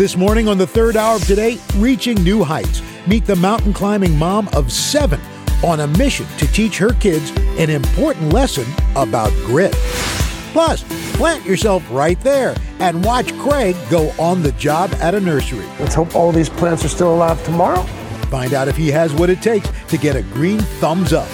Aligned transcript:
This 0.00 0.16
morning 0.16 0.48
on 0.48 0.56
the 0.56 0.66
third 0.66 0.96
hour 0.96 1.16
of 1.16 1.26
today, 1.26 1.58
reaching 1.76 2.14
new 2.24 2.42
heights. 2.42 2.80
Meet 3.06 3.26
the 3.26 3.36
mountain 3.36 3.74
climbing 3.74 4.16
mom 4.16 4.48
of 4.54 4.72
seven 4.72 5.20
on 5.62 5.80
a 5.80 5.86
mission 5.86 6.24
to 6.38 6.46
teach 6.46 6.78
her 6.78 6.94
kids 6.94 7.30
an 7.58 7.68
important 7.68 8.32
lesson 8.32 8.64
about 8.96 9.30
grit. 9.44 9.74
Plus, 10.54 10.84
plant 11.18 11.44
yourself 11.44 11.84
right 11.90 12.18
there 12.20 12.56
and 12.78 13.04
watch 13.04 13.36
Craig 13.40 13.76
go 13.90 14.10
on 14.18 14.40
the 14.40 14.52
job 14.52 14.90
at 15.02 15.14
a 15.14 15.20
nursery. 15.20 15.66
Let's 15.78 15.96
hope 15.96 16.16
all 16.16 16.32
these 16.32 16.48
plants 16.48 16.82
are 16.82 16.88
still 16.88 17.14
alive 17.14 17.44
tomorrow. 17.44 17.82
Find 18.30 18.54
out 18.54 18.68
if 18.68 18.78
he 18.78 18.88
has 18.88 19.12
what 19.12 19.28
it 19.28 19.42
takes 19.42 19.68
to 19.88 19.98
get 19.98 20.16
a 20.16 20.22
green 20.22 20.60
thumbs 20.80 21.12
up. 21.12 21.28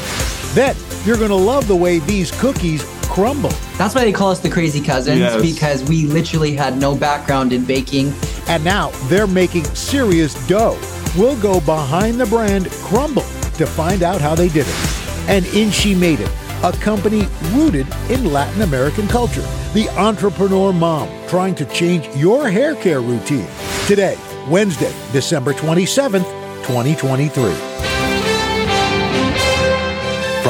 Then, 0.54 0.74
you're 1.04 1.18
going 1.18 1.28
to 1.28 1.36
love 1.36 1.68
the 1.68 1.76
way 1.76 2.00
these 2.00 2.32
cookies 2.40 2.82
crumble. 3.08 3.50
That's 3.78 3.94
why 3.94 4.04
they 4.04 4.12
call 4.12 4.30
us 4.30 4.40
the 4.40 4.50
crazy 4.50 4.80
cousins 4.80 5.18
Yes. 5.20 5.40
because 5.40 5.84
we 5.84 6.06
literally 6.06 6.54
had 6.54 6.78
no 6.78 6.94
background 6.94 7.52
in 7.52 7.64
baking. 7.64 8.12
And 8.48 8.64
now 8.64 8.90
they're 9.08 9.26
making 9.26 9.64
serious 9.74 10.34
dough. 10.46 10.78
We'll 11.16 11.40
go 11.40 11.60
behind 11.60 12.20
the 12.20 12.26
brand 12.26 12.66
Crumbl 12.66 13.24
to 13.56 13.66
find 13.66 14.02
out 14.02 14.20
how 14.20 14.34
they 14.34 14.48
did 14.48 14.66
it. 14.68 15.28
And 15.28 15.46
in 15.46 15.70
She 15.70 15.94
Made 15.94 16.20
It, 16.20 16.30
a 16.62 16.72
company 16.72 17.26
rooted 17.52 17.86
in 18.10 18.32
Latin 18.32 18.62
American 18.62 19.08
culture. 19.08 19.44
The 19.74 19.88
entrepreneur 19.98 20.72
mom 20.72 21.08
trying 21.28 21.54
to 21.56 21.64
change 21.66 22.06
your 22.16 22.48
hair 22.48 22.74
care 22.76 23.00
routine. 23.00 23.48
Today, 23.86 24.16
Wednesday, 24.48 24.92
December 25.12 25.52
27th, 25.52 26.24
2023. 26.66 27.85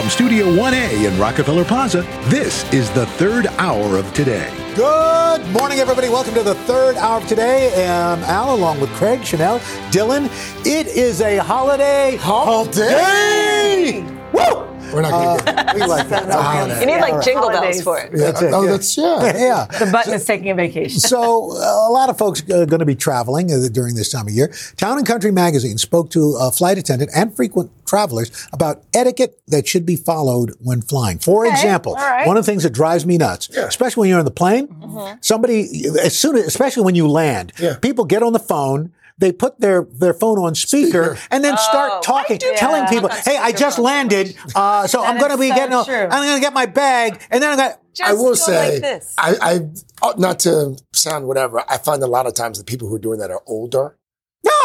From 0.07 0.13
Studio 0.13 0.47
1A 0.47 1.13
in 1.13 1.19
Rockefeller 1.19 1.65
Plaza, 1.65 2.03
this 2.27 2.73
is 2.73 2.89
the 2.93 3.07
third 3.19 3.49
hour 3.59 3.97
of 3.97 4.15
today. 4.15 4.55
Good 4.77 5.45
morning, 5.49 5.81
everybody. 5.81 6.09
Welcome 6.09 6.35
to 6.35 6.45
the 6.45 6.55
third 6.55 6.95
hour 6.95 7.21
of 7.21 7.27
today. 7.27 7.89
I'm 7.89 8.23
Al, 8.23 8.55
along 8.55 8.79
with 8.81 8.89
Craig, 8.91 9.23
Sheinelle, 9.23 9.59
Dylan. 9.91 10.27
It 10.65 10.87
is 10.87 11.21
a 11.23 11.39
holiday. 11.39 12.15
Holiday! 12.21 14.03
Woo! 14.33 14.66
We're 14.93 15.03
not 15.03 15.11
going 15.11 15.39
to 15.39 15.45
get 15.45 15.75
We 15.75 15.81
like 15.87 16.09
that. 16.09 16.25
It's 16.27 16.35
a 16.35 16.43
holiday. 16.43 16.81
You 16.81 16.87
need 16.87 17.01
like 17.01 17.11
All 17.13 17.17
right. 17.19 17.25
jingle 17.25 17.49
bells 17.49 17.83
for 17.83 17.99
it. 17.99 18.13
That's 18.13 18.43
it. 18.43 18.53
Oh, 18.53 18.67
that's 18.67 18.97
yeah. 18.97 19.37
yeah. 19.37 19.67
The 19.79 19.91
button 19.91 20.15
is 20.15 20.25
taking 20.25 20.51
a 20.51 20.55
vacation. 20.55 21.01
So, 21.01 21.53
uh, 21.53 21.89
a 21.89 21.93
lot 21.93 22.09
of 22.11 22.19
folks 22.19 22.43
are 22.51 22.67
going 22.67 22.81
to 22.81 22.87
be 22.87 22.95
traveling 22.95 23.53
uh, 23.53 23.69
during 23.73 23.95
this 23.95 24.11
time 24.11 24.27
of 24.29 24.33
year. 24.35 24.53
Town 24.77 24.99
and 24.99 25.07
Country 25.07 25.31
Magazine 25.33 25.79
spoke 25.79 26.11
to 26.11 26.37
a 26.41 26.51
flight 26.51 26.79
attendant 26.79 27.11
and 27.15 27.35
frequent 27.35 27.71
travelers 27.87 28.31
about 28.53 28.83
etiquette 28.95 29.41
that 29.49 29.67
should 29.69 29.87
be 29.87 29.97
followed 29.97 30.53
when 30.61 30.83
flying. 30.83 31.19
For 31.19 31.47
Okay, 31.47 31.55
example, 31.55 31.95
all 31.95 32.01
right. 32.11 32.27
one 32.27 32.37
of 32.37 32.45
the 32.45 32.51
things 32.51 32.63
that 32.65 32.73
drives 32.73 33.05
me 33.07 33.17
nuts, 33.19 33.49
especially 33.51 34.01
when 34.03 34.11
you're 34.11 34.19
on 34.19 34.25
the 34.25 34.31
plane, 34.31 34.69
somebody, 35.21 35.87
as 36.03 36.17
soon 36.19 36.37
as, 36.37 36.47
especially 36.47 36.83
when 36.85 36.95
you 36.95 37.09
land, 37.09 37.53
Yeah. 37.59 37.77
people 37.81 38.05
get 38.05 38.23
on 38.23 38.33
the 38.33 38.39
phone. 38.39 38.93
They 39.19 39.33
put 39.33 39.61
their, 39.61 39.87
their 39.91 40.13
phone 40.13 40.39
on 40.39 40.55
speaker, 40.55 41.17
Speaker. 41.17 41.19
and 41.31 41.43
then 41.43 41.55
Oh, 41.55 41.57
start 41.57 42.03
talking, 42.03 42.37
do 42.37 42.53
telling 42.57 42.83
that? 42.83 42.91
people, 42.91 43.09
"Hey, 43.09 43.39
I 43.39 43.51
just 43.53 43.79
landed, 43.79 44.37
uh, 44.55 44.87
so 44.87 45.03
I'm 45.03 45.19
going 45.19 45.31
to 45.31 45.39
be 45.39 45.49
so 45.49 45.55
getting, 45.55 45.75
a, 45.75 45.85
true. 45.85 45.95
I'm 45.95 46.23
going 46.23 46.37
to 46.37 46.41
get 46.41 46.53
my 46.53 46.67
bag, 46.67 47.21
and 47.31 47.43
then 47.43 47.51
I'm 47.53 47.57
going 47.57 47.71
to." 47.73 47.79
Just 47.95 48.11
I 48.11 48.13
will 48.13 48.25
go 48.25 48.35
say, 48.35 48.73
like 48.73 48.83
this. 48.83 49.15
I, 49.17 49.37
I, 49.41 50.07
uh, 50.07 50.13
not 50.19 50.41
to 50.41 50.77
sound 50.93 51.27
whatever, 51.27 51.63
I 51.67 51.79
find 51.79 52.03
a 52.03 52.07
lot 52.07 52.27
of 52.27 52.35
times 52.35 52.59
the 52.59 52.65
people 52.65 52.89
who 52.89 52.97
are 52.97 52.99
doing 52.99 53.21
that 53.21 53.31
are 53.31 53.43
older. 53.47 53.97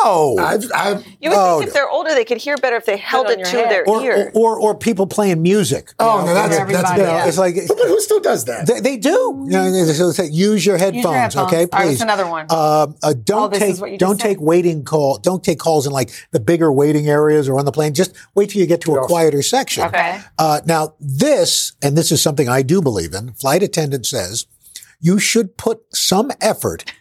No, 0.03 0.37
I've, 0.39 0.63
I've, 0.73 1.05
you 1.19 1.29
would 1.29 1.37
Oh, 1.37 1.57
think 1.59 1.67
if 1.67 1.73
they're 1.73 1.89
older, 1.89 2.13
they 2.13 2.25
could 2.25 2.37
hear 2.37 2.57
better 2.57 2.75
if 2.75 2.85
they 2.85 2.97
held 2.97 3.29
it 3.29 3.43
to 3.45 3.49
head. 3.51 3.69
their 3.71 3.85
or, 3.87 4.01
ear. 4.01 4.31
or, 4.33 4.55
or 4.57 4.59
or 4.71 4.75
people 4.75 5.05
playing 5.07 5.41
music. 5.41 5.93
oh, 5.99 6.19
You 6.21 6.25
no, 6.27 6.33
that's, 6.33 6.49
that's, 6.49 6.61
everybody, 6.61 7.01
you 7.01 7.05
know, 7.07 7.13
yeah. 7.13 7.27
it's 7.27 7.37
like 7.37 7.55
But 7.67 7.77
who 7.77 7.99
still 7.99 8.19
does 8.19 8.45
that? 8.45 8.67
they, 8.67 8.79
they 8.79 8.97
do. 8.97 9.09
You 9.45 9.49
know, 9.51 9.71
they- 9.85 9.93
so 9.93 10.11
say, 10.11 10.27
use 10.27 10.65
your 10.65 10.77
headphones, 10.77 11.05
headphones. 11.35 11.35
okay, 11.47 11.55
All 11.57 11.61
right, 11.61 11.71
please. 11.71 11.87
what's 11.89 12.01
another 12.01 12.27
one? 12.27 12.45
Um, 12.51 12.95
uh, 13.03 13.13
don't 13.13 13.53
Oh, 13.53 13.59
take 13.59 13.71
is 13.71 13.81
what 13.81 13.91
you 13.91 13.97
just 13.97 14.07
don't 14.09 14.19
said? 14.21 14.27
take 14.27 14.41
waiting 14.41 14.83
call. 14.83 15.17
Don't 15.19 15.43
take 15.43 15.59
calls 15.59 15.85
in 15.85 15.91
like 15.93 16.09
the 16.31 16.39
bigger 16.39 16.71
waiting 16.71 17.07
areas 17.09 17.47
or 17.49 17.59
on 17.59 17.65
the 17.65 17.71
plane. 17.71 17.93
Just 17.93 18.15
wait 18.35 18.49
till 18.49 18.61
you 18.61 18.67
get 18.67 18.81
to 18.81 18.95
a 18.95 19.05
quieter 19.05 19.41
section. 19.41 19.83
Okay. 19.85 20.19
Uh, 20.39 20.61
now 20.65 20.95
this, 20.99 21.73
and 21.81 21.97
this 21.97 22.11
is 22.11 22.21
something 22.21 22.47
I 22.49 22.61
do 22.61 22.81
believe 22.81 23.13
in. 23.13 23.33
Flight 23.33 23.61
attendant 23.63 24.05
says 24.05 24.45
you 24.99 25.19
should 25.19 25.57
put 25.57 25.81
some 25.93 26.31
effort 26.41 26.91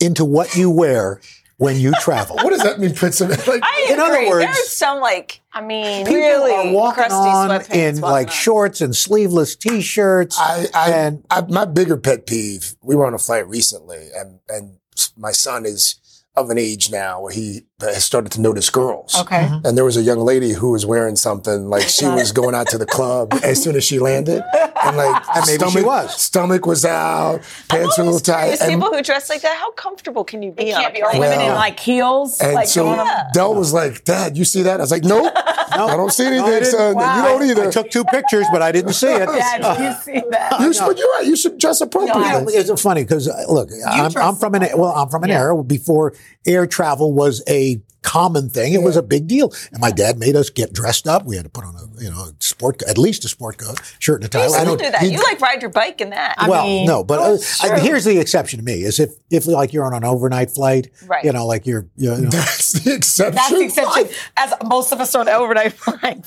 into 0.00 0.24
what 0.24 0.56
you 0.56 0.70
wear 0.70 1.20
when 1.56 1.78
you 1.78 1.92
travel. 2.00 2.36
What 2.36 2.50
does 2.50 2.62
that 2.62 2.78
mean, 2.80 2.94
Prince? 2.94 3.20
Like, 3.20 3.48
I 3.62 3.88
in 3.90 4.00
other 4.00 4.28
words- 4.28 4.44
there's 4.44 4.68
some 4.70 5.00
like 5.00 5.40
I 5.52 5.60
mean, 5.60 6.04
People 6.04 6.20
really 6.20 6.52
are 6.52 6.72
walking 6.72 7.04
crusty 7.04 7.14
on 7.16 7.62
in 7.78 8.00
like 8.00 8.26
on. 8.28 8.32
shorts 8.32 8.80
and 8.80 8.94
sleeveless 8.94 9.54
t-shirts. 9.54 10.36
I, 10.38 10.66
I, 10.74 10.90
and 10.90 11.24
I, 11.30 11.42
my 11.42 11.64
bigger 11.64 11.96
pet 11.96 12.26
peeve. 12.26 12.74
We 12.82 12.96
were 12.96 13.06
on 13.06 13.14
a 13.14 13.18
flight 13.18 13.46
recently, 13.48 14.08
and 14.16 14.40
and 14.48 14.78
my 15.16 15.30
son 15.32 15.64
is 15.64 16.00
of 16.36 16.50
an 16.50 16.58
age 16.58 16.90
now 16.90 17.20
where 17.20 17.32
he 17.32 17.62
has 17.92 18.04
started 18.04 18.32
to 18.32 18.40
notice 18.40 18.70
girls. 18.70 19.14
okay. 19.20 19.42
Mm-hmm. 19.44 19.66
And 19.66 19.76
there 19.76 19.84
was 19.84 19.96
a 19.96 20.02
young 20.02 20.18
lady 20.18 20.52
who 20.52 20.70
was 20.70 20.86
wearing 20.86 21.16
something 21.16 21.68
like 21.68 21.82
she 21.88 22.06
was 22.06 22.32
going 22.32 22.54
out 22.54 22.68
to 22.68 22.78
the 22.78 22.86
club 22.86 23.32
as 23.42 23.62
soon 23.62 23.76
as 23.76 23.84
she 23.84 23.98
landed, 23.98 24.42
and 24.82 24.96
like 24.96 25.22
And 25.36 25.46
maybe 25.46 25.64
she 25.64 25.70
stomach, 25.70 25.86
was. 25.86 26.20
stomach 26.20 26.66
was 26.66 26.84
out, 26.84 27.40
pants 27.68 27.98
were 27.98 28.02
a 28.04 28.06
little 28.06 28.20
tight, 28.20 28.60
and, 28.60 28.70
people 28.80 28.94
who 28.94 29.02
dress 29.02 29.28
like 29.28 29.42
that. 29.42 29.56
How 29.58 29.70
comfortable 29.72 30.24
can 30.24 30.42
you 30.42 30.52
be? 30.52 30.70
It 30.70 30.74
can't 30.74 30.94
be 30.94 31.02
all 31.02 31.10
plane? 31.10 31.20
women 31.22 31.40
in 31.40 31.54
like 31.54 31.78
heels. 31.80 32.40
and 32.40 32.54
like 32.54 32.68
so 32.68 32.84
going 32.84 33.00
on. 33.00 33.08
Dell 33.32 33.54
was 33.54 33.72
like, 33.72 34.04
"Dad, 34.04 34.36
you 34.36 34.44
see 34.44 34.62
that?" 34.62 34.80
I 34.80 34.82
was 34.82 34.90
like, 34.90 35.04
"Nope, 35.04 35.32
I 35.36 35.94
don't 35.96 36.12
see 36.12 36.26
anything, 36.26 36.46
didn't. 36.46 36.66
son. 36.66 36.94
Wow. 36.96 37.16
You 37.16 37.22
don't 37.22 37.50
either." 37.50 37.68
I 37.68 37.70
took 37.70 37.90
two 37.90 38.04
pictures, 38.04 38.46
but 38.52 38.62
I 38.62 38.72
didn't 38.72 38.92
see 38.94 39.08
it. 39.08 39.26
Dad, 39.26 39.80
you 39.80 39.92
see 40.02 40.22
that? 40.30 40.60
you 40.60 40.72
should, 40.72 40.86
but 40.86 40.98
you're 40.98 41.10
right. 41.12 41.26
You 41.26 41.36
should 41.36 41.58
dress 41.58 41.80
appropriately. 41.80 42.22
You 42.54 42.62
know, 42.64 42.72
it's 42.72 42.82
funny 42.82 43.02
because 43.02 43.28
uh, 43.28 43.44
look, 43.48 43.70
I'm, 43.86 44.10
I'm 44.16 44.36
from 44.36 44.54
an 44.54 44.66
well, 44.76 44.92
I'm 44.94 45.08
from 45.08 45.24
an 45.24 45.30
Yeah. 45.30 45.40
era 45.40 45.62
before 45.64 46.14
air 46.46 46.66
travel 46.66 47.12
was 47.12 47.42
a 47.48 47.73
common 48.02 48.50
thing. 48.50 48.74
It 48.74 48.82
was 48.82 48.96
a 48.96 49.02
big 49.02 49.26
deal, 49.26 49.52
and 49.72 49.80
my 49.80 49.90
dad 49.90 50.18
made 50.18 50.36
us 50.36 50.50
get 50.50 50.72
dressed 50.72 51.06
up. 51.08 51.24
We 51.24 51.36
had 51.36 51.44
to 51.44 51.50
put 51.50 51.64
on 51.64 51.74
a 51.76 52.02
you 52.02 52.10
know 52.10 52.24
a 52.24 52.32
sport, 52.38 52.82
at 52.82 52.98
least 52.98 53.24
a 53.24 53.28
sport 53.28 53.56
coat, 53.58 53.80
shirt 53.98 54.16
and 54.22 54.26
a 54.26 54.28
tie. 54.28 54.46
You 54.46 54.54
I 54.54 54.64
don't 54.64 54.78
do 54.78 54.90
that. 54.90 55.00
he- 55.00 55.12
You 55.12 55.22
like 55.22 55.40
ride 55.40 55.62
your 55.62 55.70
bike 55.70 56.00
in 56.00 56.10
that. 56.10 56.34
I 56.38 56.48
well, 56.48 56.64
mean- 56.64 56.86
no, 56.86 57.02
but 57.02 57.18
uh, 57.20 57.38
I- 57.62 57.68
true. 57.68 57.78
here's 57.78 58.04
the 58.04 58.18
exception 58.18 58.58
to 58.58 58.64
me: 58.64 58.82
is 58.82 59.00
if 59.00 59.10
if 59.30 59.46
like 59.46 59.72
you're 59.72 59.84
on 59.84 59.94
an 59.94 60.04
overnight 60.04 60.50
flight, 60.50 60.90
Right. 61.06 61.24
You 61.24 61.32
know, 61.32 61.46
like 61.46 61.66
you're 61.66 61.86
you 61.96 62.10
know, 62.10 62.16
That's 62.30 62.72
the 62.72 62.94
exception. 62.94 63.34
That's 63.36 63.50
the 63.50 63.60
exception. 63.62 64.08
As 64.36 64.52
most 64.64 64.92
of 64.92 65.00
us 65.00 65.14
are 65.14 65.20
on 65.20 65.28
overnight 65.28 65.72
flying. 65.74 66.22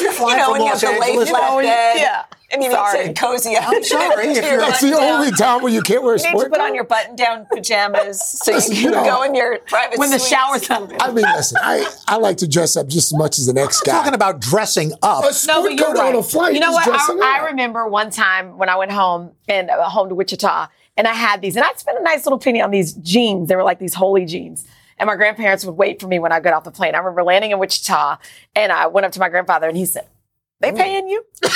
you 0.00 0.12
flying 0.12 0.36
know, 0.38 0.44
from 0.44 0.52
when 0.52 0.60
you 0.62 0.68
Los 0.68 0.82
have 0.82 0.94
the 0.94 1.00
lay 1.00 1.06
Angeles- 1.10 1.30
flat 1.30 1.62
bed. 1.62 1.96
yeah. 1.98 2.24
And 2.52 2.62
you 2.62 2.70
Sorry. 2.70 3.06
need 3.08 3.16
to 3.16 3.20
cozy 3.22 3.56
up. 3.56 3.64
I'm 3.68 3.82
sorry 3.82 4.26
if 4.28 4.36
you're- 4.44 4.56
That's 4.58 4.80
the 4.82 4.90
button 4.90 5.08
only 5.08 5.30
down. 5.30 5.38
time 5.38 5.62
when 5.62 5.72
you 5.72 5.80
can't 5.80 6.02
wear 6.02 6.14
a 6.16 6.18
You 6.18 6.24
need 6.24 6.32
to 6.32 6.36
put 6.50 6.52
coat. 6.52 6.60
on 6.60 6.74
your 6.74 6.84
button-down 6.84 7.46
pajamas 7.50 8.22
so 8.22 8.52
you 8.52 8.74
You 8.74 8.82
can 8.82 8.90
know, 8.92 9.04
go 9.04 9.22
in 9.22 9.34
your 9.34 9.58
private 9.60 9.98
when 9.98 10.10
the 10.10 10.18
shower's 10.18 10.68
done. 10.68 10.92
I 11.00 11.10
mean, 11.12 11.24
listen, 11.34 11.58
I, 11.62 11.86
I 12.06 12.16
like 12.18 12.36
to 12.38 12.48
dress 12.48 12.76
up 12.76 12.88
just 12.88 13.12
as 13.12 13.18
much 13.18 13.38
as 13.38 13.46
the 13.46 13.54
next 13.54 13.80
guy. 13.80 13.92
talking 13.92 14.12
about 14.14 14.40
dressing 14.40 14.92
up. 15.02 15.24
a 15.24 15.32
sport 15.32 15.78
coat 15.78 15.96
on 15.98 16.14
a 16.14 16.22
flight. 16.22 16.54
You 16.54 16.60
know 16.60 16.72
what? 16.72 16.86
I. 16.88 17.38
I 17.42 17.46
remember 17.46 17.88
one 17.88 18.10
time 18.10 18.58
when 18.58 18.68
I 18.68 18.76
went 18.76 18.92
home 18.92 19.32
and 19.48 19.70
uh, 19.70 19.88
home 19.88 20.08
to 20.10 20.14
Wichita, 20.14 20.68
and 20.96 21.08
I 21.08 21.14
had 21.14 21.40
these, 21.40 21.56
and 21.56 21.64
I 21.64 21.72
spent 21.74 21.98
a 21.98 22.02
nice 22.02 22.26
little 22.26 22.38
penny 22.38 22.60
on 22.60 22.70
these 22.70 22.92
jeans. 22.94 23.48
They 23.48 23.56
were 23.56 23.62
like 23.64 23.78
these 23.78 23.94
holy 23.94 24.26
jeans. 24.26 24.66
And 24.98 25.06
my 25.06 25.16
grandparents 25.16 25.64
would 25.64 25.72
wait 25.76 26.00
for 26.00 26.06
me 26.06 26.18
when 26.18 26.32
I 26.32 26.38
got 26.40 26.52
off 26.52 26.64
the 26.64 26.70
plane. 26.70 26.94
I 26.94 26.98
remember 26.98 27.22
landing 27.24 27.50
in 27.50 27.58
Wichita, 27.58 28.18
and 28.54 28.70
I 28.70 28.86
went 28.88 29.06
up 29.06 29.12
to 29.12 29.20
my 29.20 29.28
grandfather, 29.30 29.66
and 29.68 29.76
he 29.76 29.86
said, 29.86 30.06
"They 30.62 30.72
paying 30.72 31.08
you?" 31.08 31.24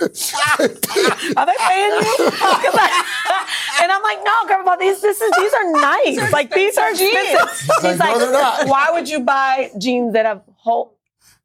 Are 0.00 1.46
they 1.46 1.56
paying 1.58 1.92
you? 1.92 2.30
I- 2.78 3.42
and 3.82 3.92
I'm 3.92 4.02
like, 4.02 4.18
no, 4.24 4.32
grandpa, 4.46 4.76
these 4.76 5.00
this 5.00 5.20
is 5.20 5.32
these 5.36 5.52
are 5.52 5.70
nice. 5.72 6.32
like 6.32 6.50
these 6.52 6.76
are 6.78 6.90
expensive. 6.90 7.68
like, 7.68 7.82
He's 7.82 7.98
"No, 7.98 8.04
like, 8.04 8.18
they're 8.18 8.32
not." 8.32 8.68
why 8.68 8.88
would 8.92 9.08
you 9.08 9.20
buy 9.20 9.70
jeans 9.78 10.12
that 10.14 10.26
have 10.26 10.42
whole 10.56 10.96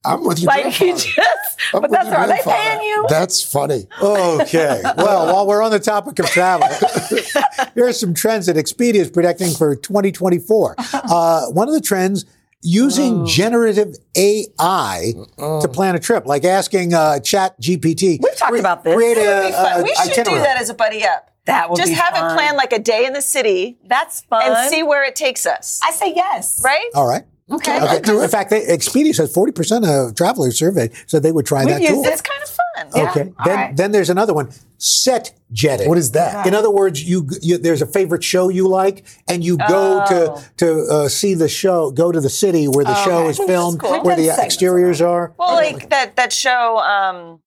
I'm 0.04 0.24
with 0.26 0.40
you. 0.40 0.48
like 0.48 0.64
grandfather. 0.64 0.86
you 0.86 0.94
just 0.96 1.58
I'm 1.74 1.82
but 1.82 1.92
that's 1.92 2.08
your 2.08 2.18
are 2.18 2.28
they 2.28 2.40
paying 2.44 2.82
you? 2.82 3.06
That's 3.10 3.44
funny. 3.44 3.88
Okay. 4.02 4.82
Well, 4.98 5.34
while 5.34 5.48
we're 5.48 5.62
on 5.62 5.72
the 5.72 5.80
topic 5.80 6.20
of 6.20 6.26
travel, 6.28 6.68
here 7.76 7.88
are 7.88 7.94
some 7.94 8.14
trends 8.14 8.48
that 8.48 8.56
Expedia 8.56 8.96
is 8.96 9.10
predicting 9.12 9.54
for 9.54 9.76
2024. 9.76 10.76
Uh, 10.94 11.46
one 11.48 11.68
of 11.68 11.74
the 11.74 11.82
trends 11.82 12.26
using 12.62 13.26
generative 13.26 13.96
AI 14.16 15.14
to 15.38 15.68
plan 15.68 15.96
a 15.96 16.00
trip, 16.00 16.26
like 16.26 16.44
asking 16.44 16.94
uh, 16.94 17.20
Chat 17.20 17.60
GPT. 17.60 18.20
We've 18.22 18.36
talked 18.36 18.58
about 18.60 18.84
this. 18.84 18.96
Create 18.96 19.16
That'd 19.16 19.54
a, 19.54 19.80
a 19.80 19.84
we 19.84 19.96
should 20.14 20.26
do 20.26 20.36
that 20.36 20.60
as 20.60 20.70
a 20.70 20.74
buddy 20.74 21.04
up. 21.06 21.30
That 21.46 21.70
would 21.70 21.78
Just 21.78 21.90
be 21.90 21.96
have 21.96 22.14
fun. 22.14 22.32
it 22.32 22.36
planned 22.36 22.58
like 22.58 22.72
a 22.72 22.78
day 22.80 23.06
in 23.06 23.14
the 23.14 23.22
city 23.22 23.80
That's 23.86 24.22
fun. 24.22 24.44
and 24.46 24.70
see 24.70 24.84
where 24.84 25.04
it 25.04 25.16
takes 25.16 25.48
us. 25.48 25.80
I 25.84 25.90
say 25.92 26.14
yes. 26.16 26.62
right? 26.64 26.88
All 26.94 27.08
right. 27.08 27.24
Okay. 27.50 27.82
Okay. 27.82 28.24
In 28.24 28.30
fact, 28.30 28.52
they, 28.52 28.62
Expedia 28.68 29.14
says 29.14 29.34
40% 29.34 29.86
of 30.10 30.16
travelers 30.16 30.58
surveyed 30.58 30.92
said 31.08 31.24
they 31.24 31.32
would 31.32 31.46
try 31.48 31.66
that 31.66 31.82
used 31.82 31.94
tool. 31.94 32.04
it. 32.06 32.10
It's 32.14 32.22
kind 32.22 32.42
of 32.44 32.48
fun. 32.90 33.08
Okay. 33.10 33.22
all 33.38 33.46
then 33.46 33.56
right. 33.56 33.76
then 33.78 33.92
there's 33.92 34.10
another 34.10 34.34
one. 34.34 34.50
Set 34.78 35.34
jetting. 35.52 35.88
What 35.90 35.98
is 35.98 36.12
that? 36.12 36.48
In 36.48 36.56
other 36.56 36.72
words, 36.72 37.04
you, 37.04 37.28
you 37.42 37.58
there's 37.60 37.82
a 37.82 37.86
favorite 37.86 38.24
show 38.24 38.50
you 38.50 38.68
like, 38.68 39.06
and 39.28 39.44
you 39.44 39.58
go 39.58 40.02
Oh. 40.04 40.08
to 40.38 40.44
to 40.58 40.88
uh, 40.90 41.08
see 41.10 41.34
the 41.36 41.48
show. 41.50 41.92
Go 41.92 42.12
to 42.12 42.20
the 42.20 42.30
city 42.30 42.68
where 42.68 42.84
the 42.86 42.96
show 43.04 43.28
is 43.28 43.38
filmed, 43.38 43.80
cool. 43.80 44.02
Where 44.02 44.16
the 44.16 44.30
exteriors 44.32 45.02
are. 45.02 45.34
Well, 45.38 45.54
like 45.54 45.90
that 45.90 46.16
that 46.16 46.34
show. 46.34 46.78
Um, 46.80 47.40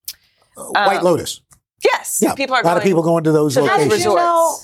White 0.56 1.02
Lotus. 1.02 1.40
yes, 1.84 2.20
Yeah, 2.22 2.34
people 2.34 2.54
are 2.54 2.62
a 2.62 2.64
lot 2.64 2.76
of 2.76 2.82
people 2.84 3.02
going 3.02 3.24
to 3.24 3.32
those 3.32 3.54
to 3.54 3.60
those 3.62 3.70
locations. 3.70 4.04
you 4.04 4.14
know- 4.14 4.56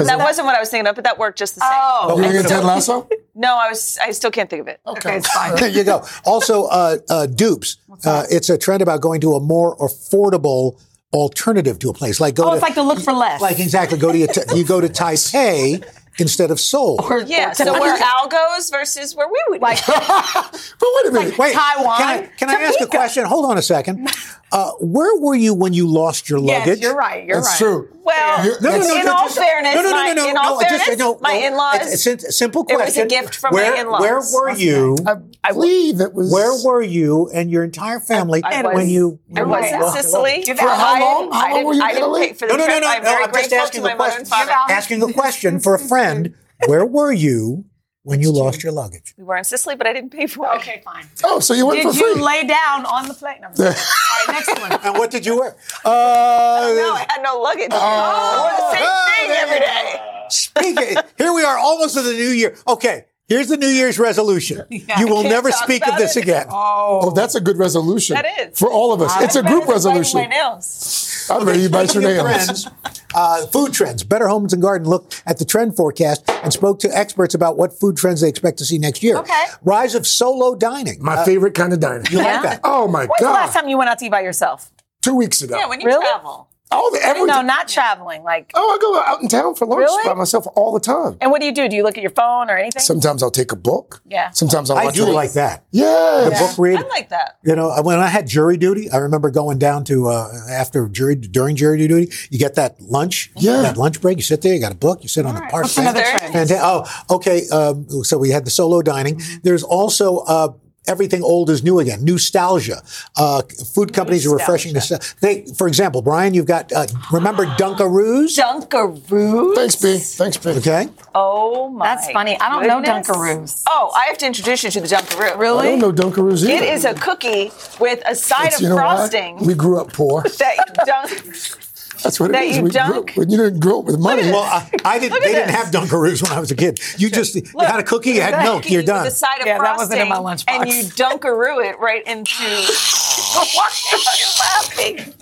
resorts. 0.00 0.18
That 0.18 0.24
wasn't 0.24 0.46
what 0.46 0.56
I 0.56 0.60
was 0.60 0.68
thinking 0.70 0.86
of, 0.88 0.94
but 0.94 1.04
that 1.04 1.18
worked 1.18 1.38
just 1.38 1.54
the 1.54 1.60
same. 1.60 1.70
Oh, 1.72 2.16
You 2.16 2.22
gonna 2.22 2.42
get 2.42 2.48
Ted 2.48 2.64
Lasso? 2.70 3.08
No, 3.34 3.54
I 3.56 3.68
was. 3.68 3.98
I 4.02 4.10
still 4.12 4.30
can't 4.30 4.48
think 4.50 4.62
of 4.62 4.68
it. 4.68 4.80
okay, 4.86 5.16
it's 5.16 5.28
fine. 5.34 5.56
There 5.56 5.68
you 5.68 5.84
go. 5.84 6.04
Also, 6.24 6.64
uh, 6.64 6.98
uh, 7.08 7.26
dupes. 7.26 7.76
Uh, 8.04 8.24
it's 8.30 8.48
a 8.50 8.58
trend 8.58 8.82
about 8.82 9.00
going 9.00 9.20
to 9.22 9.34
a 9.34 9.40
more 9.40 9.76
affordable 9.78 10.80
alternative 11.12 11.78
to 11.80 11.90
a 11.90 11.92
place. 11.94 12.20
Like 12.20 12.34
go 12.34 12.44
Oh, 12.44 12.50
to 12.50 12.52
it's 12.54 12.62
like 12.62 12.74
to 12.74 12.82
look 12.82 13.00
for 13.00 13.12
less. 13.12 13.40
like 13.40 13.60
exactly 13.60 13.98
go 13.98 14.12
to 14.12 14.18
your 14.18 14.28
you 14.54 14.64
go 14.64 14.80
to 14.80 14.88
Taipei 14.88 15.84
instead 16.18 16.50
of 16.50 16.58
Seoul. 16.60 16.98
Or- 17.02 17.20
Yeah. 17.20 17.50
or 17.50 17.54
So 17.54 17.72
where 17.78 17.98
Al 18.02 18.28
goes 18.28 18.70
versus 18.70 19.14
where 19.14 19.28
we 19.28 19.42
would 19.48 19.60
like 19.60 19.78
But 19.86 20.54
wait 20.80 21.06
a 21.06 21.10
minute. 21.12 21.38
Wait, 21.38 21.54
Taiwan, 21.54 21.96
Can 21.98 22.08
I, 22.08 22.26
can 22.38 22.50
I 22.50 22.54
ask 22.62 22.80
a 22.80 22.86
question? 22.86 23.24
Hold 23.24 23.46
on 23.50 23.58
a 23.58 23.62
second. 23.62 24.08
Uh, 24.50 24.72
where 24.80 25.18
were 25.20 25.34
you 25.34 25.52
when 25.54 25.72
you 25.74 25.86
lost 25.86 26.28
your 26.30 26.38
luggage? 26.38 26.66
yes, 26.66 26.80
you're 26.80 26.94
right. 26.96 27.24
You're 27.26 27.36
That's 27.38 27.48
right. 27.48 27.58
true. 27.58 27.88
Well, 28.04 28.44
No, 28.60 28.70
no, 28.70 28.78
no, 28.78 28.96
in 28.98 29.04
no, 29.06 29.12
all 29.14 29.28
fairness, 29.28 29.74
no, 29.76 29.82
no, 29.82 29.90
no, 29.90 29.94
my, 29.94 30.12
no, 30.12 30.28
in 30.28 30.34
no, 30.34 30.40
all 30.42 30.60
just- 30.60 30.84
fairness, 30.84 30.98
no, 30.98 31.18
my 31.20 31.38
no. 31.38 31.46
in-laws. 31.46 31.92
It's, 31.92 32.06
it's 32.06 32.24
a 32.24 32.32
simple 32.32 32.66
It 32.68 32.76
was 32.76 32.96
a 32.96 33.06
gift 33.06 33.36
from 33.36 33.54
my 33.54 33.76
in-laws. 33.78 34.00
Where 34.00 34.20
were 34.32 34.50
you? 34.56 34.96
I 35.44 35.52
believe 35.52 36.00
it 36.00 36.12
was. 36.12 36.32
Where 36.32 36.52
were 36.64 36.82
you 36.82 37.30
and 37.32 37.50
your 37.50 37.62
entire 37.64 38.00
family 38.00 38.42
I 38.44 38.62
was- 38.62 38.74
when 38.74 38.88
you? 38.88 39.20
I 39.36 39.42
when 39.42 39.50
was 39.50 39.70
you 39.70 39.74
in 39.76 39.80
lost 39.80 39.94
your 39.94 40.02
Sicily. 40.02 40.44
For 40.44 40.54
how 40.54 40.68
I 40.96 41.00
long? 41.00 41.20
didn't- 41.22 41.34
How 41.34 41.40
I 41.40 41.42
long 41.42 41.52
didn't- 41.54 41.66
were 41.66 41.74
you 41.74 41.82
in 41.84 41.96
Italy? 41.96 42.34
pay 42.34 42.46
No, 42.46 42.56
no, 42.56 42.66
no, 42.66 42.78
no, 42.80 42.86
I'm 42.88 43.02
no. 43.04 43.14
I'm 43.22 43.32
just 43.32 43.52
asking 43.52 43.82
my 43.82 43.92
a 43.92 43.96
question. 43.96 44.26
Asking 44.32 45.02
a 45.02 45.12
question 45.12 45.60
for 45.60 45.74
a 45.74 45.78
friend. 45.78 46.34
Where 46.66 46.84
were 46.86 47.12
you 47.12 47.64
when 48.04 48.20
you 48.20 48.32
lost 48.32 48.62
your 48.62 48.72
luggage? 48.72 49.14
We 49.16 49.24
were 49.24 49.36
in 49.36 49.44
Sicily, 49.44 49.76
but 49.76 49.86
I 49.86 49.92
didn't 49.92 50.10
pay 50.10 50.26
for 50.26 50.46
it. 50.46 50.56
Okay, 50.58 50.82
fine. 50.84 51.06
Oh, 51.24 51.40
so 51.40 51.54
you 51.54 51.66
went 51.66 51.82
Did 51.82 51.88
for 51.88 51.94
free. 51.94 52.08
Did 52.08 52.16
you 52.18 52.24
lay 52.24 52.46
down 52.46 52.84
on 52.86 53.08
the 53.08 53.14
plate? 53.14 53.38
No, 53.40 53.48
All 53.48 53.64
right, 53.64 54.24
next 54.28 54.60
one. 54.60 54.72
And 54.84 54.98
what 54.98 55.10
did 55.10 55.24
you 55.24 55.38
wear? 55.38 55.56
Uh, 55.84 56.72
No, 56.74 56.94
I 56.94 57.06
had 57.08 57.22
no 57.22 57.38
luggage. 57.40 57.68
Oh. 57.70 57.78
I 57.78 58.40
wore 58.42 58.56
the 58.58 58.76
same 58.76 59.28
thing 59.28 59.36
every 59.38 59.60
day. 59.60 60.00
Speaking, 60.28 60.96
here 61.18 61.32
we 61.32 61.44
are 61.44 61.58
almost 61.58 61.94
to 61.94 62.02
the 62.02 62.12
new 62.12 62.30
year. 62.30 62.56
Okay, 62.66 63.04
here's 63.28 63.48
the 63.48 63.56
New 63.56 63.68
Year's 63.68 63.98
resolution. 63.98 64.64
you 64.70 65.06
will 65.06 65.22
never 65.22 65.52
speak 65.52 65.86
of 65.86 65.98
this 65.98 66.16
it. 66.16 66.22
again. 66.24 66.46
oh, 66.50 67.10
that's 67.12 67.34
a 67.34 67.40
good 67.40 67.58
resolution. 67.58 68.14
That 68.14 68.26
is. 68.50 68.58
For 68.58 68.70
all 68.70 68.92
of 68.92 69.02
us. 69.02 69.12
It's 69.20 69.36
a 69.36 69.42
group 69.42 69.66
Better 69.66 69.78
than 69.78 69.92
biting 69.92 70.00
resolution. 70.00 70.20
My 70.20 70.26
nails. 70.26 71.11
I'm 71.32 71.46
ready 71.46 71.64
to 71.64 71.70
bite 71.70 71.94
your 71.94 72.02
nails. 72.02 72.22
Trends, 72.22 72.68
uh, 73.14 73.46
food 73.46 73.72
trends. 73.72 74.04
Better 74.04 74.28
Homes 74.28 74.52
and 74.52 74.60
Garden 74.62 74.88
looked 74.88 75.22
at 75.26 75.38
the 75.38 75.44
trend 75.44 75.76
forecast 75.76 76.28
and 76.42 76.52
spoke 76.52 76.78
to 76.80 76.88
experts 76.96 77.34
about 77.34 77.56
what 77.56 77.72
food 77.78 77.96
trends 77.96 78.20
they 78.20 78.28
expect 78.28 78.58
to 78.58 78.64
see 78.64 78.78
next 78.78 79.02
year. 79.02 79.16
Okay. 79.18 79.44
Rise 79.62 79.94
of 79.94 80.06
solo 80.06 80.54
dining. 80.54 81.02
My 81.02 81.24
favorite 81.24 81.54
kind 81.54 81.72
of 81.72 81.80
dining. 81.80 82.06
you 82.10 82.18
like 82.18 82.42
that? 82.42 82.60
Oh 82.64 82.86
my 82.88 83.06
god. 83.06 83.08
When's 83.08 83.20
the 83.20 83.32
last 83.32 83.54
time 83.54 83.68
you 83.68 83.78
went 83.78 83.90
out 83.90 83.98
to 84.00 84.04
eat 84.06 84.10
by 84.10 84.20
yourself? 84.20 84.70
Two 85.00 85.14
weeks 85.16 85.42
ago. 85.42 85.56
Yeah, 85.58 85.66
when 85.68 85.80
you 85.80 85.86
Really? 85.86 86.04
travel. 86.04 86.48
Oh, 86.72 86.90
the- 86.92 87.04
every 87.04 87.24
No, 87.24 87.42
not 87.42 87.68
traveling. 87.68 88.22
Like, 88.22 88.50
Oh, 88.54 88.70
I 88.74 88.78
go 88.80 89.00
out 89.00 89.22
in 89.22 89.28
town 89.28 89.54
for 89.54 89.66
lunch 89.66 89.80
Really? 89.80 90.04
by 90.08 90.14
myself 90.14 90.46
all 90.54 90.72
the 90.72 90.80
time. 90.80 91.16
and 91.20 91.30
what 91.30 91.40
do 91.40 91.46
you 91.46 91.52
do? 91.54 91.68
Do 91.68 91.76
you 91.76 91.82
look 91.82 91.96
at 91.96 92.02
your 92.02 92.10
phone 92.12 92.50
or 92.50 92.56
anything? 92.56 92.80
Sometimes 92.82 93.22
I'll 93.22 93.30
take 93.30 93.52
a 93.52 93.56
book. 93.56 94.02
Yeah. 94.08 94.30
Sometimes 94.30 94.70
I'll 94.70 94.78
I 94.78 94.84
watch 94.86 94.94
do 94.94 95.06
a- 95.08 95.12
like 95.12 95.32
that. 95.34 95.64
Yeah. 95.70 96.28
The 96.30 96.36
book 96.38 96.58
read. 96.58 96.78
I 96.78 96.88
like 96.88 97.08
that. 97.10 97.38
You 97.44 97.54
know, 97.56 97.74
when 97.82 97.98
I 97.98 98.06
had 98.08 98.26
jury 98.26 98.56
duty, 98.56 98.90
I 98.90 98.96
remember 98.98 99.30
going 99.30 99.58
down 99.58 99.84
to 99.84 100.08
uh, 100.08 100.28
after 100.50 100.88
jury 100.88 101.14
during 101.16 101.56
jury 101.56 101.78
duty. 101.86 102.12
You 102.30 102.38
get 102.38 102.54
that 102.56 102.80
lunch, 102.80 103.30
Yeah. 103.36 103.62
that 103.62 103.76
lunch 103.76 104.00
break. 104.00 104.16
You 104.18 104.22
sit 104.22 104.42
there, 104.42 104.54
you 104.54 104.60
got 104.60 104.72
a 104.72 104.76
book, 104.76 105.02
you 105.02 105.08
sit 105.08 105.26
on 105.26 105.34
the 105.34 105.40
park 105.42 105.64
What's 105.64 105.78
another 105.78 106.00
bench. 106.00 106.32
trend? 106.32 106.48
Fanta- 106.50 106.60
oh, 106.62 107.14
okay. 107.16 107.48
Um, 107.48 107.86
so 108.04 108.18
we 108.18 108.30
had 108.30 108.44
the 108.44 108.50
solo 108.50 108.82
dining. 108.82 109.20
There's 109.42 109.62
also 109.62 110.18
uh, 110.18 110.48
everything 110.86 111.22
old 111.22 111.50
is 111.50 111.62
new 111.62 111.78
again. 111.78 112.04
Nostalgia. 112.04 112.82
Uh, 113.16 113.42
food 113.74 113.92
companies 113.92 114.26
are 114.26 114.34
refreshing 114.34 114.72
the. 114.74 115.14
They, 115.20 115.44
for 115.56 115.68
example, 115.68 116.02
Brian, 116.02 116.34
you've 116.34 116.46
got 116.46 116.72
uh, 116.72 116.86
remember 117.12 117.46
Dunkaroos. 117.58 118.38
Dunkaroos. 118.38 119.54
Thanks, 119.54 119.76
B. 119.76 119.98
Thanks, 119.98 120.36
B. 120.36 120.50
Okay. 120.50 120.88
Oh 121.14 121.68
my. 121.68 121.86
That's 121.86 122.10
funny. 122.10 122.38
I 122.40 122.48
don't 122.50 122.66
know. 122.66 122.82
Dunkaroos. 122.92 123.62
Oh, 123.68 123.92
I 123.94 124.06
have 124.06 124.18
to 124.18 124.26
introduce 124.26 124.64
you 124.64 124.70
to 124.70 124.80
the 124.80 124.86
Dunkaroo. 124.88 125.38
Really? 125.38 125.68
I 125.68 125.78
don't 125.78 125.80
know 125.80 125.92
Dunkaroos 125.92 126.42
either. 126.44 126.52
It 126.64 126.72
is 126.72 126.84
a 126.84 126.94
cookie 126.94 127.50
with 127.80 128.02
a 128.06 128.14
side 128.14 128.46
It's- 128.48 128.56
of 128.56 128.62
you 128.62 128.68
know 128.70 128.76
why? 128.76 128.96
frosting 128.96 129.36
We 129.46 129.54
grew 129.54 129.80
up 129.80 129.92
poor. 129.92 130.22
that 130.38 130.74
dunk. 130.86 131.58
That's 132.02 132.18
what 132.20 132.30
it 132.30 132.32
That 132.32 132.44
is. 132.44 132.56
you 132.56 132.62
we 132.64 132.70
grew 132.70 132.78
dunk? 132.80 133.10
up, 133.10 133.16
when 133.16 133.30
you 133.30 133.36
didn't 133.36 133.60
grow 133.60 133.80
up 133.80 133.84
with 133.86 133.98
money. 133.98 134.22
Well, 134.30 134.42
I, 134.42 134.68
I 134.84 134.98
didn't. 134.98 135.22
They 135.22 135.34
at 135.34 135.46
didn't 135.46 135.50
have 135.54 135.66
Dunkaroos 135.68 136.22
when 136.22 136.32
I 136.32 136.40
was 136.40 136.50
a 136.50 136.56
kid. 136.56 136.80
You 136.98 137.10
just 137.10 137.34
you 137.34 137.42
had 137.58 137.80
a 137.80 137.84
cookie, 137.84 138.10
you 138.12 138.20
had 138.20 138.42
milk, 138.42 138.68
you're 138.70 138.82
done. 138.82 139.04
With 139.04 139.12
a 139.12 139.16
side 139.16 139.40
of 139.40 139.46
Yeah, 139.46 139.58
that 139.58 139.76
wasn't 139.76 140.00
in 140.00 140.08
my 140.08 140.16
lunchbox. 140.16 140.44
and 140.48 140.68
you 140.68 140.82
Dunkaroo 140.84 141.64
it 141.64 141.78
right 141.78 142.06
into. 142.06 142.42
Why 143.54 143.68
are 143.92 144.18
you 144.18 144.28
laughing? 144.40 145.14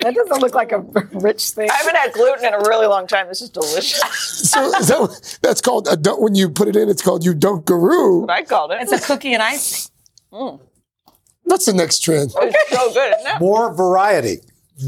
That 0.00 0.14
doesn't 0.14 0.40
look 0.40 0.54
like 0.54 0.72
a 0.72 0.78
rich 0.78 1.50
thing. 1.50 1.68
I 1.70 1.74
haven't 1.74 1.96
had 1.96 2.12
gluten 2.14 2.46
in 2.46 2.54
a 2.54 2.58
really 2.60 2.86
long 2.86 3.06
time. 3.06 3.28
This 3.28 3.42
is 3.42 3.50
delicious. 3.50 4.00
so 4.50 4.64
is 4.78 4.88
that 4.88 5.38
that's 5.42 5.60
called 5.60 5.88
a 5.90 5.96
dunk, 5.96 6.20
when 6.20 6.34
you 6.34 6.48
put 6.48 6.68
it 6.68 6.76
in, 6.76 6.88
it's 6.88 7.02
called 7.02 7.22
you 7.24 7.34
Dunkaroo. 7.34 8.28
I 8.30 8.42
called 8.42 8.72
it. 8.72 8.78
It's 8.80 8.92
a 8.92 8.98
cookie 9.00 9.34
and 9.34 9.42
icing. 9.42 9.90
Mm. 10.32 10.60
That's 11.44 11.66
the 11.66 11.74
next 11.74 11.98
trend. 11.98 12.32
It's 12.34 12.70
so 12.70 12.92
good. 12.94 13.14
isn't 13.18 13.26
it? 13.36 13.40
More 13.40 13.74
variety. 13.74 14.38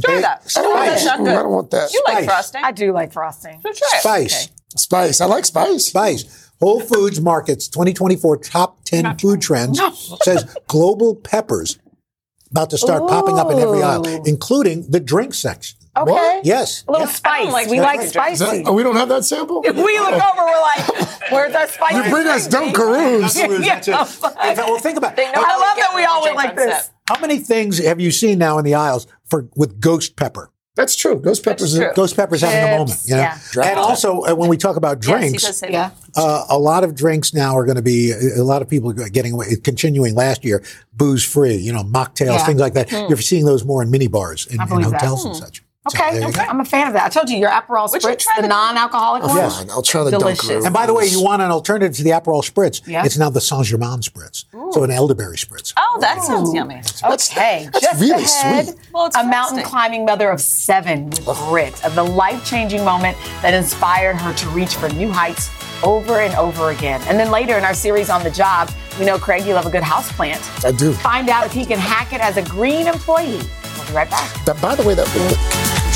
Try 0.04 0.20
that. 0.20 0.52
I 0.56 0.62
don't, 0.62 0.72
Try 0.76 0.86
that. 0.86 1.04
that. 1.04 1.20
Not 1.20 1.28
I 1.28 1.42
don't 1.42 1.52
want 1.52 1.70
that. 1.72 1.92
You 1.92 2.02
like 2.06 2.14
Spice. 2.18 2.26
frosting? 2.26 2.64
I 2.64 2.72
do 2.72 2.92
like 2.92 3.12
frosting. 3.12 3.60
So 3.62 3.72
try 3.72 3.88
it. 3.94 4.00
Spice. 4.00 4.48
Spice. 4.76 5.20
I 5.20 5.26
like 5.26 5.44
spice. 5.44 5.86
Spice. 5.86 6.50
Whole 6.60 6.80
Foods 6.80 7.20
Market's 7.20 7.66
2024 7.68 8.36
top 8.38 8.84
10 8.84 9.18
food 9.18 9.42
trends 9.42 9.80
says 10.22 10.56
global 10.68 11.16
peppers 11.16 11.78
about 12.52 12.70
to 12.70 12.78
start 12.78 13.08
popping 13.08 13.38
up 13.38 13.50
in 13.50 13.58
every 13.58 13.82
aisle, 13.82 14.06
including 14.26 14.88
the 14.88 15.00
drink 15.00 15.34
section. 15.34 15.76
Okay. 15.94 16.10
What? 16.10 16.46
Yes. 16.46 16.84
A 16.88 16.92
little 16.92 17.06
yes. 17.06 17.16
Spice. 17.16 17.52
like 17.52 17.68
we 17.68 17.80
like 17.80 17.96
drink. 17.96 18.04
Is 18.04 18.12
that- 18.12 18.48
spicy. 18.48 18.64
oh, 18.64 18.72
we 18.72 18.82
don't 18.82 18.96
have 18.96 19.08
that 19.10 19.24
sample? 19.24 19.60
we 19.60 19.70
look 19.70 19.84
oh. 19.84 20.30
over, 20.32 20.44
we're 20.44 20.60
like, 20.60 21.30
where's 21.30 21.52
that 21.52 21.70
spicy? 21.70 21.96
You 22.04 22.10
bring 22.10 22.26
us 22.28 22.48
drink? 22.48 22.74
Dunkaroos. 22.74 23.36
Dunkaroos, 23.36 23.62
that's. 23.62 24.20
Yeah. 24.22 24.54
Well, 24.66 24.78
think 24.78 24.96
about 24.96 25.18
it. 25.18 25.28
I 25.34 25.56
love 25.58 25.76
that 25.76 25.92
we 25.94 26.04
all 26.04 26.22
went 26.22 26.36
like 26.36 26.56
this. 26.56 26.72
concept. 26.72 26.94
How 27.08 27.20
many 27.20 27.38
things 27.38 27.78
have 27.84 28.00
you 28.00 28.10
seen 28.10 28.38
now 28.38 28.58
in 28.58 28.64
the 28.64 28.74
aisles 28.74 29.06
for 29.32 29.48
with 29.56 29.80
ghost 29.80 30.14
pepper? 30.16 30.50
That's 30.74 30.96
true. 30.96 31.20
Ghost 31.20 31.44
peppers. 31.44 31.76
Are- 31.78 31.84
true. 31.84 31.92
Ghost 31.94 32.16
pepper's 32.16 32.40
having 32.40 32.74
a 32.74 32.78
moment, 32.78 32.98
you 33.04 33.14
know. 33.16 33.20
yeah. 33.20 33.38
And 33.70 33.78
also, 33.78 34.22
uh, 34.22 34.34
when 34.34 34.48
we 34.48 34.56
talk 34.56 34.76
about 34.76 35.00
drinks, 35.00 35.42
does 35.42 35.62
Yeah. 35.68 35.90
uh, 36.16 36.44
a 36.48 36.58
lot 36.58 36.82
of 36.82 36.94
drinks 36.94 37.34
now 37.34 37.54
are 37.58 37.66
going 37.66 37.76
to 37.76 37.82
be 37.82 38.10
a 38.12 38.42
lot 38.42 38.62
of 38.62 38.70
people 38.70 38.90
are 38.90 39.08
getting 39.10 39.32
away, 39.34 39.46
continuing 39.62 40.14
last 40.14 40.44
year, 40.46 40.62
booze 40.94 41.24
free, 41.24 41.56
you 41.56 41.72
know, 41.74 41.82
mocktails, 41.84 42.38
Yeah. 42.38 42.46
things 42.46 42.60
like 42.60 42.72
that. 42.74 42.90
You're 42.90 43.18
seeing 43.18 43.44
those 43.44 43.64
more 43.66 43.82
in 43.82 43.90
mini 43.90 44.06
bars 44.06 44.46
in, 44.46 44.60
in 44.62 44.66
believe 44.68 44.90
that. 44.90 45.00
hotels 45.02 45.24
and 45.26 45.36
such. 45.36 45.62
So 45.88 45.98
Okay, 45.98 46.20
there 46.20 46.28
okay. 46.28 46.42
I'm 46.42 46.60
a 46.60 46.64
fan 46.64 46.86
of 46.86 46.92
that. 46.92 47.06
I 47.06 47.08
told 47.08 47.28
you 47.28 47.36
your 47.38 47.50
Aperol 47.50 47.90
Would 47.90 48.04
you 48.04 48.08
Spritz, 48.08 48.20
try 48.20 48.34
the 48.36 48.42
the- 48.42 48.48
non-alcoholic 48.48 49.24
oh, 49.24 49.26
one. 49.26 49.36
Yes. 49.36 49.66
I'll 49.68 49.82
try 49.82 50.04
the 50.04 50.12
Delicious. 50.12 50.48
Dunkaroo. 50.48 50.64
And 50.64 50.72
by 50.72 50.86
the 50.86 50.94
way, 50.94 51.06
you 51.06 51.20
want 51.20 51.42
an 51.42 51.50
alternative 51.50 51.96
to 51.96 52.04
the 52.04 52.10
Aperol 52.10 52.44
Spritz. 52.48 52.86
Yeah. 52.86 53.04
It's 53.04 53.18
now 53.18 53.30
the 53.30 53.40
Saint 53.40 53.66
Germain 53.66 53.98
Spritz. 54.00 54.44
So 54.72 54.84
an 54.84 54.92
elderberry 54.92 55.36
Spritz. 55.36 55.72
Oh, 55.76 55.98
that 56.00 56.22
sounds 56.22 56.54
yummy. 56.54 56.76
Okay, 57.02 57.68
that's 57.72 57.80
just 57.80 58.00
really 58.00 58.22
ahead, 58.22 58.66
sweet. 58.66 58.78
Well, 58.92 59.06
it's 59.06 59.16
a 59.16 59.24
mountain 59.24 59.64
climbing 59.64 60.04
mother 60.04 60.30
of 60.30 60.40
seven 60.40 61.06
with 61.10 61.36
grit, 61.48 61.84
of 61.84 61.96
the 61.96 62.04
life-changing 62.04 62.84
moment 62.84 63.18
that 63.42 63.52
inspired 63.52 64.14
her 64.16 64.32
to 64.34 64.48
reach 64.50 64.76
for 64.76 64.88
new 64.90 65.10
heights 65.10 65.50
over 65.82 66.20
and 66.20 66.32
over 66.36 66.70
again. 66.70 67.02
And 67.08 67.18
then 67.18 67.32
later 67.32 67.58
in 67.58 67.64
our 67.64 67.74
series 67.74 68.08
on 68.08 68.22
the 68.22 68.30
job, 68.30 68.70
we 69.00 69.04
know 69.04 69.18
Craig, 69.18 69.44
you 69.44 69.54
love 69.54 69.66
a 69.66 69.70
good 69.70 69.82
house 69.82 70.12
plant. 70.12 70.40
I 70.64 70.70
do. 70.70 70.92
Find 70.92 71.28
out 71.28 71.44
if 71.44 71.52
he 71.52 71.66
can 71.66 71.78
hack 71.80 72.12
it 72.12 72.20
as 72.20 72.36
a 72.36 72.42
green 72.42 72.86
employee. 72.86 73.40
We'll 73.76 73.86
be 73.88 73.92
right 73.94 74.08
back. 74.08 74.44
That, 74.44 74.60
by 74.62 74.76
the 74.76 74.84
way, 74.86 74.94
that 74.94 75.71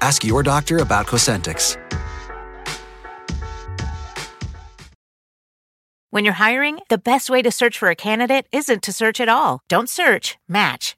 Ask 0.00 0.24
your 0.24 0.42
doctor 0.42 0.78
about 0.78 1.06
Cosentyx. 1.06 1.76
When 6.10 6.24
you're 6.24 6.34
hiring, 6.34 6.80
the 6.88 6.98
best 6.98 7.30
way 7.30 7.42
to 7.42 7.50
search 7.50 7.78
for 7.78 7.90
a 7.90 7.94
candidate 7.94 8.46
isn't 8.50 8.82
to 8.82 8.92
search 8.92 9.20
at 9.20 9.28
all. 9.28 9.60
Don't 9.68 9.88
search, 9.88 10.38
match 10.48 10.97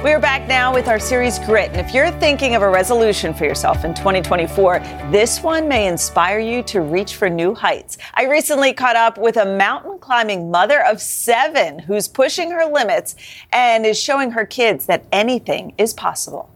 We're 0.00 0.20
back 0.20 0.46
now 0.46 0.72
with 0.72 0.86
our 0.86 1.00
series 1.00 1.40
Grit. 1.40 1.72
And 1.72 1.80
if 1.84 1.92
you're 1.92 2.12
thinking 2.12 2.54
of 2.54 2.62
a 2.62 2.70
resolution 2.70 3.34
for 3.34 3.44
yourself 3.44 3.84
in 3.84 3.94
2024, 3.94 4.78
this 5.10 5.42
one 5.42 5.66
may 5.66 5.88
inspire 5.88 6.38
you 6.38 6.62
to 6.64 6.82
reach 6.82 7.16
for 7.16 7.28
new 7.28 7.52
heights. 7.52 7.98
I 8.14 8.26
recently 8.26 8.72
caught 8.72 8.94
up 8.94 9.18
with 9.18 9.38
a 9.38 9.44
mountain 9.44 9.98
climbing 9.98 10.52
mother 10.52 10.84
of 10.84 11.02
seven 11.02 11.80
who's 11.80 12.06
pushing 12.06 12.52
her 12.52 12.64
limits 12.64 13.16
and 13.52 13.84
is 13.84 14.00
showing 14.00 14.30
her 14.30 14.46
kids 14.46 14.86
that 14.86 15.04
anything 15.10 15.74
is 15.78 15.94
possible. 15.94 16.48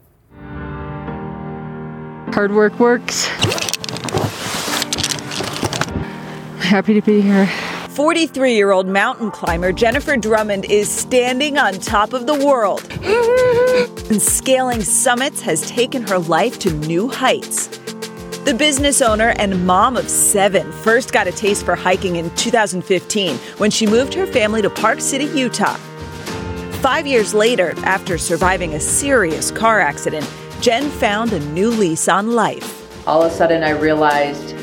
Hard 2.33 2.53
work 2.53 2.79
works. 2.79 3.27
Happy 6.61 6.95
to 6.95 7.03
be 7.03 7.21
here. 7.21 7.51
43 7.93 8.55
year 8.55 8.71
old 8.71 8.87
mountain 8.87 9.31
climber 9.31 9.71
Jennifer 9.71 10.17
Drummond 10.17 10.65
is 10.65 10.89
standing 10.89 11.59
on 11.59 11.75
top 11.75 12.15
of 12.15 12.27
the 12.27 12.35
world. 12.35 12.81
and 14.11 14.23
scaling 14.23 14.81
summits 14.81 15.43
has 15.43 15.69
taken 15.69 16.03
her 16.09 16.19
life 16.19 16.59
to 16.61 16.71
new 16.71 17.11
heights. 17.11 17.67
The 18.47 18.55
business 18.59 19.03
owner 19.03 19.35
and 19.37 19.67
mom 19.67 19.99
of 19.99 20.09
seven 20.09 20.73
first 20.73 21.13
got 21.13 21.27
a 21.27 21.33
taste 21.33 21.67
for 21.67 21.75
hiking 21.75 22.17
in 22.17 22.35
2015 22.35 23.37
when 23.59 23.71
she 23.71 23.87
moved 23.87 24.15
her 24.15 24.27
family 24.27 24.63
to 24.63 24.71
Park 24.71 25.03
City, 25.03 25.27
Utah. 25.27 25.77
Five 26.81 27.07
years 27.07 27.35
later, 27.35 27.75
after 27.85 28.17
surviving 28.17 28.73
a 28.73 28.81
serious 28.81 29.51
car 29.51 29.81
accident, 29.81 30.27
Jen 30.63 30.89
found 30.89 31.35
a 31.35 31.41
new 31.51 31.69
lease 31.69 32.09
on 32.09 32.33
life. 32.33 33.07
All 33.07 33.23
of 33.23 33.31
a 33.31 33.35
sudden, 33.35 33.63
I 33.63 33.71
realized 33.71 34.57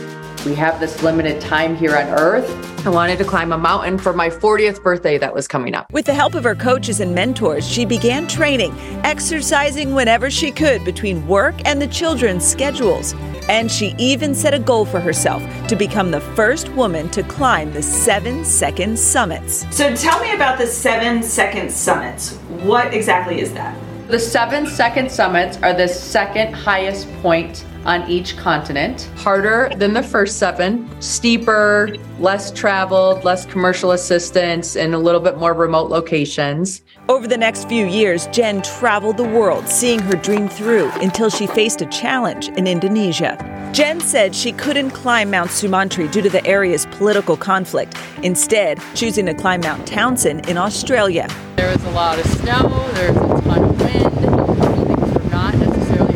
we 0.46 0.56
have 0.56 0.80
this 0.80 1.04
limited 1.04 1.40
time 1.40 1.76
here 1.76 1.96
on 1.96 2.08
earth. 2.08 2.69
I 2.86 2.90
wanted 2.90 3.18
to 3.18 3.26
climb 3.26 3.52
a 3.52 3.58
mountain 3.58 3.98
for 3.98 4.14
my 4.14 4.30
40th 4.30 4.82
birthday 4.82 5.18
that 5.18 5.34
was 5.34 5.50
coming 5.50 5.76
up. 5.76 5.92
With 5.92 6.06
the 6.06 6.14
help 6.14 6.34
of 6.34 6.46
her 6.46 6.56
coaches 6.56 7.02
and 7.02 7.14
mentors, 7.14 7.68
she 7.68 7.84
began 7.84 8.26
training, 8.26 8.74
exercising 9.04 9.94
whenever 9.94 10.32
she 10.32 10.50
could 10.50 10.86
between 10.86 11.28
work 11.28 11.56
and 11.66 11.82
the 11.82 11.88
children's 11.88 12.48
schedules. 12.48 13.14
And 13.50 13.70
she 13.70 13.96
even 13.98 14.34
set 14.34 14.54
a 14.54 14.60
goal 14.60 14.86
for 14.86 15.02
herself 15.02 15.44
to 15.68 15.76
become 15.76 16.10
the 16.10 16.22
first 16.22 16.70
woman 16.70 17.10
to 17.10 17.22
climb 17.24 17.74
the 17.74 17.84
seven 17.84 18.46
second 18.46 18.98
summits. 18.98 19.66
So 19.76 19.94
tell 19.94 20.22
me 20.22 20.34
about 20.34 20.58
the 20.58 20.68
seven 20.68 21.22
second 21.22 21.70
summits. 21.72 22.36
What 22.64 22.94
exactly 22.94 23.42
is 23.42 23.52
that? 23.54 23.78
The 24.08 24.20
seven 24.20 24.66
second 24.66 25.12
summits 25.12 25.58
are 25.58 25.74
the 25.74 25.88
second 25.88 26.54
highest 26.54 27.12
point 27.22 27.66
on 27.86 28.10
each 28.10 28.38
continent. 28.38 29.10
Harder 29.16 29.72
than 29.78 29.94
the 29.94 30.04
first 30.04 30.38
seven, 30.38 30.90
steeper, 31.02 31.96
less 32.20 32.52
traveled, 32.52 33.24
less 33.24 33.46
commercial 33.46 33.92
assistance, 33.92 34.76
and 34.76 34.94
a 34.94 34.98
little 34.98 35.22
bit 35.22 35.38
more 35.38 35.54
remote 35.54 35.90
locations. 35.90 36.82
Over 37.08 37.28
the 37.28 37.38
next 37.38 37.68
few 37.68 37.86
years, 37.86 38.28
Jen 38.28 38.62
traveled 38.62 39.18
the 39.18 39.24
world, 39.24 39.68
seeing 39.68 40.00
her 40.00 40.16
dream 40.16 40.48
through 40.48 40.92
until 41.02 41.30
she 41.30 41.48
faced 41.48 41.82
a 41.82 41.86
challenge 41.88 42.50
in 42.50 42.68
Indonesia. 42.68 43.38
Jen 43.74 44.00
said 44.00 44.36
she 44.36 44.52
couldn't 44.52 44.92
climb 44.92 45.32
Mount 45.32 45.50
Sumantri 45.50 46.12
due 46.12 46.22
to 46.22 46.30
the 46.30 46.46
area's 46.46 46.86
political 46.88 47.38
conflict, 47.38 47.96
instead, 48.24 48.80
choosing 48.96 49.26
to 49.28 49.34
climb 49.34 49.62
Mount 49.62 49.88
Townsend 49.88 50.50
in 50.50 50.58
Australia. 50.58 51.28
There 51.56 51.72
was 51.72 51.84
a 51.86 51.92
lot 51.92 52.20
of 52.20 52.26
snow, 52.26 52.90
there 52.94 53.14
was 53.14 53.40
a 53.40 53.44
ton 53.44 53.64
of 53.64 53.80
wind, 53.80 54.14
things 54.14 55.14
were 55.14 55.30
not 55.32 55.56
necessarily 55.56 56.16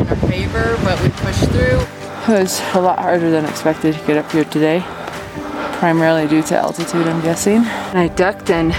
in 0.63 0.83
but 0.83 1.01
we 1.01 1.09
pushed 1.09 1.45
through. 1.49 1.79
It 2.33 2.39
was 2.39 2.61
a 2.73 2.81
lot 2.81 2.99
harder 2.99 3.29
than 3.29 3.45
expected 3.45 3.95
to 3.95 4.05
get 4.05 4.17
up 4.17 4.31
here 4.31 4.45
today, 4.45 4.81
primarily 5.79 6.27
due 6.27 6.41
to 6.43 6.57
altitude, 6.57 7.05
I'm 7.05 7.21
guessing. 7.21 7.57
And 7.57 7.97
I 7.97 8.07
ducked 8.07 8.49
and 8.49 8.71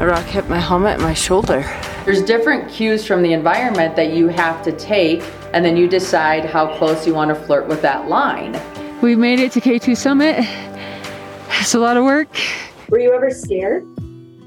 a 0.00 0.06
rock 0.06 0.24
hit 0.24 0.48
my 0.48 0.58
helmet 0.58 0.94
and 0.94 1.02
my 1.02 1.14
shoulder. 1.14 1.62
There's 2.04 2.22
different 2.22 2.70
cues 2.70 3.06
from 3.06 3.22
the 3.22 3.32
environment 3.32 3.96
that 3.96 4.12
you 4.12 4.28
have 4.28 4.62
to 4.64 4.72
take, 4.72 5.22
and 5.52 5.64
then 5.64 5.76
you 5.76 5.88
decide 5.88 6.44
how 6.44 6.76
close 6.76 7.06
you 7.06 7.14
want 7.14 7.28
to 7.30 7.34
flirt 7.34 7.66
with 7.66 7.82
that 7.82 8.08
line. 8.08 8.60
We 9.00 9.14
made 9.14 9.40
it 9.40 9.52
to 9.52 9.60
K2 9.60 9.96
Summit. 9.96 10.44
It's 11.60 11.74
a 11.74 11.78
lot 11.78 11.96
of 11.96 12.04
work. 12.04 12.28
Were 12.88 12.98
you 12.98 13.12
ever 13.12 13.30
scared? 13.30 13.86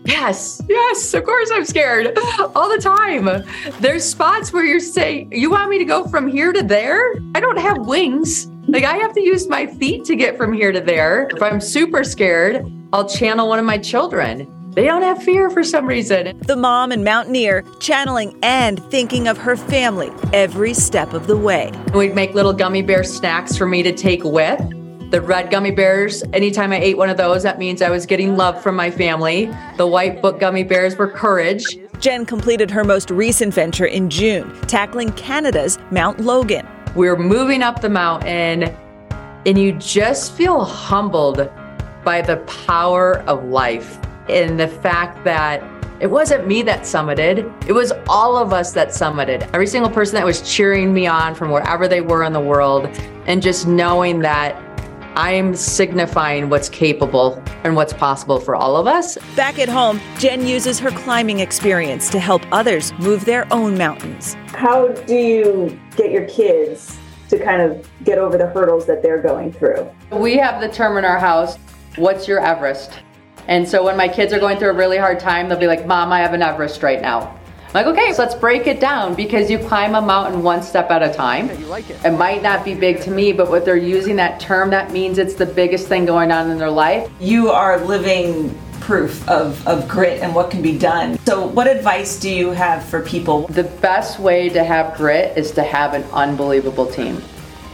Yes, 0.10 0.62
yes, 0.68 1.14
of 1.14 1.24
course 1.24 1.52
I'm 1.54 1.66
scared 1.66 2.18
all 2.56 2.68
the 2.70 2.82
time. 2.82 3.44
There's 3.80 4.04
spots 4.04 4.52
where 4.52 4.66
you're 4.66 4.80
saying, 4.80 5.32
You 5.32 5.52
want 5.52 5.70
me 5.70 5.78
to 5.78 5.86
go 5.86 6.08
from 6.08 6.28
here 6.28 6.52
to 6.52 6.64
there? 6.64 7.14
I 7.36 7.40
don't 7.40 7.60
have 7.60 7.86
wings. 7.86 8.48
Like, 8.68 8.84
I 8.84 8.98
have 8.98 9.14
to 9.14 9.22
use 9.22 9.48
my 9.48 9.68
feet 9.68 10.06
to 10.06 10.16
get 10.16 10.38
from 10.38 10.54
here 10.54 10.72
to 10.72 10.82
there. 10.82 11.28
If 11.32 11.42
I'm 11.42 11.62
super 11.62 12.04
scared, 12.04 12.72
I'll 12.92 13.08
channel 13.08 13.48
one 13.48 13.60
of 13.60 13.66
my 13.66 13.78
children. 13.78 14.48
They 14.74 14.86
don't 14.86 15.02
have 15.02 15.22
fear 15.22 15.50
for 15.50 15.64
some 15.64 15.86
reason. 15.86 16.40
The 16.46 16.56
mom 16.56 16.92
and 16.92 17.04
mountaineer 17.04 17.64
channeling 17.80 18.38
and 18.44 18.84
thinking 18.92 19.28
of 19.28 19.38
her 19.38 19.56
family 19.56 20.12
every 20.32 20.74
step 20.74 21.14
of 21.14 21.28
the 21.28 21.36
way. 21.38 21.72
We'd 21.94 22.16
make 22.16 22.34
little 22.34 22.54
gummy 22.54 22.82
bear 22.82 23.04
snacks 23.04 23.58
for 23.58 23.66
me 23.66 23.84
to 23.84 23.92
take 23.92 24.24
with. 24.24 24.62
The 25.10 25.22
red 25.22 25.50
gummy 25.50 25.72
bears, 25.72 26.24
anytime 26.34 26.72
I 26.72 26.76
ate 26.76 26.96
one 26.96 27.10
of 27.10 27.18
those, 27.18 27.42
that 27.42 27.58
means 27.58 27.82
I 27.82 27.90
was 27.90 28.06
getting 28.06 28.38
love 28.38 28.62
from 28.62 28.76
my 28.76 28.92
family. 28.92 29.52
The 29.78 29.88
white 29.88 30.22
book 30.22 30.40
gummy 30.40 30.62
bears 30.62 30.98
were 30.98 31.08
courage. 31.08 31.66
Jen 32.00 32.28
completed 32.28 32.70
her 32.70 32.84
most 32.84 33.10
recent 33.10 33.52
venture 33.52 33.88
in 33.88 34.12
June, 34.12 34.56
tackling 34.68 35.12
Canada's 35.14 35.80
Mount 35.90 36.20
Logan. 36.20 36.68
We're 36.94 37.18
moving 37.18 37.64
up 37.64 37.82
the 37.82 37.90
mountain, 37.90 38.66
and 39.48 39.58
you 39.58 39.72
just 39.80 40.34
feel 40.34 40.64
humbled 40.64 41.50
by 42.06 42.22
the 42.22 42.38
power 42.68 43.22
of 43.22 43.44
life 43.46 43.98
and 44.30 44.60
the 44.60 44.68
fact 44.68 45.24
that 45.24 45.64
it 46.00 46.08
wasn't 46.08 46.48
me 46.48 46.62
that 46.62 46.82
summited. 46.82 47.52
It 47.68 47.74
was 47.74 47.92
all 48.08 48.38
of 48.38 48.54
us 48.54 48.74
that 48.74 48.90
summited. 48.90 49.42
Every 49.54 49.68
single 49.68 49.90
person 49.90 50.16
that 50.16 50.26
was 50.26 50.42
cheering 50.56 50.94
me 50.94 51.08
on 51.08 51.34
from 51.34 51.50
wherever 51.50 51.88
they 51.88 52.02
were 52.02 52.24
in 52.24 52.32
the 52.32 52.40
world, 52.40 52.86
and 53.26 53.42
just 53.42 53.68
knowing 53.68 54.20
that 54.20 54.56
I'm 55.16 55.56
signifying 55.56 56.50
what's 56.50 56.70
capable 56.70 57.44
and 57.64 57.76
what's 57.76 57.94
possible 57.94 58.40
for 58.40 58.56
all 58.56 58.78
of 58.78 58.88
us. 58.88 59.18
Back 59.36 59.60
at 59.60 59.70
home, 59.70 60.00
Jen 60.18 60.46
uses 60.46 60.80
her 60.80 60.92
climbing 60.92 61.40
experience 61.40 62.10
to 62.10 62.20
help 62.20 62.42
others 62.52 62.94
move 63.00 63.26
their 63.26 63.52
own 63.52 63.78
mountains. 63.78 64.36
How 64.48 64.90
do 64.90 65.16
you 65.16 65.80
get 65.96 66.12
your 66.12 66.26
kids 66.26 66.98
to 67.30 67.38
kind 67.38 67.62
of 67.62 67.88
get 68.04 68.18
over 68.18 68.38
the 68.38 68.48
hurdles 68.48 68.86
that 68.88 69.02
they're 69.02 69.22
going 69.22 69.52
through? 69.52 69.90
We 70.12 70.38
have 70.38 70.62
the 70.62 70.70
term 70.70 70.98
in 70.98 71.06
our 71.06 71.20
house, 71.20 71.58
what's 71.96 72.28
your 72.28 72.40
Everest? 72.40 72.92
And 73.48 73.68
so 73.68 73.84
when 73.84 73.98
my 73.98 74.08
kids 74.08 74.32
are 74.32 74.40
going 74.40 74.60
through 74.60 74.70
a 74.70 74.76
really 74.76 74.98
hard 74.98 75.20
time, 75.20 75.50
they'll 75.50 75.58
be 75.58 75.68
like, 75.68 75.88
Mom, 75.88 76.12
I 76.12 76.20
have 76.20 76.34
an 76.34 76.42
Everest 76.42 76.84
right 76.84 77.02
now. 77.02 77.39
I'm 77.72 77.86
like, 77.86 77.98
okay, 77.98 78.14
so 78.14 78.24
let's 78.24 78.34
break 78.34 78.66
it 78.66 78.80
down 78.80 79.14
because 79.14 79.52
you 79.52 79.60
climb 79.60 79.94
a 79.94 80.02
mountain 80.02 80.42
one 80.42 80.64
step 80.64 80.90
at 80.90 81.04
a 81.04 81.14
time. 81.14 81.52
You 81.60 81.68
like 81.68 81.88
it. 81.88 82.04
It 82.04 82.18
might 82.18 82.42
not 82.42 82.66
be 82.66 82.74
big 82.74 83.00
to 83.02 83.12
me, 83.12 83.32
but 83.32 83.48
what 83.48 83.64
they're 83.64 83.78
using 83.78 84.16
that 84.16 84.40
term, 84.40 84.72
that 84.72 84.92
means 84.92 85.20
it's 85.20 85.36
the 85.36 85.46
biggest 85.46 85.88
thing 85.88 86.04
going 86.04 86.32
on 86.32 86.50
in 86.50 86.58
their 86.58 86.72
life. 86.72 87.12
You 87.20 87.52
are 87.52 87.80
living 87.86 88.58
proof 88.80 89.30
of, 89.30 89.68
of 89.68 89.88
grit 89.88 90.24
and 90.24 90.34
what 90.34 90.50
can 90.50 90.64
be 90.64 90.80
done. 90.80 91.20
So, 91.26 91.46
what 91.46 91.68
advice 91.68 92.20
do 92.20 92.32
you 92.32 92.50
have 92.50 92.84
for 92.84 93.04
people? 93.04 93.46
The 93.50 93.66
best 93.66 94.18
way 94.18 94.50
to 94.50 94.64
have 94.64 94.98
grit 94.98 95.38
is 95.38 95.52
to 95.52 95.62
have 95.62 95.94
an 95.94 96.02
unbelievable 96.12 96.88
team. 96.88 97.22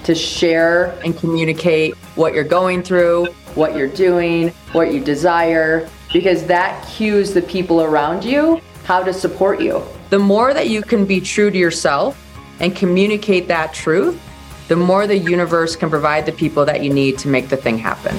To 0.03 0.13
share 0.13 0.99
and 1.05 1.17
communicate 1.17 1.95
what 2.15 2.33
you're 2.33 2.43
going 2.43 2.83
through, 2.83 3.27
what 3.55 3.77
you're 3.77 3.87
doing, 3.87 4.49
what 4.73 4.93
you 4.93 5.01
desire, 5.01 5.89
because 6.11 6.45
that 6.47 6.85
cues 6.85 7.33
the 7.33 7.41
people 7.43 7.81
around 7.81 8.25
you 8.25 8.59
how 8.85 9.03
to 9.03 9.13
support 9.13 9.59
you. 9.61 9.83
The 10.09 10.19
more 10.19 10.53
that 10.53 10.69
you 10.69 10.81
can 10.81 11.05
be 11.05 11.19
true 11.19 11.51
to 11.51 11.57
yourself 11.57 12.21
and 12.59 12.75
communicate 12.75 13.47
that 13.49 13.73
truth, 13.73 14.21
the 14.67 14.75
more 14.75 15.05
the 15.07 15.17
universe 15.17 15.75
can 15.75 15.89
provide 15.89 16.25
the 16.25 16.31
people 16.31 16.65
that 16.65 16.83
you 16.83 16.91
need 16.93 17.17
to 17.19 17.27
make 17.27 17.49
the 17.49 17.57
thing 17.57 17.77
happen. 17.77 18.15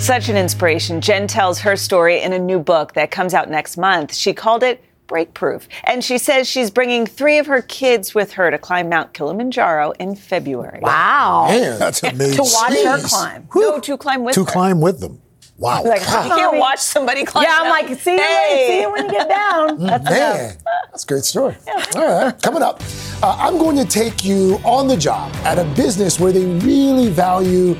Such 0.00 0.28
an 0.30 0.36
inspiration. 0.36 1.00
Jen 1.00 1.26
tells 1.26 1.58
her 1.60 1.76
story 1.76 2.22
in 2.22 2.32
a 2.32 2.38
new 2.38 2.58
book 2.58 2.94
that 2.94 3.10
comes 3.10 3.34
out 3.34 3.50
next 3.50 3.76
month. 3.76 4.14
She 4.14 4.32
called 4.32 4.62
it 4.62 4.82
Breakproof. 5.08 5.68
And 5.84 6.02
she 6.02 6.16
says 6.18 6.48
she's 6.48 6.70
bringing 6.70 7.04
three 7.04 7.38
of 7.38 7.46
her 7.46 7.60
kids 7.62 8.14
with 8.14 8.32
her 8.32 8.50
to 8.50 8.56
climb 8.58 8.88
Mount 8.88 9.12
Kilimanjaro 9.12 9.90
in 9.98 10.14
February. 10.16 10.80
Wow. 10.82 11.46
Man, 11.48 11.78
that's 11.78 12.02
amazing. 12.02 12.36
to 12.36 12.42
watch 12.42 12.72
her 12.72 12.96
Jeez. 12.98 13.08
climb. 13.08 13.48
No, 13.54 13.78
to 13.80 13.96
climb 13.98 14.24
with 14.24 14.34
To 14.36 14.44
her. 14.44 14.50
climb 14.50 14.80
with 14.80 15.00
them. 15.00 15.20
Wow. 15.60 15.82
Like, 15.84 16.00
You 16.00 16.06
can't 16.06 16.56
watch 16.56 16.78
somebody 16.78 17.22
climb. 17.24 17.44
Yeah, 17.44 17.58
I'm 17.60 17.64
down. 17.64 17.90
like, 17.90 18.00
see 18.00 18.12
you, 18.14 18.18
Hey. 18.18 18.66
see 18.68 18.80
you 18.80 18.90
when 18.92 19.04
you 19.04 19.10
get 19.12 19.28
down. 19.28 19.78
That's 19.78 20.04
Man, 20.10 20.56
that's 20.90 21.04
a 21.04 21.06
great 21.06 21.24
story. 21.24 21.54
All 21.94 22.02
right, 22.24 22.42
coming 22.42 22.62
up, 22.62 22.80
uh, 23.22 23.36
I'm 23.38 23.58
going 23.58 23.76
to 23.76 23.84
take 23.84 24.24
you 24.24 24.58
on 24.64 24.88
the 24.88 24.96
job 24.96 25.30
at 25.44 25.58
a 25.58 25.64
business 25.76 26.18
where 26.18 26.32
they 26.32 26.46
really 26.46 27.08
value 27.10 27.76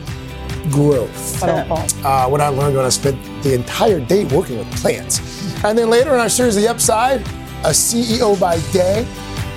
growth. 0.71 1.43
Uh, 1.43 2.29
what 2.29 2.43
I 2.43 2.49
learned 2.49 2.77
when 2.77 2.85
I 2.85 2.91
spent 2.91 3.17
the 3.43 3.55
entire 3.55 3.99
day 3.99 4.25
working 4.27 4.59
with 4.59 4.71
plants. 4.77 5.19
And 5.65 5.77
then 5.77 5.89
later 5.89 6.13
in 6.13 6.21
our 6.21 6.29
series, 6.29 6.57
The 6.57 6.69
Upside, 6.69 7.23
a 7.65 7.71
CEO 7.73 8.39
by 8.39 8.59
day 8.73 9.07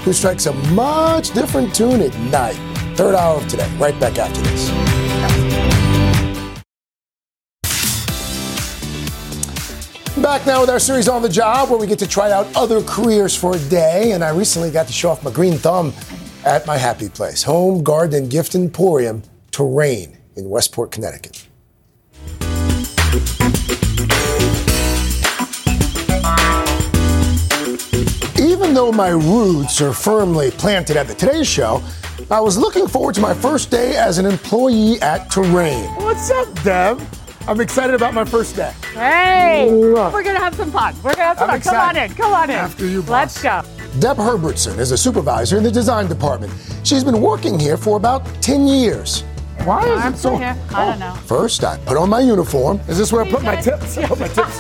who 0.06 0.14
strikes 0.14 0.46
a 0.46 0.54
much 0.74 1.32
different 1.32 1.76
tune 1.76 2.00
at 2.02 2.18
night. 2.32 2.56
Third 2.96 3.16
hour 3.16 3.38
of 3.38 3.48
today, 3.50 3.70
right 3.78 3.98
back 4.00 4.18
after 4.18 4.42
this. 4.42 4.70
Back 10.34 10.48
now 10.48 10.62
with 10.62 10.72
our 10.72 10.80
series 10.80 11.08
on 11.08 11.22
the 11.22 11.30
job, 11.30 11.70
where 11.70 11.78
we 11.78 11.86
get 11.86 12.00
to 12.00 12.08
try 12.08 12.32
out 12.32 12.48
other 12.56 12.82
careers 12.82 13.36
for 13.36 13.56
a 13.56 13.60
day. 13.70 14.14
And 14.14 14.24
I 14.24 14.32
recently 14.32 14.72
got 14.72 14.88
to 14.88 14.92
show 14.92 15.12
off 15.12 15.24
my 15.24 15.30
green 15.30 15.60
thumb 15.60 15.94
at 16.44 16.66
my 16.66 16.76
happy 16.76 17.08
place, 17.08 17.44
home 17.44 17.84
garden 17.84 18.24
and 18.24 18.32
gift 18.32 18.56
emporium, 18.56 19.22
Terrain 19.52 20.18
in 20.36 20.50
Westport, 20.50 20.92
Connecticut. 20.92 21.48
Even 28.40 28.74
though 28.74 28.92
my 28.92 29.10
roots 29.10 29.82
are 29.82 29.94
firmly 29.94 30.50
planted 30.50 30.98
at 30.98 31.08
the 31.08 31.14
Today 31.14 31.44
Show, 31.44 31.84
I 32.32 32.40
was 32.40 32.58
looking 32.58 32.88
forward 32.88 33.14
to 33.14 33.22
my 33.22 33.36
first 33.36 33.70
day 33.70 33.96
as 33.98 34.18
an 34.18 34.26
employee 34.26 35.00
at 35.04 35.30
Terrain. 35.30 35.86
What's 35.98 36.32
up, 36.32 36.52
Deb? 36.64 37.00
I'm 37.46 37.60
excited 37.60 37.94
about 37.94 38.14
my 38.14 38.24
first 38.24 38.56
day. 38.56 38.72
Hey, 38.94 39.68
we're 39.70 40.24
gonna 40.24 40.40
have 40.40 40.56
some 40.56 40.72
fun. 40.72 40.96
We're 41.04 41.12
gonna 41.12 41.24
have 41.24 41.40
some 41.40 41.50
I'm 41.50 41.60
fun. 41.60 41.74
Come 41.74 41.90
on 41.90 41.98
in. 41.98 42.14
Come 42.14 42.34
on 42.34 42.50
in. 42.50 42.56
After 42.56 42.88
you, 42.88 43.02
Let's 43.02 43.42
go. 43.42 43.62
Deb 44.00 44.18
Herbertson 44.18 44.80
is 44.80 44.92
a 44.92 44.98
supervisor 44.98 45.58
in 45.58 45.64
the 45.64 45.72
design 45.72 46.08
department. 46.08 46.54
She's 46.84 47.04
been 47.04 47.22
working 47.22 47.60
here 47.60 47.76
for 47.76 47.98
about 47.98 48.26
10 48.42 48.66
years. 48.66 49.26
Why 49.66 49.88
is 49.88 50.02
I'm 50.02 50.14
it 50.14 50.18
so? 50.18 50.36
here. 50.38 50.58
I 50.72 50.84
oh, 50.88 50.90
don't 50.92 51.00
know. 51.00 51.14
First, 51.26 51.64
I 51.64 51.78
put 51.80 51.98
on 51.98 52.10
my 52.10 52.20
uniform. 52.20 52.80
Is 52.88 52.98
this 52.98 53.12
where 53.14 53.24
I 53.24 53.30
put 53.30 53.44
my 53.44 53.56
tips? 53.56 53.98
I 53.98 54.06
put 54.08 54.20
my 54.20 54.28
tips. 54.28 54.60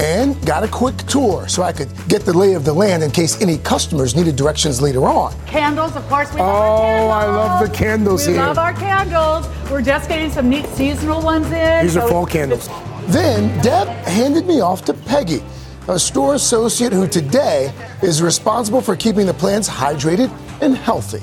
and 0.00 0.44
got 0.46 0.62
a 0.62 0.68
quick 0.68 0.96
tour 1.08 1.48
so 1.48 1.62
I 1.62 1.72
could 1.72 1.88
get 2.08 2.22
the 2.22 2.32
lay 2.32 2.54
of 2.54 2.64
the 2.64 2.72
land 2.72 3.02
in 3.02 3.10
case 3.10 3.40
any 3.42 3.58
customers 3.58 4.14
needed 4.14 4.36
directions 4.36 4.80
later 4.80 5.04
on. 5.06 5.34
Candles, 5.46 5.96
of 5.96 6.06
course. 6.08 6.32
We 6.32 6.40
love 6.40 6.50
Oh, 6.80 7.08
our 7.08 7.22
candles. 7.22 7.24
I 7.24 7.26
love 7.26 7.68
the 7.70 7.76
candles 7.76 8.24
here. 8.24 8.32
we 8.34 8.38
here. 8.38 8.46
love 8.46 8.58
our 8.58 8.72
candles. 8.74 9.70
We're 9.70 9.82
just 9.82 10.08
getting 10.08 10.30
some 10.30 10.48
neat 10.48 10.66
seasonal 10.66 11.22
ones 11.22 11.46
in. 11.46 11.82
These 11.84 11.96
are 11.96 12.02
so- 12.02 12.08
fall 12.08 12.26
candles. 12.26 12.68
Then 13.08 13.60
Deb 13.62 13.88
handed 14.06 14.46
me 14.46 14.60
off 14.60 14.84
to 14.86 14.94
Peggy, 14.94 15.42
a 15.88 15.98
store 15.98 16.34
associate 16.34 16.92
who 16.92 17.06
today 17.08 17.72
is 18.02 18.20
responsible 18.22 18.80
for 18.80 18.96
keeping 18.96 19.26
the 19.26 19.34
plants 19.34 19.68
hydrated 19.68 20.30
and 20.60 20.76
healthy. 20.76 21.20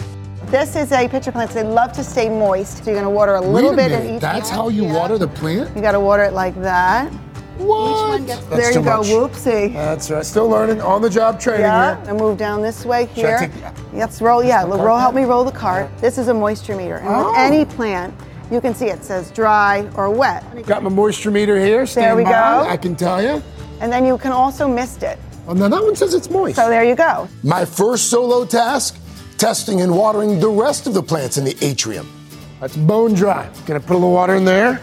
This 0.54 0.76
is 0.76 0.92
a 0.92 1.08
pitcher 1.08 1.32
plant. 1.32 1.50
So 1.50 1.64
they 1.64 1.68
love 1.68 1.94
to 1.94 2.04
stay 2.04 2.30
moist. 2.30 2.84
So 2.86 2.92
you're 2.92 2.94
going 2.94 3.06
to 3.06 3.10
water 3.10 3.34
a 3.34 3.42
little 3.42 3.72
Wait 3.72 3.74
a 3.74 3.76
bit 3.76 3.90
minute, 3.90 4.06
in 4.08 4.16
each. 4.18 4.22
That's 4.22 4.50
one. 4.52 4.60
how 4.60 4.70
you 4.70 4.84
Yeah. 4.84 4.94
water 4.94 5.18
the 5.18 5.28
plant? 5.28 5.76
You 5.76 5.82
got 5.82 5.94
to 5.94 6.00
water 6.00 6.22
it 6.22 6.34
like 6.34 6.54
that. 6.62 7.12
What? 7.58 8.28
Gets, 8.28 8.46
there 8.46 8.72
you 8.72 8.84
go. 8.84 9.02
Whoopsie. 9.02 9.74
That's 9.74 10.12
right. 10.12 10.24
Still 10.24 10.48
learning 10.48 10.80
on 10.80 11.02
the 11.02 11.10
job 11.10 11.40
training 11.40 11.62
Yeah, 11.66 11.96
here. 12.02 12.10
and 12.12 12.20
move 12.20 12.38
down 12.38 12.62
this 12.62 12.86
way 12.86 13.10
Should 13.16 13.26
I 13.26 13.28
here. 13.30 13.40
take- 13.40 13.52
Let's 13.94 14.22
roll. 14.22 14.44
Yeah, 14.44 14.64
roll. 14.66 14.98
Help 15.00 15.16
me 15.16 15.24
roll 15.24 15.44
the 15.44 15.52
cart. 15.52 15.90
This 16.00 16.20
is 16.20 16.28
a 16.28 16.34
moisture 16.36 16.76
meter, 16.76 16.98
and 16.98 17.10
Oh. 17.10 17.30
with 17.30 17.38
any 17.40 17.66
plant, 17.66 18.14
you 18.52 18.62
can 18.62 18.76
see 18.76 18.88
it 18.90 19.04
says 19.04 19.32
dry 19.32 19.86
or 19.96 20.12
wet. 20.12 20.44
Got 20.68 20.84
my 20.84 20.90
moisture 20.90 21.32
meter 21.32 21.60
here. 21.60 21.84
There 21.88 22.16
we 22.16 22.24
by. 22.26 22.30
go. 22.32 22.68
I 22.70 22.78
can 22.78 22.96
tell 22.96 23.22
you. 23.24 23.42
And 23.82 23.92
then 23.92 24.06
you 24.06 24.20
can 24.20 24.32
also 24.32 24.68
mist 24.68 25.02
it. 25.02 25.18
Oh, 25.48 25.54
now 25.54 25.68
that 25.68 25.84
one 25.84 25.96
says 25.96 26.14
it's 26.14 26.30
moist. 26.30 26.56
So 26.58 26.70
there 26.70 26.84
you 26.84 26.96
go. 26.96 27.28
My 27.44 27.66
first 27.66 28.10
solo 28.12 28.46
task 28.46 28.98
testing 29.34 29.82
and 29.82 29.96
watering 29.96 30.40
the 30.40 30.50
rest 30.50 30.88
of 30.88 30.94
the 30.94 31.04
plants 31.04 31.38
in 31.38 31.44
the 31.44 31.58
atrium. 31.62 32.08
That's 32.60 32.78
bone 32.78 33.14
dry. 33.14 33.50
Gonna 33.66 33.80
put 33.80 33.92
a 33.92 34.00
little 34.00 34.14
water 34.14 34.36
in 34.36 34.46
there. 34.46 34.82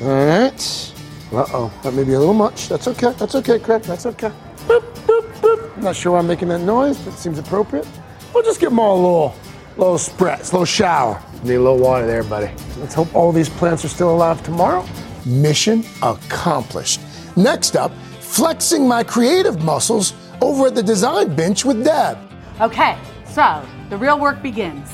All 0.00 0.08
right. 0.08 0.92
Uh 1.32 1.46
oh, 1.52 1.72
that 1.82 1.94
may 1.94 2.02
be 2.02 2.14
a 2.14 2.18
little 2.18 2.34
much. 2.34 2.68
That's 2.68 2.88
okay. 2.88 3.12
That's 3.12 3.34
okay, 3.36 3.58
Craig. 3.58 3.82
That's 3.82 4.06
okay. 4.06 4.32
Boop, 4.66 4.82
boop, 5.06 5.32
boop. 5.40 5.76
I'm 5.76 5.84
not 5.84 5.94
sure 5.94 6.12
why 6.12 6.18
I'm 6.18 6.26
making 6.26 6.48
that 6.48 6.60
noise, 6.60 6.98
but 6.98 7.14
it 7.14 7.16
seems 7.18 7.38
appropriate. 7.38 7.86
We'll 8.34 8.42
just 8.42 8.60
give 8.60 8.70
them 8.70 8.80
all 8.80 8.96
a 8.96 9.00
little, 9.00 9.34
little 9.76 9.96
spritz, 9.96 10.52
little 10.52 10.64
shower. 10.64 11.22
Need 11.44 11.54
a 11.54 11.60
little 11.60 11.78
water 11.78 12.06
there, 12.06 12.24
buddy. 12.24 12.50
Let's 12.78 12.94
hope 12.94 13.14
all 13.14 13.32
these 13.32 13.48
plants 13.48 13.84
are 13.84 13.88
still 13.88 14.10
alive 14.10 14.42
tomorrow. 14.42 14.84
Mission 15.24 15.84
accomplished. 16.02 17.00
Next 17.36 17.76
up, 17.76 17.92
flexing 18.20 18.86
my 18.86 19.04
creative 19.04 19.62
muscles 19.62 20.14
over 20.40 20.66
at 20.66 20.74
the 20.74 20.82
design 20.82 21.34
bench 21.34 21.64
with 21.64 21.84
Deb. 21.84 22.18
Okay, 22.60 22.98
so 23.30 23.66
the 23.88 23.96
real 23.96 24.18
work 24.18 24.42
begins. 24.42 24.88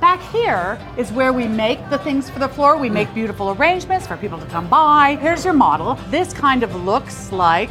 Back 0.00 0.20
here 0.30 0.78
is 0.98 1.10
where 1.12 1.32
we 1.32 1.48
make 1.48 1.78
the 1.88 1.98
things 1.98 2.28
for 2.28 2.38
the 2.38 2.48
floor. 2.48 2.76
We 2.76 2.90
make 2.90 3.12
beautiful 3.14 3.50
arrangements 3.52 4.06
for 4.06 4.16
people 4.16 4.38
to 4.38 4.46
come 4.46 4.68
by. 4.68 5.16
Here's 5.20 5.44
your 5.44 5.54
model. 5.54 5.94
This 6.10 6.34
kind 6.34 6.62
of 6.62 6.74
looks 6.84 7.32
like, 7.32 7.70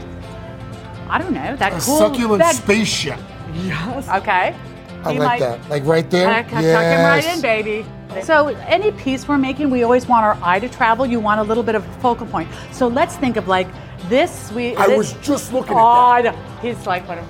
I 1.07 1.19
don't 1.19 1.33
know, 1.33 1.55
that 1.57 1.73
A 1.73 1.85
cool. 1.85 1.97
succulent 1.99 2.39
that- 2.39 2.55
spaceship. 2.55 3.19
Yes. 3.53 4.09
Okay. 4.09 4.55
I 5.03 5.11
You 5.11 5.19
like 5.19 5.27
might- 5.27 5.39
that. 5.39 5.69
Like 5.69 5.85
right 5.85 6.09
there. 6.09 6.25
Tuck, 6.43 6.51
tuck 6.51 6.63
him 6.63 7.05
right 7.05 7.25
in, 7.25 7.41
baby. 7.41 7.85
So 8.23 8.47
any 8.67 8.91
piece 8.91 9.27
we're 9.27 9.37
making, 9.37 9.69
we 9.69 9.83
always 9.83 10.07
want 10.07 10.23
our 10.25 10.37
eye 10.41 10.59
to 10.59 10.69
travel. 10.69 11.05
You 11.05 11.19
want 11.19 11.41
a 11.41 11.43
little 11.43 11.63
bit 11.63 11.75
of 11.75 11.85
focal 12.01 12.25
point. 12.25 12.49
So 12.71 12.87
let's 12.87 13.15
think 13.17 13.35
of 13.37 13.47
like 13.47 13.67
this. 14.09 14.51
We. 14.51 14.75
I 14.77 14.87
this- 14.87 14.97
was 14.97 15.13
just 15.21 15.53
looking 15.53 15.77
at 15.77 15.81
oh, 15.81 16.21
that. 16.23 16.27
I 16.27 16.31
know. 16.31 16.59
He's 16.61 16.87
like 16.87 17.07
one 17.07 17.19
of. 17.19 17.25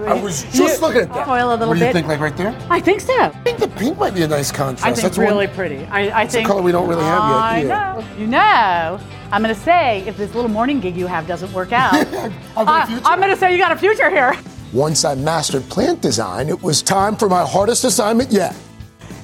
I 0.00 0.14
was 0.20 0.42
just 0.52 0.82
looking 0.82 1.02
at 1.02 1.12
that. 1.14 1.26
Foil 1.26 1.48
a 1.48 1.50
little 1.50 1.68
what 1.68 1.74
do 1.74 1.80
you 1.80 1.86
bit. 1.86 1.92
think, 1.92 2.06
like 2.06 2.20
right 2.20 2.36
there? 2.36 2.56
I 2.70 2.80
think 2.80 3.00
so. 3.00 3.12
I 3.18 3.28
think 3.30 3.58
the 3.58 3.68
pink 3.68 3.98
might 3.98 4.14
be 4.14 4.22
a 4.22 4.28
nice 4.28 4.50
contrast. 4.52 4.84
I 4.84 4.92
think 4.92 5.02
That's 5.02 5.18
really 5.18 5.46
one, 5.46 5.54
pretty. 5.54 5.84
I, 5.86 6.00
I 6.20 6.24
That's 6.24 6.34
a 6.36 6.44
color 6.44 6.62
we 6.62 6.72
don't 6.72 6.88
really 6.88 7.04
have 7.04 7.12
yet 7.30 7.36
I 7.38 7.58
either. 7.60 7.68
know. 7.68 8.18
You 8.18 8.26
know. 8.26 9.00
I'm 9.32 9.42
going 9.42 9.54
to 9.54 9.60
say 9.60 10.00
if 10.06 10.16
this 10.16 10.34
little 10.34 10.50
morning 10.50 10.80
gig 10.80 10.96
you 10.96 11.06
have 11.06 11.26
doesn't 11.26 11.52
work 11.52 11.72
out, 11.72 11.94
I've 11.94 12.10
got 12.12 12.30
a 12.56 12.70
I- 12.70 12.86
future. 12.86 13.02
I'm 13.06 13.18
going 13.18 13.30
to 13.30 13.36
say 13.36 13.52
you 13.52 13.58
got 13.58 13.72
a 13.72 13.76
future 13.76 14.10
here. 14.10 14.34
Once 14.72 15.04
I 15.04 15.14
mastered 15.14 15.62
plant 15.70 16.02
design, 16.02 16.48
it 16.48 16.62
was 16.62 16.82
time 16.82 17.16
for 17.16 17.28
my 17.28 17.44
hardest 17.46 17.84
assignment 17.84 18.30
yet. 18.30 18.54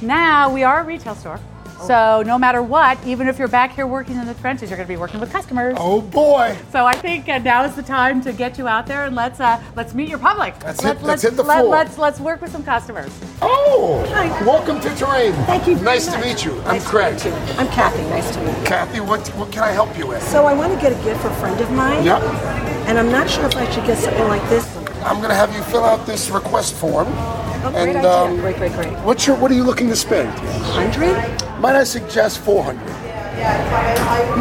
Now 0.00 0.52
we 0.52 0.62
are 0.62 0.80
a 0.80 0.84
retail 0.84 1.14
store, 1.14 1.38
So 1.86 2.22
no 2.24 2.38
matter 2.38 2.62
what, 2.62 3.04
even 3.06 3.26
if 3.28 3.38
you're 3.38 3.48
back 3.48 3.74
here 3.74 3.86
working 3.86 4.16
in 4.16 4.26
the 4.26 4.34
trenches, 4.34 4.70
you're 4.70 4.76
going 4.76 4.86
to 4.86 4.92
be 4.92 4.96
working 4.96 5.18
with 5.20 5.32
customers. 5.32 5.74
Oh 5.78 6.00
boy! 6.00 6.56
So 6.70 6.86
I 6.86 6.94
think 6.94 7.28
uh, 7.28 7.38
now 7.38 7.64
is 7.64 7.74
the 7.74 7.82
time 7.82 8.20
to 8.22 8.32
get 8.32 8.56
you 8.58 8.68
out 8.68 8.86
there 8.86 9.04
and 9.04 9.16
let's 9.16 9.40
uh, 9.40 9.60
let's 9.74 9.92
meet 9.94 10.08
your 10.08 10.18
public. 10.18 10.54
Let's 10.62 10.82
Let, 10.82 10.96
hit- 10.98 11.04
let's 11.04 11.06
let's 11.06 11.22
hit 11.22 11.36
the 11.36 11.42
let, 11.42 11.60
floor. 11.60 11.70
Let's 11.70 11.98
let's 11.98 12.20
work 12.20 12.40
with 12.40 12.52
some 12.52 12.62
customers. 12.64 13.10
Oh, 13.40 14.02
welcome 14.46 14.80
to 14.80 14.94
Terrain. 14.96 15.32
Thank 15.46 15.66
you 15.66 15.74
very 15.74 15.84
Nice 15.98 16.06
to 16.12 16.20
meet 16.20 16.44
you. 16.44 16.52
I'm 16.60 16.64
Nice 16.76 16.84
to 16.84 16.90
Craig. 16.90 17.14
meet 17.14 17.24
you. 17.24 17.32
I'm 17.58 17.68
Kathy. 17.68 18.02
Nice 18.10 18.30
to 18.34 18.40
meet 18.44 18.58
you. 18.58 18.64
Kathy, 18.64 19.00
what 19.00 19.26
what 19.30 19.50
can 19.50 19.62
I 19.64 19.72
help 19.72 19.96
you 19.98 20.06
with? 20.06 20.22
So 20.28 20.46
I 20.46 20.54
want 20.54 20.72
to 20.74 20.80
get 20.80 20.92
a 20.92 21.04
gift 21.04 21.20
for 21.20 21.28
a 21.28 21.34
friend 21.34 21.60
of 21.60 21.70
mine. 21.72 22.04
Yep. 22.04 22.22
And 22.86 22.98
I'm 22.98 23.10
not 23.10 23.28
sure 23.28 23.44
if 23.46 23.56
I 23.56 23.68
should 23.70 23.86
get 23.86 23.98
something 23.98 24.28
like 24.28 24.46
this. 24.48 24.64
I'm 25.04 25.20
gonna 25.20 25.34
have 25.34 25.52
you 25.54 25.62
fill 25.64 25.84
out 25.84 26.06
this 26.06 26.30
request 26.30 26.74
form. 26.74 27.08
Oh, 27.64 27.70
great 27.70 27.88
and 27.96 27.98
idea. 27.98 28.10
um, 28.10 28.36
great, 28.40 28.56
great, 28.56 28.72
great. 28.72 28.92
what's 29.04 29.26
your 29.26 29.36
what 29.36 29.50
are 29.50 29.54
you 29.54 29.62
looking 29.64 29.88
to 29.88 29.96
spend? 29.96 30.28
Hundred? 30.38 31.14
Might 31.60 31.76
I 31.76 31.84
suggest 31.84 32.38
400? 32.40 32.80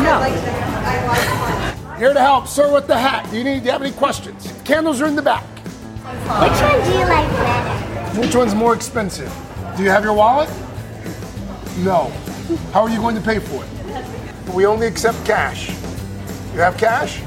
No. 0.03 0.23
Here 1.97 2.13
to 2.13 2.19
help, 2.19 2.47
sir, 2.47 2.71
with 2.73 2.87
the 2.87 2.97
hat. 2.97 3.29
Do 3.29 3.37
you 3.37 3.43
need? 3.43 3.59
Do 3.59 3.65
you 3.65 3.71
have 3.71 3.81
any 3.83 3.91
questions? 3.91 4.51
Candles 4.65 5.01
are 5.01 5.07
in 5.07 5.15
the 5.15 5.21
back. 5.21 5.43
Which 5.43 6.61
one 6.61 6.83
do 6.83 6.91
you 6.97 7.05
like 7.05 7.29
better? 7.29 8.19
Which 8.21 8.35
one's 8.35 8.55
more 8.55 8.73
expensive? 8.73 9.31
Do 9.77 9.83
you 9.83 9.89
have 9.91 10.03
your 10.03 10.13
wallet? 10.13 10.49
No. 11.79 12.11
How 12.73 12.81
are 12.81 12.89
you 12.89 12.97
going 12.99 13.15
to 13.15 13.21
pay 13.21 13.39
for 13.39 13.63
it? 13.63 14.53
We 14.53 14.65
only 14.65 14.87
accept 14.87 15.23
cash. 15.25 15.69
You 16.53 16.59
have 16.59 16.75
cash? 16.77 17.21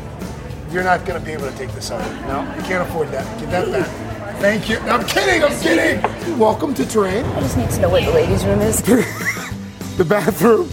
You're 0.71 0.83
not 0.85 1.05
going 1.07 1.19
to 1.19 1.25
be 1.25 1.33
able 1.33 1.49
to 1.51 1.57
take 1.57 1.71
this 1.73 1.91
out. 1.93 2.03
No, 2.27 2.43
you 2.57 2.63
can't 2.63 2.87
afford 2.87 3.09
that. 3.13 3.25
Get 3.41 3.51
that 3.53 3.71
back. 3.71 4.04
Thank 4.41 4.69
you. 4.69 4.79
I'm 4.81 5.07
kidding. 5.07 5.43
I'm 5.43 5.61
kidding. 5.61 6.39
Welcome 6.39 6.75
to 6.75 6.87
Terrain. 6.87 7.25
I 7.25 7.41
just 7.41 7.57
need 7.57 7.71
to 7.71 7.81
know 7.81 7.91
where 7.91 8.05
the 8.05 8.11
ladies' 8.13 8.45
room 8.45 8.61
is. 8.61 8.83
the 9.97 10.05
bathroom. 10.05 10.69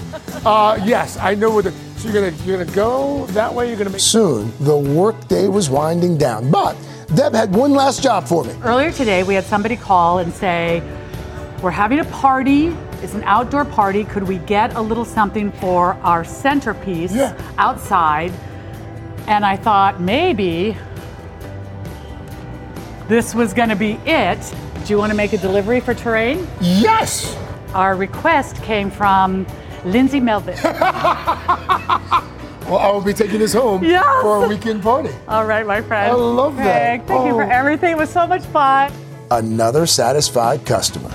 Uh, 0.45 0.79
yes, 0.83 1.17
I 1.17 1.35
know 1.35 1.51
where 1.51 1.63
the. 1.63 1.71
So 1.97 2.09
you're 2.09 2.31
gonna 2.31 2.43
you're 2.43 2.57
gonna 2.57 2.75
go 2.75 3.25
that 3.27 3.53
way. 3.53 3.67
You're 3.69 3.77
gonna 3.77 3.91
make. 3.91 4.01
Soon 4.01 4.51
the 4.59 4.77
workday 4.77 5.47
was 5.47 5.69
winding 5.69 6.17
down, 6.17 6.49
but 6.51 6.75
Deb 7.15 7.33
had 7.33 7.53
one 7.53 7.73
last 7.73 8.01
job 8.01 8.25
for 8.25 8.45
me. 8.45 8.53
Earlier 8.63 8.91
today, 8.91 9.23
we 9.23 9.33
had 9.33 9.43
somebody 9.43 9.75
call 9.75 10.19
and 10.19 10.31
say, 10.33 10.81
We're 11.61 11.69
having 11.71 11.99
a 11.99 12.05
party. 12.05 12.67
It's 13.01 13.13
an 13.13 13.23
outdoor 13.23 13.65
party. 13.65 14.05
Could 14.05 14.23
we 14.23 14.37
get 14.37 14.73
a 14.75 14.81
little 14.81 15.03
something 15.03 15.51
for 15.53 15.95
our 16.03 16.23
centerpiece 16.23 17.15
outside? 17.57 18.31
And 19.27 19.45
I 19.45 19.57
thought 19.57 19.99
maybe 19.99 20.77
this 23.11 23.35
was 23.35 23.53
going 23.53 23.67
to 23.67 23.75
be 23.75 23.99
it. 24.05 24.39
Do 24.85 24.93
you 24.93 24.97
want 24.97 25.11
to 25.11 25.17
make 25.17 25.33
a 25.33 25.37
delivery 25.37 25.81
for 25.81 25.93
Terrain? 25.93 26.47
Yes! 26.61 27.35
Our 27.73 27.97
request 27.97 28.55
came 28.63 28.89
from 28.89 29.45
Lindsay 29.85 30.21
Melvin. 30.21 30.57
Well, 32.67 32.79
I 32.79 32.89
will 32.91 33.01
be 33.01 33.11
taking 33.13 33.39
this 33.39 33.51
home 33.51 33.83
Yes. 33.83 34.05
for 34.21 34.45
a 34.45 34.47
weekend 34.47 34.81
party. 34.81 35.09
All 35.27 35.43
right, 35.45 35.67
my 35.67 35.81
friend. 35.81 36.09
I 36.09 36.15
love 36.15 36.55
that. 36.55 36.99
Craig, 36.99 37.07
Thank 37.07 37.25
you 37.27 37.33
for 37.33 37.43
Oh. 37.43 37.49
everything. 37.49 37.91
It 37.91 37.97
was 37.97 38.09
so 38.09 38.25
much 38.25 38.43
fun. 38.45 38.93
Another 39.29 39.85
satisfied 39.85 40.65
customer. 40.65 41.09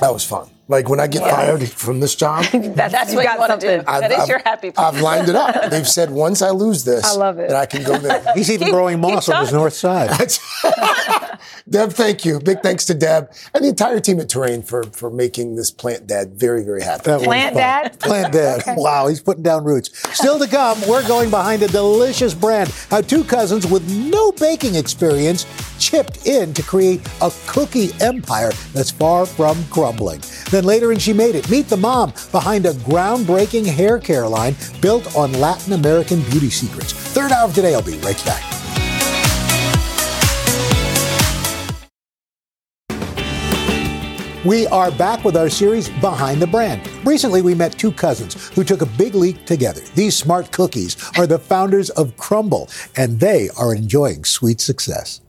That 0.00 0.12
was 0.12 0.24
fun. 0.24 0.46
Like 0.70 0.88
when 0.88 1.00
I 1.00 1.08
get 1.08 1.22
Yeah. 1.22 1.34
fired 1.34 1.68
from 1.68 1.98
this 1.98 2.14
job, 2.14 2.44
That, 2.52 2.92
that's 2.92 3.12
what 3.12 3.24
you 3.24 3.38
want 3.38 3.60
to 3.60 3.66
do. 3.78 3.84
I've- 3.88 4.00
that 4.02 4.12
is 4.12 4.18
I've- 4.20 4.28
your 4.30 4.38
happy 4.44 4.70
place. 4.70 4.86
I've 4.86 5.00
lined 5.00 5.28
it 5.28 5.34
up. 5.34 5.68
They've 5.68 5.86
said 5.88 6.10
once 6.12 6.42
I 6.42 6.50
lose 6.50 6.84
this, 6.84 7.04
I 7.04 7.14
love 7.16 7.40
it. 7.40 7.48
that 7.48 7.56
I 7.56 7.66
can 7.66 7.82
go 7.82 7.98
there. 7.98 8.22
He's 8.34 8.50
even 8.52 8.66
Keep- 8.66 8.74
growing 8.74 9.00
moss 9.00 9.28
on 9.28 9.40
his 9.44 9.52
north 9.52 9.74
side. 9.74 10.10
Deb, 11.68 11.92
thank 11.92 12.24
you. 12.24 12.38
Big 12.38 12.60
thanks 12.62 12.84
to 12.86 12.94
Deb 12.94 13.30
and 13.52 13.64
the 13.64 13.68
entire 13.68 13.98
team 14.00 14.20
at 14.20 14.28
Terrain 14.28 14.62
for, 14.62 14.84
for 14.84 15.10
making 15.10 15.56
this 15.56 15.70
plant 15.72 16.06
dad 16.06 16.34
very, 16.38 16.62
very 16.64 16.82
happy. 16.82 17.02
That 17.04 17.18
was 17.18 17.26
Plant 17.26 17.56
dad? 17.56 17.98
Plant 18.00 18.32
dad. 18.32 18.62
Wow, 18.76 19.08
he's 19.08 19.20
putting 19.20 19.42
down 19.42 19.64
roots. 19.64 19.90
Still 20.16 20.38
to 20.38 20.46
come, 20.48 20.80
we're 20.88 21.06
going 21.06 21.30
behind 21.30 21.62
a 21.62 21.68
delicious 21.68 22.32
brand. 22.34 22.70
How 22.90 23.00
two 23.00 23.24
cousins 23.24 23.66
with 23.66 23.88
no 23.90 24.30
baking 24.32 24.76
experience 24.76 25.46
chipped 25.80 26.26
in 26.26 26.54
to 26.54 26.62
create 26.62 27.00
a 27.20 27.32
cookie 27.46 27.90
empire 28.00 28.52
that's 28.72 28.90
far 28.90 29.26
from 29.26 29.64
crumbling. 29.70 30.20
Then 30.50 30.64
later 30.64 30.92
in 30.92 30.98
She 30.98 31.12
Made 31.12 31.34
It, 31.34 31.50
meet 31.50 31.68
the 31.68 31.76
mom 31.76 32.12
behind 32.30 32.66
a 32.66 32.72
groundbreaking 32.72 33.66
hair 33.66 33.98
care 33.98 34.28
line 34.28 34.54
built 34.80 35.16
on 35.16 35.32
Latin 35.32 35.72
American 35.72 36.20
beauty 36.30 36.50
secrets. 36.50 36.92
Third 36.92 37.32
hour 37.32 37.48
of 37.48 37.54
today, 37.54 37.74
I'll 37.74 37.82
be 37.82 37.98
right 37.98 38.22
back. 38.24 38.44
We 44.42 44.66
are 44.68 44.90
back 44.90 45.22
with 45.22 45.36
our 45.36 45.50
series 45.50 45.90
Behind 46.00 46.40
the 46.40 46.46
Brand. 46.46 46.88
Recently, 47.04 47.42
we 47.42 47.54
met 47.54 47.72
two 47.72 47.92
cousins 47.92 48.48
who 48.54 48.64
took 48.64 48.80
a 48.80 48.86
big 48.86 49.14
leap 49.14 49.44
together. 49.44 49.82
These 49.94 50.16
smart 50.16 50.50
cookies 50.50 50.96
are 51.18 51.26
the 51.26 51.38
founders 51.38 51.90
of 51.90 52.16
Crumbl, 52.16 52.70
and 52.96 53.20
they 53.20 53.50
are 53.58 53.74
enjoying 53.74 54.24
sweet 54.24 54.62
success. 54.62 55.20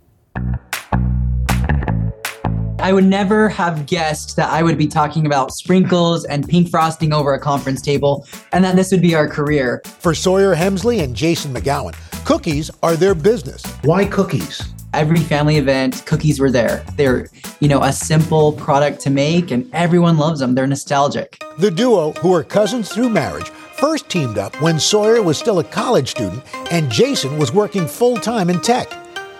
I 2.82 2.94
would 2.94 3.06
never 3.06 3.48
have 3.48 3.86
guessed 3.86 4.36
that 4.38 4.50
I 4.50 4.64
would 4.64 4.76
be 4.76 4.88
talking 4.88 5.28
about 5.28 5.52
sprinkles 5.52 6.26
and 6.26 6.50
pink 6.50 6.70
frosting 6.70 7.14
over 7.14 7.36
a 7.36 7.40
conference 7.40 7.80
table 7.80 8.26
and 8.54 8.64
that 8.64 8.76
this 8.76 8.92
would 8.92 9.04
be 9.04 9.14
our 9.14 9.28
career. 9.28 9.84
For 9.86 10.16
Sawyer 10.16 10.56
Hemsley 10.56 11.04
and 11.04 11.16
Jason 11.16 11.54
McGowan, 11.54 11.94
cookies 12.26 12.72
are 12.82 12.96
their 12.96 13.14
business. 13.14 13.64
Why 13.84 14.06
cookies? 14.06 14.74
Every 14.96 15.20
family 15.20 15.58
event, 15.58 16.04
cookies 16.08 16.40
were 16.40 16.50
there. 16.50 16.84
They're, 16.96 17.30
you 17.60 17.68
know, 17.68 17.84
a 17.84 17.94
simple 17.94 18.54
product 18.54 19.00
to 19.02 19.12
make 19.12 19.52
and 19.52 19.70
everyone 19.74 20.18
loves 20.18 20.40
them. 20.40 20.56
They're 20.56 20.66
nostalgic. 20.66 21.40
The 21.60 21.70
duo, 21.70 22.14
who 22.14 22.34
are 22.34 22.44
cousins 22.44 22.92
through 22.92 23.10
marriage, 23.10 23.50
first 23.50 24.10
teamed 24.10 24.40
up 24.40 24.60
when 24.60 24.80
Sawyer 24.80 25.22
was 25.22 25.38
still 25.38 25.60
a 25.60 25.64
college 25.64 26.10
student 26.10 26.44
and 26.72 26.90
Jason 26.92 27.38
was 27.38 27.54
working 27.54 27.86
full 27.86 28.18
time 28.18 28.50
in 28.50 28.60
tech. 28.60 28.92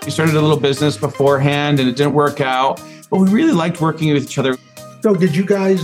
We 0.04 0.10
started 0.10 0.34
a 0.34 0.40
little 0.40 0.58
business 0.58 0.96
beforehand 0.96 1.78
and 1.78 1.88
it 1.88 1.96
didn't 1.96 2.14
work 2.14 2.40
out, 2.40 2.80
but 3.10 3.18
we 3.18 3.28
really 3.30 3.52
liked 3.52 3.80
working 3.80 4.12
with 4.12 4.24
each 4.24 4.38
other. 4.38 4.56
So, 5.00 5.14
did 5.14 5.34
you 5.34 5.44
guys 5.44 5.80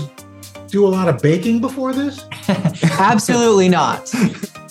do 0.68 0.86
a 0.86 0.88
lot 0.88 1.08
of 1.08 1.22
baking 1.22 1.60
before 1.60 1.92
this? 1.92 2.24
Absolutely 2.98 3.68
not. 3.68 4.10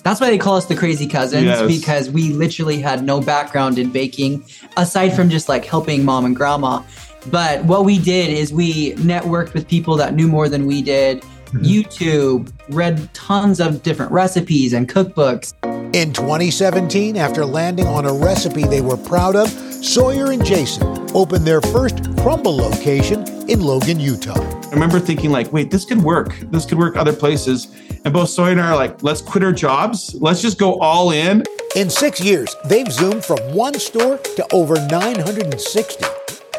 That's 0.04 0.22
why 0.22 0.30
they 0.30 0.38
call 0.38 0.56
us 0.56 0.66
the 0.66 0.76
crazy 0.76 1.08
cousins 1.08 1.46
Yes. 1.46 1.68
because 1.68 2.10
we 2.10 2.30
literally 2.34 2.80
had 2.80 3.04
no 3.04 3.20
background 3.22 3.78
in 3.78 3.92
baking 3.92 4.46
aside 4.78 5.10
from 5.10 5.30
just 5.30 5.50
like 5.50 5.66
helping 5.66 6.06
mom 6.06 6.26
and 6.26 6.36
grandma. 6.36 6.82
But 7.30 7.64
what 7.66 7.84
we 7.84 8.00
did 8.00 8.30
is 8.30 8.54
we 8.54 8.94
networked 8.94 9.54
with 9.54 9.68
people 9.68 9.96
that 9.98 10.14
knew 10.14 10.28
more 10.28 10.48
than 10.48 10.66
we 10.66 10.82
did. 10.82 11.22
Mm-hmm. 11.22 11.64
YouTube, 11.64 12.52
read 12.70 13.14
tons 13.14 13.60
of 13.60 13.84
different 13.84 14.12
recipes 14.12 14.74
and 14.74 14.88
cookbooks. 14.88 15.54
In 15.94 16.12
2017, 16.12 17.16
after 17.16 17.46
landing 17.46 17.88
on 17.88 18.06
a 18.06 18.14
recipe 18.14 18.66
they 18.66 18.82
were 18.82 18.98
proud 18.98 19.38
of, 19.38 19.50
Sawyer 19.50 20.32
and 20.32 20.44
Jason 20.46 20.86
opened 21.16 21.48
their 21.48 21.62
first 21.62 21.96
Crumbl 22.18 22.58
location 22.58 23.24
in 23.50 23.62
Logan, 23.62 23.98
Utah. 23.98 24.38
I 24.38 24.70
remember 24.72 25.00
thinking 25.00 25.32
like, 25.32 25.52
wait, 25.54 25.72
this 25.72 25.86
could 25.86 26.04
work. 26.04 26.38
This 26.52 26.66
could 26.66 26.78
work 26.78 26.98
other 26.98 27.14
places. 27.14 27.74
And 28.04 28.14
both 28.14 28.30
Sawyer 28.30 28.52
and 28.52 28.60
I 28.60 28.72
are 28.72 28.76
like, 28.76 29.02
let's 29.02 29.22
quit 29.22 29.46
our 29.46 29.54
jobs. 29.54 30.14
Let's 30.20 30.42
just 30.42 30.60
go 30.60 30.78
all 30.80 31.12
in. 31.12 31.44
In 31.78 31.90
six 31.90 32.20
years, 32.20 32.54
they've 32.66 32.92
zoomed 32.92 33.24
from 33.24 33.40
one 33.54 33.80
store 33.80 34.18
to 34.18 34.46
over 34.52 34.76
960. 34.76 36.06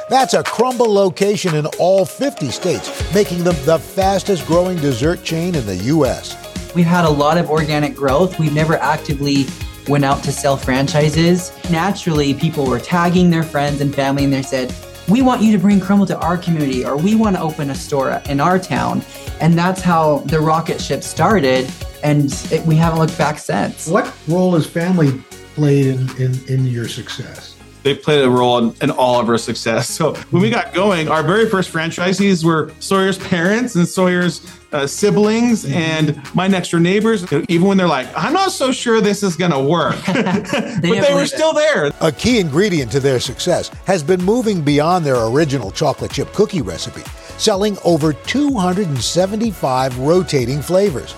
That's 0.09 0.33
a 0.33 0.43
Crumbl 0.43 0.89
location 0.89 1.55
in 1.55 1.67
all 1.79 2.07
50 2.07 2.51
states, 2.51 3.15
making 3.15 3.45
them 3.45 3.57
the 3.67 3.79
fastest 3.79 4.47
growing 4.47 4.79
dessert 4.79 5.23
chain 5.23 5.55
in 5.55 5.67
the 5.67 5.77
U.S. 5.77 6.48
We've 6.75 6.87
had 6.87 7.05
a 7.05 7.11
lot 7.11 7.39
of 7.39 7.51
organic 7.51 7.95
growth. 7.95 8.39
We've 8.39 8.55
never 8.55 8.77
actively 8.77 9.47
went 9.89 10.05
out 10.05 10.23
to 10.25 10.33
sell 10.33 10.57
franchises. 10.57 11.53
Naturally, 11.71 12.35
people 12.35 12.67
were 12.67 12.79
tagging 12.79 13.31
their 13.31 13.43
friends 13.43 13.81
and 13.81 13.95
family 13.95 14.25
and 14.25 14.33
they 14.33 14.43
said, 14.43 14.75
we 15.09 15.23
want 15.23 15.41
you 15.41 15.53
to 15.53 15.59
bring 15.59 15.81
Crumbl 15.81 16.07
to 16.09 16.19
our 16.19 16.37
community 16.37 16.85
or 16.85 16.97
we 16.99 17.15
want 17.15 17.37
to 17.37 17.43
open 17.43 17.71
a 17.71 17.75
store 17.75 18.21
in 18.29 18.41
our 18.41 18.59
town. 18.59 19.03
And 19.41 19.59
that's 19.59 19.81
how 19.81 20.19
the 20.27 20.39
rocket 20.41 20.81
ship 20.81 21.03
started. 21.03 21.71
And 22.05 22.31
it, 22.53 22.65
we 22.67 22.77
haven't 22.77 22.99
looked 22.99 23.17
back 23.17 23.39
since. 23.39 23.89
What 23.89 24.15
role 24.29 24.53
has 24.55 24.67
family 24.67 25.23
played 25.55 25.87
in, 25.87 26.11
in, 26.19 26.49
in 26.49 26.67
your 26.67 26.87
success? 26.87 27.57
They 27.83 27.95
played 27.95 28.23
a 28.23 28.29
role 28.29 28.59
in, 28.59 28.75
in 28.83 28.91
all 28.91 29.19
of 29.19 29.29
our 29.29 29.39
success. 29.39 29.89
So 29.89 30.15
when 30.31 30.43
we 30.43 30.51
got 30.51 30.75
going, 30.75 31.09
our 31.09 31.23
very 31.23 31.49
first 31.49 31.73
franchisees 31.73 32.45
were 32.45 32.73
Sawyer's 32.81 33.17
parents 33.17 33.77
and 33.77 33.89
Sawyer's 33.89 34.41
uh, 34.73 34.87
siblings 34.87 35.65
and 35.67 36.21
my 36.35 36.47
next 36.47 36.71
door 36.71 36.81
neighbors. 36.81 37.31
Even 37.49 37.69
when 37.69 37.77
they're 37.77 37.89
like, 37.89 38.09
I'm 38.17 38.33
not 38.33 38.53
so 38.53 38.73
sure 38.73 39.01
this 39.01 39.23
is 39.23 39.37
going 39.37 39.51
to 39.51 39.61
work, 39.61 39.97
but 40.07 40.83
they 40.83 41.15
were 41.15 41.27
still 41.27 41.53
there. 41.53 41.91
A 42.01 42.13
key 42.13 42.39
ingredient 42.39 42.93
to 42.93 43.01
their 43.01 43.21
success 43.21 43.69
has 43.87 44.03
been 44.03 44.23
moving 44.23 44.63
beyond 44.63 45.05
their 45.05 45.27
original 45.27 45.71
chocolate 45.71 46.13
chip 46.13 46.33
cookie 46.33 46.63
recipe, 46.63 47.03
selling 47.39 47.79
over 47.85 48.13
275 48.13 49.99
rotating 49.99 50.61
flavors. 50.63 51.15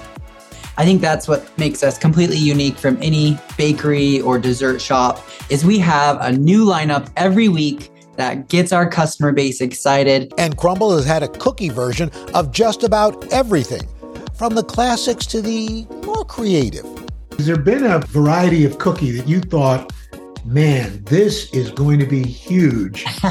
I 0.77 0.85
think 0.85 1.03
that's 1.03 1.29
what 1.29 1.57
makes 1.59 1.83
us 1.83 1.99
completely 1.99 2.39
unique 2.39 2.79
from 2.79 2.97
any 3.03 3.39
bakery 3.59 4.23
or 4.23 4.39
dessert 4.39 4.81
shop 4.81 5.27
is 5.51 5.63
we 5.63 5.79
have 5.79 6.19
a 6.23 6.33
new 6.33 6.65
lineup 6.65 7.11
every 7.17 7.49
week 7.49 7.91
that 8.17 8.49
gets 8.49 8.73
our 8.73 8.89
customer 8.89 9.33
base 9.33 9.61
excited. 9.61 10.33
And 10.39 10.57
Crumbl 10.57 10.95
has 10.97 11.05
had 11.07 11.23
a 11.23 11.29
cookie 11.29 11.69
version 11.69 12.11
of 12.35 12.53
just 12.53 12.83
about 12.83 13.33
everything, 13.33 13.89
from 14.35 14.55
the 14.55 14.63
classics 14.65 15.27
to 15.27 15.41
the 15.43 15.87
more 16.05 16.25
creative. 16.25 16.87
Has 17.37 17.47
there 17.47 17.59
been 17.59 17.85
a 17.85 18.01
variety 18.01 18.65
of 18.65 18.79
cookie 18.79 19.13
that 19.13 19.27
you 19.27 19.41
thought, 19.41 19.93
man, 20.45 21.03
this 21.05 21.51
is 21.55 21.71
going 21.71 21.99
to 21.99 22.07
be 22.07 22.23
huge, 22.23 23.05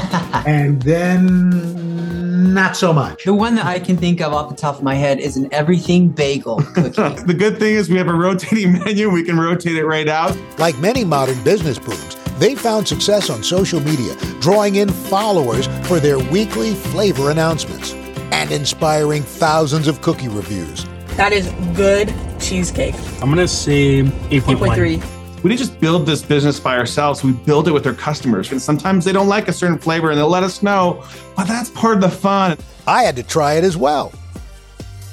and 0.46 0.82
then 0.82 2.52
not 2.52 2.76
so 2.76 2.92
much? 2.92 3.24
The 3.24 3.34
one 3.34 3.54
that 3.54 3.66
I 3.66 3.78
can 3.78 3.96
think 3.96 4.20
of 4.20 4.32
off 4.32 4.48
the 4.50 4.56
top 4.56 4.76
of 4.76 4.82
my 4.82 4.94
head 4.94 5.20
is 5.20 5.36
an 5.36 5.48
everything 5.52 6.08
bagel 6.08 6.56
cookie. 6.74 7.22
the 7.22 7.34
good 7.34 7.58
thing 7.58 7.74
is 7.76 7.88
we 7.88 7.98
have 7.98 8.08
a 8.08 8.12
rotating 8.14 8.72
menu. 8.84 9.10
We 9.10 9.22
can 9.22 9.38
rotate 9.38 9.76
it 9.76 9.84
right 9.84 10.08
out. 10.08 10.36
Like 10.58 10.76
many 10.78 11.04
modern 11.04 11.40
business 11.44 11.78
booms, 11.78 12.16
they 12.40 12.54
found 12.54 12.88
success 12.88 13.28
on 13.28 13.42
social 13.42 13.80
media, 13.80 14.16
drawing 14.40 14.76
in 14.76 14.88
followers 14.88 15.66
for 15.86 16.00
their 16.00 16.18
weekly 16.18 16.74
flavor 16.74 17.30
announcements 17.30 17.92
and 18.32 18.50
inspiring 18.50 19.22
thousands 19.22 19.86
of 19.86 20.00
cookie 20.00 20.28
reviews. 20.28 20.86
That 21.16 21.32
is 21.32 21.48
good 21.76 22.12
cheesecake. 22.40 22.94
I'm 23.20 23.32
going 23.32 23.36
to 23.36 23.46
say 23.46 24.02
8.1. 24.02 24.56
8.3. 24.56 25.42
We 25.42 25.50
didn't 25.50 25.58
just 25.58 25.78
build 25.80 26.06
this 26.06 26.22
business 26.22 26.58
by 26.58 26.78
ourselves. 26.78 27.22
We 27.22 27.32
build 27.32 27.68
it 27.68 27.72
with 27.72 27.86
our 27.86 27.94
customers. 27.94 28.52
And 28.52 28.60
sometimes 28.60 29.04
they 29.04 29.12
don't 29.12 29.28
like 29.28 29.48
a 29.48 29.52
certain 29.52 29.78
flavor 29.78 30.10
and 30.10 30.18
they'll 30.18 30.28
let 30.28 30.42
us 30.42 30.62
know, 30.62 31.04
but 31.36 31.46
that's 31.46 31.70
part 31.70 31.96
of 31.96 32.00
the 32.00 32.10
fun. 32.10 32.56
I 32.86 33.02
had 33.02 33.16
to 33.16 33.22
try 33.22 33.54
it 33.54 33.64
as 33.64 33.76
well. 33.76 34.12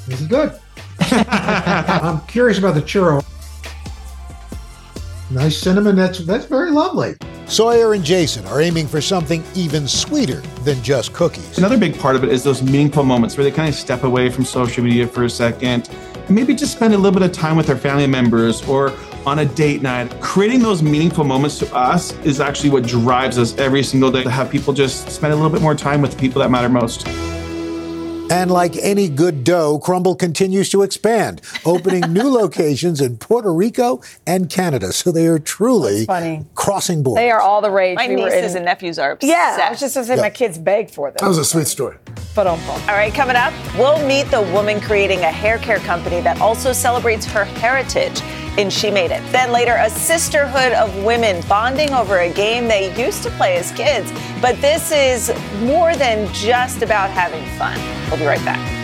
This 0.08 0.22
is 0.22 0.28
good. 0.28 0.58
I'm 1.00 2.22
curious 2.22 2.58
about 2.58 2.76
the 2.76 2.82
churro. 2.82 3.24
Nice 5.30 5.58
cinnamon. 5.58 5.96
That's 5.96 6.20
that's 6.20 6.46
very 6.46 6.72
lovely. 6.72 7.16
Sawyer 7.48 7.94
and 7.94 8.04
Jason 8.04 8.46
are 8.46 8.62
aiming 8.62 8.88
for 8.88 9.02
something 9.02 9.44
even 9.56 9.88
sweeter 9.88 10.42
than 10.64 10.82
just 10.82 11.14
cookies. 11.14 11.58
Another 11.58 11.78
big 11.78 12.00
part 12.00 12.16
of 12.16 12.24
it 12.24 12.30
is 12.30 12.44
those 12.44 12.64
meaningful 12.64 13.04
moments 13.04 13.36
where 13.36 13.44
they 13.44 13.52
kind 13.52 13.68
of 13.68 13.76
step 13.76 14.04
away 14.04 14.30
from 14.30 14.46
social 14.46 14.84
media 14.84 15.06
for 15.06 15.26
a 15.26 15.30
second, 15.30 15.90
and 16.16 16.30
maybe 16.30 16.56
just 16.56 16.74
spend 16.74 16.94
a 16.94 16.98
little 16.98 17.18
bit 17.18 17.30
of 17.30 17.34
time 17.34 17.58
with 17.58 17.68
their 17.68 17.78
family 17.78 18.08
members 18.08 18.68
or 18.70 18.94
on 19.26 19.40
a 19.40 19.46
date 19.46 19.82
night. 19.82 20.10
Creating 20.22 20.62
those 20.62 20.82
meaningful 20.82 21.26
moments 21.26 21.60
to 21.60 21.76
us 21.76 22.14
is 22.20 22.40
actually 22.40 22.70
what 22.70 22.84
drives 22.84 23.38
us 23.38 23.58
every 23.58 23.84
single 23.84 24.10
day 24.10 24.24
to 24.24 24.30
have 24.30 24.50
people 24.50 24.74
just 24.74 25.10
spend 25.10 25.34
a 25.34 25.36
little 25.36 25.52
bit 25.52 25.62
more 25.62 25.76
time 25.76 26.02
with 26.02 26.12
the 26.12 26.18
people 26.18 26.42
that 26.42 26.50
matter 26.50 26.70
most. 26.70 27.06
And 28.30 28.52
like 28.52 28.76
any 28.78 29.08
good 29.08 29.44
dough, 29.46 29.80
Crumbl 29.80 30.20
continues 30.20 30.70
to 30.72 30.82
expand, 30.82 31.42
opening 31.66 32.02
new 32.14 32.30
locations 32.30 33.00
in 33.00 33.18
Puerto 33.18 33.54
Rico 33.54 34.02
and 34.26 34.50
Canada. 34.50 34.92
So 34.92 35.12
they 35.14 35.28
are 35.28 35.40
truly 35.40 36.06
crossing 36.54 37.04
borders. 37.04 37.22
They 37.22 37.32
are 37.32 37.40
all 37.40 37.62
the 37.62 37.72
rage. 37.72 37.96
My 37.96 38.08
We 38.10 38.18
were 38.18 38.30
nieces 38.30 38.52
in- 38.52 38.58
and 38.58 38.66
nephews 38.66 39.00
are 39.00 39.12
obsessed. 39.12 39.30
Yeah, 39.32 39.66
I 39.66 39.70
was 39.70 39.80
just 39.80 39.96
gonna 39.96 40.06
say 40.08 40.16
Yeah. 40.18 40.22
my 40.24 40.30
kids 40.30 40.58
beg 40.58 40.90
for 40.90 41.08
them. 41.10 41.18
That 41.22 41.28
was 41.28 41.38
a 41.38 41.46
sweet 41.46 41.68
story. 41.68 41.96
But 42.36 42.48
um, 42.48 42.60
All 42.70 42.78
right, 42.90 43.14
coming 43.14 43.36
up, 43.38 43.54
we'll 43.78 44.06
meet 44.06 44.30
the 44.30 44.42
woman 44.54 44.82
creating 44.82 45.20
a 45.22 45.32
hair 45.32 45.58
care 45.58 45.80
company 45.80 46.20
that 46.22 46.40
also 46.42 46.74
celebrates 46.74 47.26
her 47.26 47.46
heritage 47.46 48.22
in 48.58 48.70
She 48.70 48.92
Made 48.92 49.12
It. 49.12 49.22
Then 49.32 49.52
later, 49.52 49.76
a 49.80 49.90
sisterhood 49.90 50.74
of 50.74 51.04
women 51.04 51.44
bonding 51.48 51.94
over 51.94 52.20
a 52.20 52.32
game 52.32 52.68
they 52.68 52.96
used 53.02 53.24
to 53.24 53.30
play 53.32 53.58
as 53.58 53.72
kids. 53.72 54.12
But 54.42 54.60
this 54.62 54.92
is 54.92 55.32
more 55.62 55.96
than 55.96 56.32
just 56.34 56.82
about 56.82 57.10
having 57.10 57.46
fun. 57.58 57.80
We'll 58.10 58.20
be 58.20 58.26
right 58.26 58.44
back. 58.44 58.78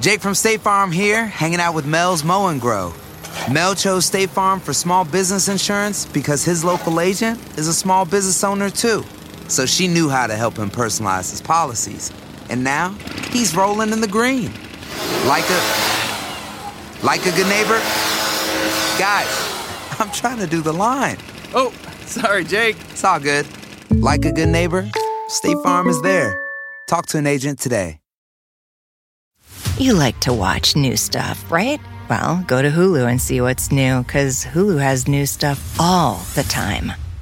Jake 0.00 0.20
from 0.20 0.34
State 0.34 0.62
Farm 0.62 0.90
here, 0.90 1.26
hanging 1.26 1.60
out 1.60 1.74
with 1.74 1.84
Mel's 1.84 2.24
Mow 2.24 2.48
and 2.48 2.58
Grow. 2.58 2.94
Mel 3.52 3.74
chose 3.74 4.06
State 4.06 4.30
Farm 4.30 4.58
for 4.58 4.72
small 4.72 5.04
business 5.04 5.48
insurance 5.48 6.06
because 6.06 6.42
his 6.42 6.64
local 6.64 7.00
agent 7.00 7.38
is 7.58 7.68
a 7.68 7.74
small 7.74 8.06
business 8.06 8.42
owner 8.42 8.70
too. 8.70 9.04
So 9.48 9.66
she 9.66 9.88
knew 9.88 10.08
how 10.08 10.26
to 10.26 10.36
help 10.36 10.56
him 10.56 10.70
personalize 10.70 11.30
his 11.30 11.42
policies. 11.42 12.10
And 12.50 12.64
now 12.64 12.90
he's 13.30 13.54
rolling 13.56 13.92
in 13.92 14.00
the 14.00 14.08
green. 14.08 14.50
Like 15.26 15.48
a 15.48 15.60
like 17.02 17.24
a 17.26 17.30
good 17.30 17.48
neighbor. 17.48 17.78
Guys, 18.98 19.30
I'm 19.98 20.10
trying 20.10 20.38
to 20.38 20.46
do 20.46 20.60
the 20.60 20.72
line. 20.72 21.16
Oh, 21.54 21.72
sorry, 22.04 22.44
Jake. 22.44 22.76
It's 22.90 23.04
all 23.04 23.20
good. 23.20 23.46
Like 23.90 24.24
a 24.24 24.32
good 24.32 24.48
neighbor, 24.48 24.88
State 25.28 25.56
Farm 25.62 25.88
is 25.88 26.00
there. 26.02 26.38
Talk 26.88 27.06
to 27.06 27.18
an 27.18 27.26
agent 27.26 27.58
today. 27.58 28.00
You 29.78 29.94
like 29.94 30.20
to 30.20 30.32
watch 30.32 30.76
new 30.76 30.96
stuff, 30.96 31.50
right? 31.50 31.80
Well, 32.08 32.44
go 32.46 32.60
to 32.60 32.68
Hulu 32.68 33.08
and 33.08 33.20
see 33.20 33.40
what's 33.40 33.72
new, 33.72 34.02
because 34.02 34.44
Hulu 34.44 34.78
has 34.80 35.08
new 35.08 35.24
stuff 35.24 35.80
all 35.80 36.16
the 36.34 36.42
time. 36.42 36.92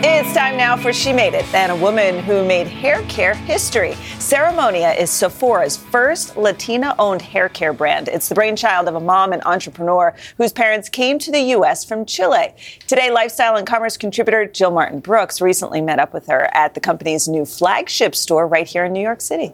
It's 0.00 0.32
time 0.32 0.56
now 0.56 0.76
for 0.76 0.92
She 0.92 1.12
Made 1.12 1.34
It, 1.34 1.44
and 1.52 1.72
a 1.72 1.76
woman 1.76 2.20
who 2.22 2.44
made 2.46 2.68
hair 2.68 3.02
care 3.08 3.34
history. 3.34 3.94
Ceremonia 4.20 4.96
is 4.96 5.10
Sephora's 5.10 5.76
first 5.76 6.36
Latina 6.36 6.94
owned 7.00 7.20
hair 7.20 7.48
care 7.48 7.72
brand. 7.72 8.06
It's 8.06 8.28
the 8.28 8.36
brainchild 8.36 8.86
of 8.86 8.94
a 8.94 9.00
mom 9.00 9.32
and 9.32 9.42
entrepreneur 9.44 10.14
whose 10.36 10.52
parents 10.52 10.88
came 10.88 11.18
to 11.18 11.32
the 11.32 11.40
U.S. 11.40 11.84
from 11.84 12.06
Chile. 12.06 12.54
Today, 12.86 13.10
lifestyle 13.10 13.56
and 13.56 13.66
commerce 13.66 13.96
contributor 13.96 14.46
Jill 14.46 14.70
Martin 14.70 15.00
Brooks 15.00 15.40
recently 15.40 15.80
met 15.80 15.98
up 15.98 16.14
with 16.14 16.28
her 16.28 16.48
at 16.54 16.74
the 16.74 16.80
company's 16.80 17.26
new 17.26 17.44
flagship 17.44 18.14
store 18.14 18.46
right 18.46 18.68
here 18.68 18.84
in 18.84 18.92
New 18.92 19.02
York 19.02 19.20
City. 19.20 19.52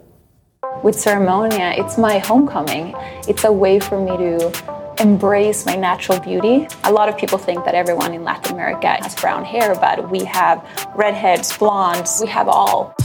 With 0.83 0.95
Ceremonia, 0.95 1.79
it's 1.79 1.97
my 1.97 2.19
homecoming. 2.19 2.93
It's 3.27 3.45
a 3.45 3.51
way 3.51 3.79
for 3.79 3.99
me 3.99 4.15
to 4.15 4.84
embrace 4.99 5.65
my 5.65 5.75
natural 5.75 6.19
beauty. 6.19 6.67
A 6.83 6.91
lot 6.91 7.09
of 7.09 7.17
people 7.17 7.37
think 7.37 7.65
that 7.65 7.75
everyone 7.75 8.13
in 8.13 8.23
Latin 8.23 8.53
America 8.53 8.97
has 9.01 9.15
brown 9.15 9.43
hair, 9.43 9.75
but 9.75 10.09
we 10.09 10.23
have 10.25 10.63
redheads, 10.95 11.57
blondes, 11.57 12.19
we 12.21 12.27
have 12.29 12.47
all. 12.47 12.95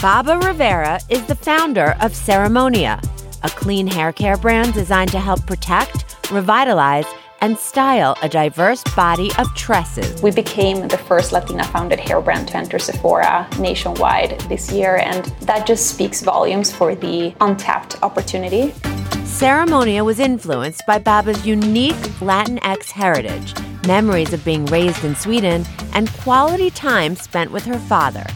Baba 0.00 0.38
Rivera 0.38 1.00
is 1.08 1.24
the 1.26 1.34
founder 1.34 1.96
of 2.00 2.12
Ceremonia, 2.12 3.02
a 3.42 3.50
clean 3.50 3.86
hair 3.86 4.12
care 4.12 4.36
brand 4.36 4.72
designed 4.72 5.10
to 5.12 5.20
help 5.20 5.46
protect, 5.46 6.30
revitalize, 6.30 7.06
and 7.42 7.56
style 7.58 8.16
a 8.22 8.28
diverse 8.28 8.82
body 8.94 9.30
of 9.38 9.54
tresses. 9.54 10.22
We 10.22 10.30
became 10.30 10.88
the 10.88 10.98
first 10.98 11.32
Latina 11.32 11.64
founded 11.64 11.98
hair 11.98 12.20
brand 12.20 12.48
to 12.48 12.56
enter 12.56 12.78
Sephora 12.78 13.48
nationwide 13.58 14.40
this 14.48 14.70
year, 14.70 14.96
and 14.96 15.24
that 15.42 15.66
just 15.66 15.86
speaks 15.86 16.20
volumes 16.20 16.70
for 16.72 16.94
the 16.94 17.34
untapped 17.40 18.02
opportunity. 18.02 18.74
Ceremonia 19.40 20.04
was 20.04 20.18
influenced 20.18 20.84
by 20.84 20.98
Baba's 20.98 21.46
unique 21.46 21.94
Latinx 22.20 22.90
heritage, 22.90 23.54
memories 23.86 24.34
of 24.34 24.44
being 24.44 24.66
raised 24.66 25.02
in 25.02 25.16
Sweden, 25.16 25.64
and 25.94 26.12
quality 26.12 26.68
time 26.68 27.16
spent 27.16 27.50
with 27.50 27.64
her 27.64 27.78
father. 27.78 28.26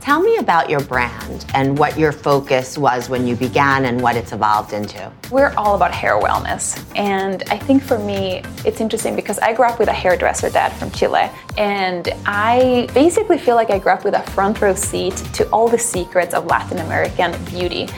Tell 0.00 0.22
me 0.22 0.36
about 0.36 0.70
your 0.70 0.78
brand 0.78 1.44
and 1.54 1.76
what 1.76 1.98
your 1.98 2.12
focus 2.12 2.78
was 2.78 3.08
when 3.08 3.26
you 3.26 3.34
began 3.34 3.86
and 3.86 4.00
what 4.00 4.14
it's 4.14 4.30
evolved 4.30 4.74
into. 4.74 5.10
We're 5.32 5.52
all 5.56 5.74
about 5.74 5.92
hair 5.92 6.20
wellness. 6.20 6.80
And 6.94 7.42
I 7.50 7.58
think 7.58 7.82
for 7.82 7.98
me, 7.98 8.44
it's 8.64 8.80
interesting 8.80 9.16
because 9.16 9.40
I 9.40 9.52
grew 9.52 9.66
up 9.66 9.80
with 9.80 9.88
a 9.88 9.92
hairdresser 9.92 10.50
dad 10.50 10.72
from 10.74 10.92
Chile. 10.92 11.30
And 11.56 12.10
I 12.26 12.88
basically 12.94 13.38
feel 13.38 13.56
like 13.56 13.70
I 13.70 13.80
grew 13.80 13.90
up 13.90 14.04
with 14.04 14.14
a 14.14 14.22
front 14.30 14.60
row 14.60 14.76
seat 14.76 15.16
to 15.32 15.50
all 15.50 15.66
the 15.68 15.80
secrets 15.80 16.32
of 16.32 16.46
Latin 16.46 16.78
American 16.78 17.32
beauty. 17.46 17.88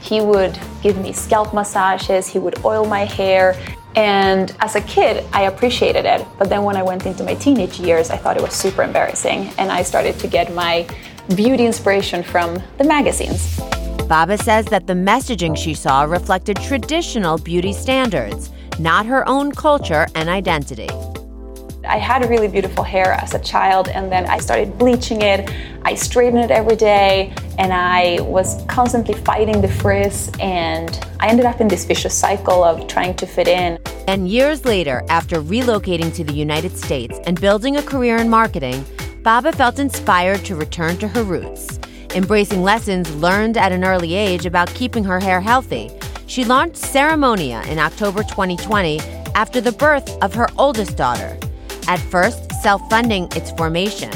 He 0.00 0.20
would 0.20 0.58
give 0.82 0.98
me 0.98 1.12
scalp 1.12 1.52
massages, 1.52 2.26
he 2.26 2.38
would 2.38 2.64
oil 2.64 2.86
my 2.86 3.04
hair. 3.04 3.54
And 3.96 4.54
as 4.60 4.76
a 4.76 4.80
kid, 4.82 5.24
I 5.32 5.42
appreciated 5.42 6.04
it. 6.04 6.26
But 6.38 6.48
then 6.48 6.62
when 6.62 6.76
I 6.76 6.82
went 6.82 7.06
into 7.06 7.24
my 7.24 7.34
teenage 7.34 7.80
years, 7.80 8.10
I 8.10 8.16
thought 8.16 8.36
it 8.36 8.42
was 8.42 8.52
super 8.52 8.82
embarrassing. 8.82 9.52
And 9.58 9.70
I 9.70 9.82
started 9.82 10.18
to 10.20 10.28
get 10.28 10.54
my 10.54 10.88
beauty 11.34 11.66
inspiration 11.66 12.22
from 12.22 12.62
the 12.78 12.84
magazines. 12.84 13.60
Baba 14.08 14.38
says 14.38 14.66
that 14.66 14.86
the 14.86 14.92
messaging 14.92 15.56
she 15.56 15.74
saw 15.74 16.02
reflected 16.02 16.56
traditional 16.56 17.38
beauty 17.38 17.72
standards, 17.72 18.50
not 18.78 19.06
her 19.06 19.28
own 19.28 19.52
culture 19.52 20.06
and 20.14 20.28
identity. 20.28 20.88
I 21.84 21.96
had 21.96 22.28
really 22.28 22.48
beautiful 22.48 22.84
hair 22.84 23.12
as 23.14 23.32
a 23.32 23.38
child, 23.38 23.88
and 23.88 24.12
then 24.12 24.26
I 24.26 24.38
started 24.38 24.76
bleaching 24.78 25.22
it. 25.22 25.50
I 25.82 25.94
straightened 25.94 26.44
it 26.44 26.50
every 26.50 26.76
day, 26.76 27.32
and 27.58 27.72
I 27.72 28.18
was 28.20 28.62
constantly 28.66 29.14
fighting 29.14 29.62
the 29.62 29.68
frizz, 29.68 30.30
and 30.40 30.90
I 31.20 31.28
ended 31.28 31.46
up 31.46 31.60
in 31.60 31.68
this 31.68 31.86
vicious 31.86 32.14
cycle 32.14 32.62
of 32.62 32.86
trying 32.86 33.14
to 33.16 33.26
fit 33.26 33.48
in. 33.48 33.78
And 34.08 34.28
years 34.28 34.66
later, 34.66 35.02
after 35.08 35.40
relocating 35.40 36.14
to 36.16 36.24
the 36.24 36.34
United 36.34 36.76
States 36.76 37.18
and 37.24 37.40
building 37.40 37.76
a 37.76 37.82
career 37.82 38.18
in 38.18 38.28
marketing, 38.28 38.84
Baba 39.22 39.50
felt 39.52 39.78
inspired 39.78 40.44
to 40.44 40.56
return 40.56 40.98
to 40.98 41.08
her 41.08 41.22
roots. 41.22 41.78
Embracing 42.14 42.62
lessons 42.62 43.14
learned 43.16 43.56
at 43.56 43.72
an 43.72 43.84
early 43.84 44.14
age 44.14 44.44
about 44.44 44.68
keeping 44.74 45.04
her 45.04 45.18
hair 45.18 45.40
healthy, 45.40 45.90
she 46.26 46.44
launched 46.44 46.76
Ceremonia 46.76 47.66
in 47.68 47.78
October 47.78 48.22
2020 48.22 49.00
after 49.34 49.60
the 49.60 49.72
birth 49.72 50.22
of 50.22 50.34
her 50.34 50.48
oldest 50.58 50.96
daughter. 50.96 51.38
At 51.90 51.98
first, 51.98 52.52
self 52.62 52.88
funding 52.88 53.24
its 53.34 53.50
formation. 53.50 54.12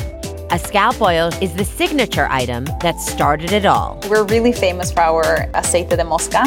A 0.52 0.58
scalp 0.60 1.00
oil 1.02 1.30
is 1.42 1.52
the 1.54 1.64
signature 1.64 2.28
item 2.30 2.66
that 2.82 3.00
started 3.00 3.50
it 3.50 3.66
all. 3.66 3.98
We're 4.08 4.22
really 4.26 4.52
famous 4.52 4.92
for 4.92 5.00
our 5.00 5.48
Aceite 5.54 5.88
de 5.88 6.04
Moska. 6.04 6.44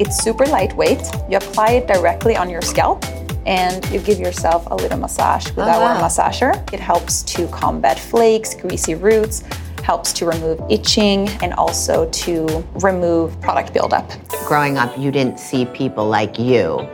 It's 0.00 0.16
super 0.24 0.46
lightweight. 0.46 1.02
You 1.28 1.36
apply 1.36 1.72
it 1.72 1.86
directly 1.86 2.34
on 2.34 2.48
your 2.48 2.62
scalp 2.62 3.04
and 3.44 3.84
you 3.90 4.00
give 4.00 4.18
yourself 4.18 4.66
a 4.70 4.74
little 4.74 4.96
massage 4.96 5.44
with 5.48 5.66
Oh, 5.66 5.70
our 5.70 5.94
wow. 5.96 6.00
massager. 6.00 6.52
It 6.72 6.80
helps 6.80 7.22
to 7.34 7.46
combat 7.48 7.98
flakes, 7.98 8.54
greasy 8.54 8.94
roots, 8.94 9.42
helps 9.82 10.14
to 10.14 10.24
remove 10.24 10.62
itching, 10.70 11.28
and 11.42 11.52
also 11.52 12.08
to 12.24 12.64
remove 12.76 13.38
product 13.42 13.74
buildup. 13.74 14.10
Growing 14.46 14.78
up, 14.78 14.96
you 14.96 15.10
didn't 15.10 15.38
see 15.38 15.66
people 15.66 16.06
like 16.08 16.38
you 16.38 16.88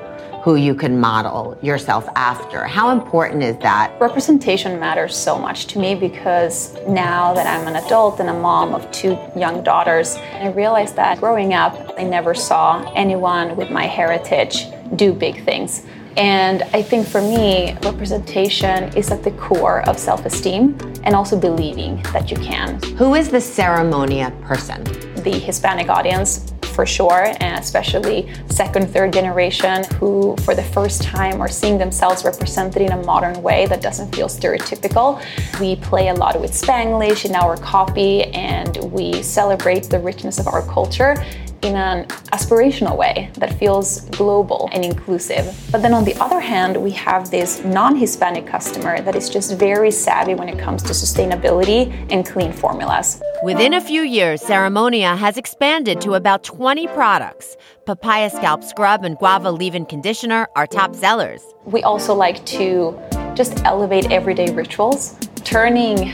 who 0.47 0.55
you 0.55 0.77
can 0.77 1.01
model 1.01 1.59
yourself 1.61 2.09
after. 2.15 2.63
How 2.63 2.91
important 2.91 3.43
is 3.43 3.57
that? 3.59 3.93
Representation 4.01 4.79
matters 4.79 5.17
so 5.17 5.37
much 5.37 5.67
to 5.67 5.81
me 5.81 5.97
because 5.97 6.73
now 6.87 7.35
that 7.35 7.49
I'm 7.49 7.67
an 7.67 7.85
adult 7.85 8.21
and 8.21 8.29
a 8.29 8.33
mom 8.33 8.73
of 8.73 8.89
two 8.93 9.19
young 9.35 9.65
daughters, 9.65 10.15
I 10.15 10.53
realized 10.53 10.95
that 10.95 11.19
growing 11.19 11.53
up, 11.53 11.95
I 11.99 12.05
never 12.05 12.33
saw 12.33 12.93
anyone 12.95 13.57
with 13.57 13.73
my 13.73 13.87
heritage 13.87 14.67
do 14.95 15.13
big 15.13 15.45
things. 15.45 15.85
And 16.17 16.63
I 16.73 16.81
think 16.81 17.09
for 17.09 17.21
me, 17.21 17.77
representation 17.83 18.97
is 18.97 19.11
at 19.11 19.25
the 19.25 19.33
core 19.33 19.81
of 19.89 19.99
self 19.99 20.25
esteem 20.25 20.79
and 21.03 21.17
also 21.17 21.37
believing 21.37 22.01
that 22.13 22.31
you 22.31 22.37
can. 22.37 22.81
Who 22.99 23.17
is 23.17 23.31
the 23.31 23.39
ceremonia 23.39 24.31
person? 24.43 24.85
The 25.25 25.41
Hispanic 25.41 25.89
audience, 25.89 26.53
for 26.77 26.87
sure, 26.87 27.33
and 27.41 27.59
especially 27.59 28.29
second, 28.51 28.87
third 28.91 29.15
generation 29.15 29.83
who, 29.95 30.37
for 30.45 30.55
the 30.55 30.63
first 30.63 31.03
time, 31.03 31.41
are 31.41 31.49
seeing 31.49 31.79
themselves 31.79 32.23
represented 32.23 32.83
in 32.83 32.93
a 32.93 33.03
modern 33.05 33.43
way 33.43 33.65
that 33.67 33.81
doesn't 33.81 34.15
feel 34.15 34.29
stereotypical. 34.29 35.21
We 35.59 35.77
play 35.77 36.09
a 36.09 36.15
lot 36.15 36.39
with 36.39 36.53
Spanglish 36.53 37.25
in 37.25 37.35
our 37.35 37.57
copy, 37.57 38.25
and 38.25 38.77
we 38.93 39.23
celebrate 39.23 39.85
the 39.85 39.99
richness 39.99 40.39
of 40.39 40.47
our 40.47 40.63
culture 40.67 41.17
in 41.63 41.77
an 41.77 42.07
aspirational 42.33 42.97
way 42.97 43.31
that 43.35 43.59
feels 43.59 44.01
global 44.11 44.69
and 44.73 44.85
inclusive. 44.85 45.45
But 45.71 45.83
then 45.83 45.95
on 45.95 46.05
the 46.05 46.15
other 46.23 46.41
hand, 46.41 46.77
we 46.77 46.91
have 46.93 47.31
this 47.31 47.65
non 47.65 47.97
Hispanic 47.97 48.47
customer 48.47 49.01
that 49.01 49.15
is 49.15 49.29
just 49.29 49.59
very 49.59 49.91
savvy 49.91 50.35
when 50.35 50.49
it 50.49 50.59
comes 50.59 50.83
to 50.85 50.93
sustainability 50.93 51.93
and 52.11 52.27
clean 52.27 52.53
formulas. 52.53 53.21
Within 53.43 53.75
a 53.75 53.81
few 53.81 54.03
years, 54.03 54.43
Ceremonia 54.43 55.17
has 55.17 55.37
expanded 55.37 56.01
to 56.01 56.15
about 56.15 56.45
20 56.45 56.87
products. 56.89 57.57
Papaya 57.87 58.31
Scalp 58.31 58.65
Scrub 58.65 59.05
and 59.05 59.17
Guava 59.19 59.51
Leave 59.51 59.75
In 59.75 59.87
Conditioner 59.87 60.49
are 60.57 60.67
top 60.67 60.95
sellers. 60.95 61.43
We 61.65 61.83
also 61.83 62.15
like 62.15 62.45
to 62.47 62.99
just 63.35 63.65
elevate 63.65 64.11
everyday 64.11 64.53
rituals, 64.53 65.17
turning 65.45 66.13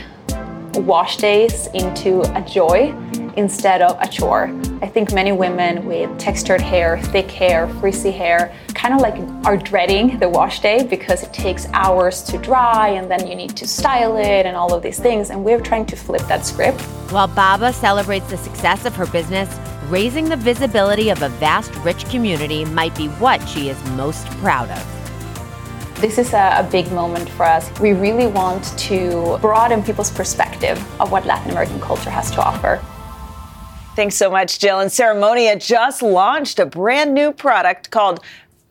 wash 0.75 1.17
days 1.17 1.67
into 1.73 2.21
a 2.35 2.41
joy 2.41 2.93
instead 3.37 3.81
of 3.81 3.97
a 4.01 4.07
chore. 4.07 4.49
I 4.81 4.87
think 4.87 5.13
many 5.13 5.31
women 5.31 5.85
with 5.85 6.17
textured 6.17 6.61
hair, 6.61 6.99
thick 7.13 7.29
hair, 7.29 7.67
frizzy 7.79 8.11
hair, 8.11 8.53
kind 8.73 8.93
of 8.93 9.01
like 9.01 9.15
are 9.45 9.57
dreading 9.57 10.19
the 10.19 10.29
wash 10.29 10.59
day 10.59 10.83
because 10.83 11.23
it 11.23 11.33
takes 11.33 11.67
hours 11.73 12.21
to 12.23 12.37
dry 12.37 12.89
and 12.89 13.09
then 13.09 13.27
you 13.27 13.35
need 13.35 13.55
to 13.57 13.67
style 13.67 14.17
it 14.17 14.45
and 14.45 14.55
all 14.55 14.73
of 14.73 14.83
these 14.83 14.99
things. 14.99 15.29
And 15.29 15.43
we're 15.43 15.61
trying 15.61 15.85
to 15.87 15.95
flip 15.95 16.21
that 16.23 16.45
script. 16.45 16.81
While 17.11 17.27
Babba 17.27 17.73
celebrates 17.73 18.29
the 18.29 18.37
success 18.37 18.85
of 18.85 18.95
her 18.95 19.05
business, 19.07 19.49
raising 19.87 20.29
the 20.29 20.37
visibility 20.37 21.09
of 21.09 21.21
a 21.21 21.29
vast, 21.29 21.73
rich 21.77 22.05
community 22.09 22.65
might 22.65 22.95
be 22.95 23.07
what 23.07 23.47
she 23.47 23.69
is 23.69 23.83
most 23.91 24.25
proud 24.41 24.69
of. 24.69 24.93
This 26.01 26.17
is 26.17 26.33
a, 26.33 26.55
a 26.57 26.67
big 26.69 26.91
moment 26.91 27.29
for 27.29 27.45
us. 27.45 27.71
We 27.79 27.93
really 27.93 28.27
want 28.27 28.77
to 28.77 29.37
broaden 29.39 29.81
people's 29.83 30.11
perspective 30.11 30.77
of 30.99 31.11
what 31.11 31.25
Latin 31.25 31.51
American 31.51 31.79
culture 31.79 32.09
has 32.09 32.29
to 32.31 32.43
offer. 32.43 32.83
Thanks 33.95 34.15
so 34.15 34.31
much, 34.31 34.59
Jill. 34.59 34.79
And 34.79 34.89
Ceremonia 34.89 35.63
just 35.63 36.01
launched 36.01 36.59
a 36.59 36.65
brand 36.65 37.13
new 37.13 37.31
product 37.31 37.91
called 37.91 38.19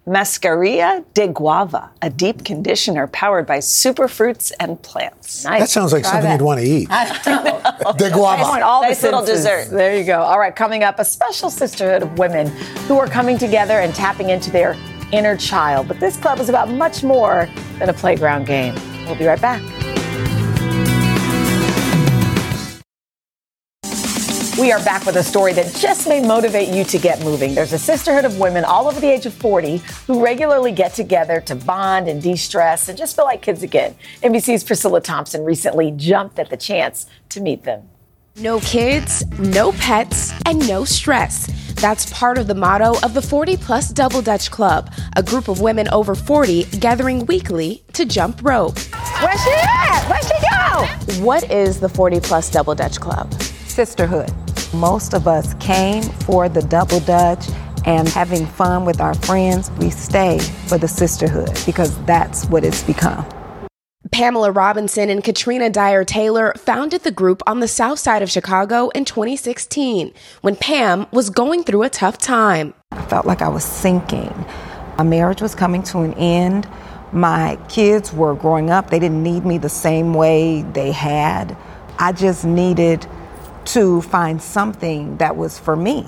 Mascarilla 0.05 1.05
de 1.15 1.29
Guava, 1.29 1.91
a 2.03 2.11
deep 2.11 2.45
conditioner 2.45 3.07
powered 3.07 3.47
by 3.47 3.59
superfruits 3.59 4.51
and 4.59 4.83
plants. 4.83 5.45
That 5.45 5.69
sounds 5.69 5.93
like 5.93 6.05
something 6.05 6.29
you'd 6.33 6.43
want 6.43 6.59
to 6.59 6.67
eat. 6.67 6.89
De 7.99 8.11
guava. 8.11 8.43
I 8.43 8.49
want 8.49 8.63
all 8.65 8.81
the 8.83 8.89
Nice 8.89 9.03
little 9.05 9.25
senses. 9.25 9.45
dessert. 9.45 9.77
There 9.77 9.97
you 9.97 10.03
go. 10.05 10.21
All 10.21 10.41
right, 10.41 10.55
coming 10.55 10.83
up, 10.83 10.99
a 10.99 11.05
special 11.05 11.51
sisterhood 11.51 12.03
of 12.03 12.19
women 12.19 12.49
who 12.89 12.99
are 12.99 13.07
coming 13.07 13.39
together 13.39 13.75
and 13.79 13.95
tapping 13.95 14.31
into 14.31 14.51
their 14.51 14.77
inner 15.13 15.37
child. 15.37 15.87
But 15.87 16.01
this 16.01 16.17
club 16.17 16.41
is 16.41 16.49
about 16.49 16.69
much 16.69 17.05
more 17.05 17.49
than 17.79 17.89
a 17.89 17.93
playground 17.95 18.47
game. 18.47 18.75
We'll 19.07 19.15
be 19.17 19.27
right 19.27 19.41
back. 19.41 19.63
We 24.61 24.71
are 24.71 24.85
back 24.85 25.07
with 25.07 25.17
a 25.17 25.23
story 25.23 25.55
that 25.55 25.75
just 25.77 26.07
may 26.07 26.21
motivate 26.21 26.69
you 26.69 26.85
to 26.85 26.99
get 26.99 27.25
moving. 27.25 27.55
There's 27.55 27.73
a 27.73 27.79
sisterhood 27.79 28.27
of 28.27 28.38
women 28.38 28.65
all 28.65 28.87
over 28.87 29.01
the 29.01 29.11
age 29.11 29.25
of 29.25 29.33
40 29.33 29.79
who 30.07 30.23
regularly 30.23 30.73
get 30.73 30.93
together 30.93 31.41
to 31.43 31.55
bond 31.55 32.07
and 32.07 32.21
de 32.21 32.37
stress 32.37 32.91
and 32.91 32.99
just 32.99 33.17
feel 33.17 33.25
like 33.25 33.41
kids 33.41 33.62
again. 33.62 33.97
NBC's 34.23 34.62
Priscilla 34.62 35.01
Thompson 35.01 35.43
recently 35.43 35.91
jumped 35.93 36.38
at 36.38 36.51
the 36.51 36.59
chance 36.59 37.07
to 37.31 37.41
meet 37.41 37.65
them. 37.65 37.88
No 38.37 38.61
kids, 38.61 39.27
no 39.38 39.73
pets, 39.73 40.33
and 40.45 40.69
no 40.69 40.85
stress. 40.85 41.47
That's 41.81 42.12
part 42.12 42.37
of 42.37 42.47
the 42.47 42.55
motto 42.55 42.95
of 43.03 43.15
the 43.15 43.23
40 43.23 43.57
Plus 43.57 43.88
Double 43.88 44.21
Dutch 44.21 44.51
Club, 44.51 44.93
a 45.17 45.23
group 45.23 45.49
of 45.49 45.62
women 45.62 45.88
over 45.88 46.15
40 46.15 46.65
gathering 46.79 47.25
weekly 47.25 47.85
to 47.95 48.05
jump 48.05 48.41
rope. 48.43 48.79
Where's 49.23 49.43
she 49.43 49.51
at? 49.51 50.07
Where'd 50.11 50.25
she 50.25 51.17
go? 51.19 51.25
What 51.25 51.51
is 51.51 51.81
the 51.81 51.88
40 51.88 52.21
Plus 52.21 52.51
Double 52.51 52.75
Dutch 52.75 53.01
Club? 53.01 53.33
Sisterhood. 53.43 54.31
Most 54.75 55.13
of 55.13 55.29
us 55.29 55.53
came 55.55 56.03
for 56.03 56.49
the 56.49 56.63
double 56.63 57.01
dutch 57.01 57.47
and 57.85 58.09
having 58.09 58.47
fun 58.47 58.87
with 58.87 59.03
our 59.03 59.13
friends. 59.13 59.71
We 59.73 59.91
stay 59.91 60.39
for 60.67 60.79
the 60.79 60.89
sisterhood 60.89 61.59
because 61.67 62.03
that's 62.05 62.47
what 62.47 62.65
it's 62.65 62.83
become. 62.83 63.27
Pamela 64.11 64.51
Robinson 64.51 65.11
and 65.11 65.23
Katrina 65.23 65.69
Dyer 65.69 66.05
Taylor 66.05 66.55
founded 66.57 67.03
the 67.03 67.11
group 67.11 67.43
on 67.47 67.61
the 67.61 67.69
south 67.69 67.99
side 67.99 68.23
of 68.23 68.31
Chicago 68.31 68.89
in 68.91 69.05
2016 69.05 70.13
when 70.41 70.57
Pam 70.57 71.07
was 71.13 71.29
going 71.29 71.65
through 71.65 71.83
a 71.83 71.91
tough 71.91 72.17
time. 72.17 72.73
I 72.93 73.03
felt 73.07 73.27
like 73.27 73.43
I 73.43 73.49
was 73.49 73.65
sinking. 73.65 74.35
My 74.97 75.05
marriage 75.05 75.43
was 75.43 75.55
coming 75.55 75.83
to 75.85 75.99
an 75.99 76.15
end. 76.15 76.69
My 77.13 77.59
kids 77.69 78.13
were 78.13 78.35
growing 78.35 78.71
up. 78.71 78.89
They 78.89 78.99
didn't 78.99 79.23
need 79.23 79.45
me 79.45 79.59
the 79.59 79.69
same 79.69 80.15
way 80.15 80.63
they 80.63 80.93
had. 80.93 81.57
I 81.99 82.13
just 82.13 82.45
needed 82.45 83.07
to 83.66 84.03
find 84.03 84.40
something 84.40 85.16
that 85.18 85.37
was 85.37 85.59
for 85.59 85.77
me. 85.77 86.07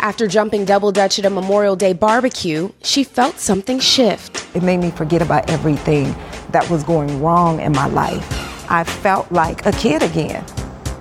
After 0.00 0.26
jumping 0.28 0.64
double 0.64 0.92
dutch 0.92 1.18
at 1.18 1.24
a 1.24 1.30
Memorial 1.30 1.74
Day 1.74 1.92
barbecue, 1.92 2.70
she 2.82 3.02
felt 3.02 3.38
something 3.38 3.80
shift. 3.80 4.46
It 4.54 4.62
made 4.62 4.78
me 4.78 4.90
forget 4.90 5.22
about 5.22 5.50
everything 5.50 6.14
that 6.52 6.68
was 6.70 6.84
going 6.84 7.20
wrong 7.20 7.60
in 7.60 7.72
my 7.72 7.86
life. 7.86 8.70
I 8.70 8.84
felt 8.84 9.30
like 9.32 9.66
a 9.66 9.72
kid 9.72 10.02
again. 10.02 10.44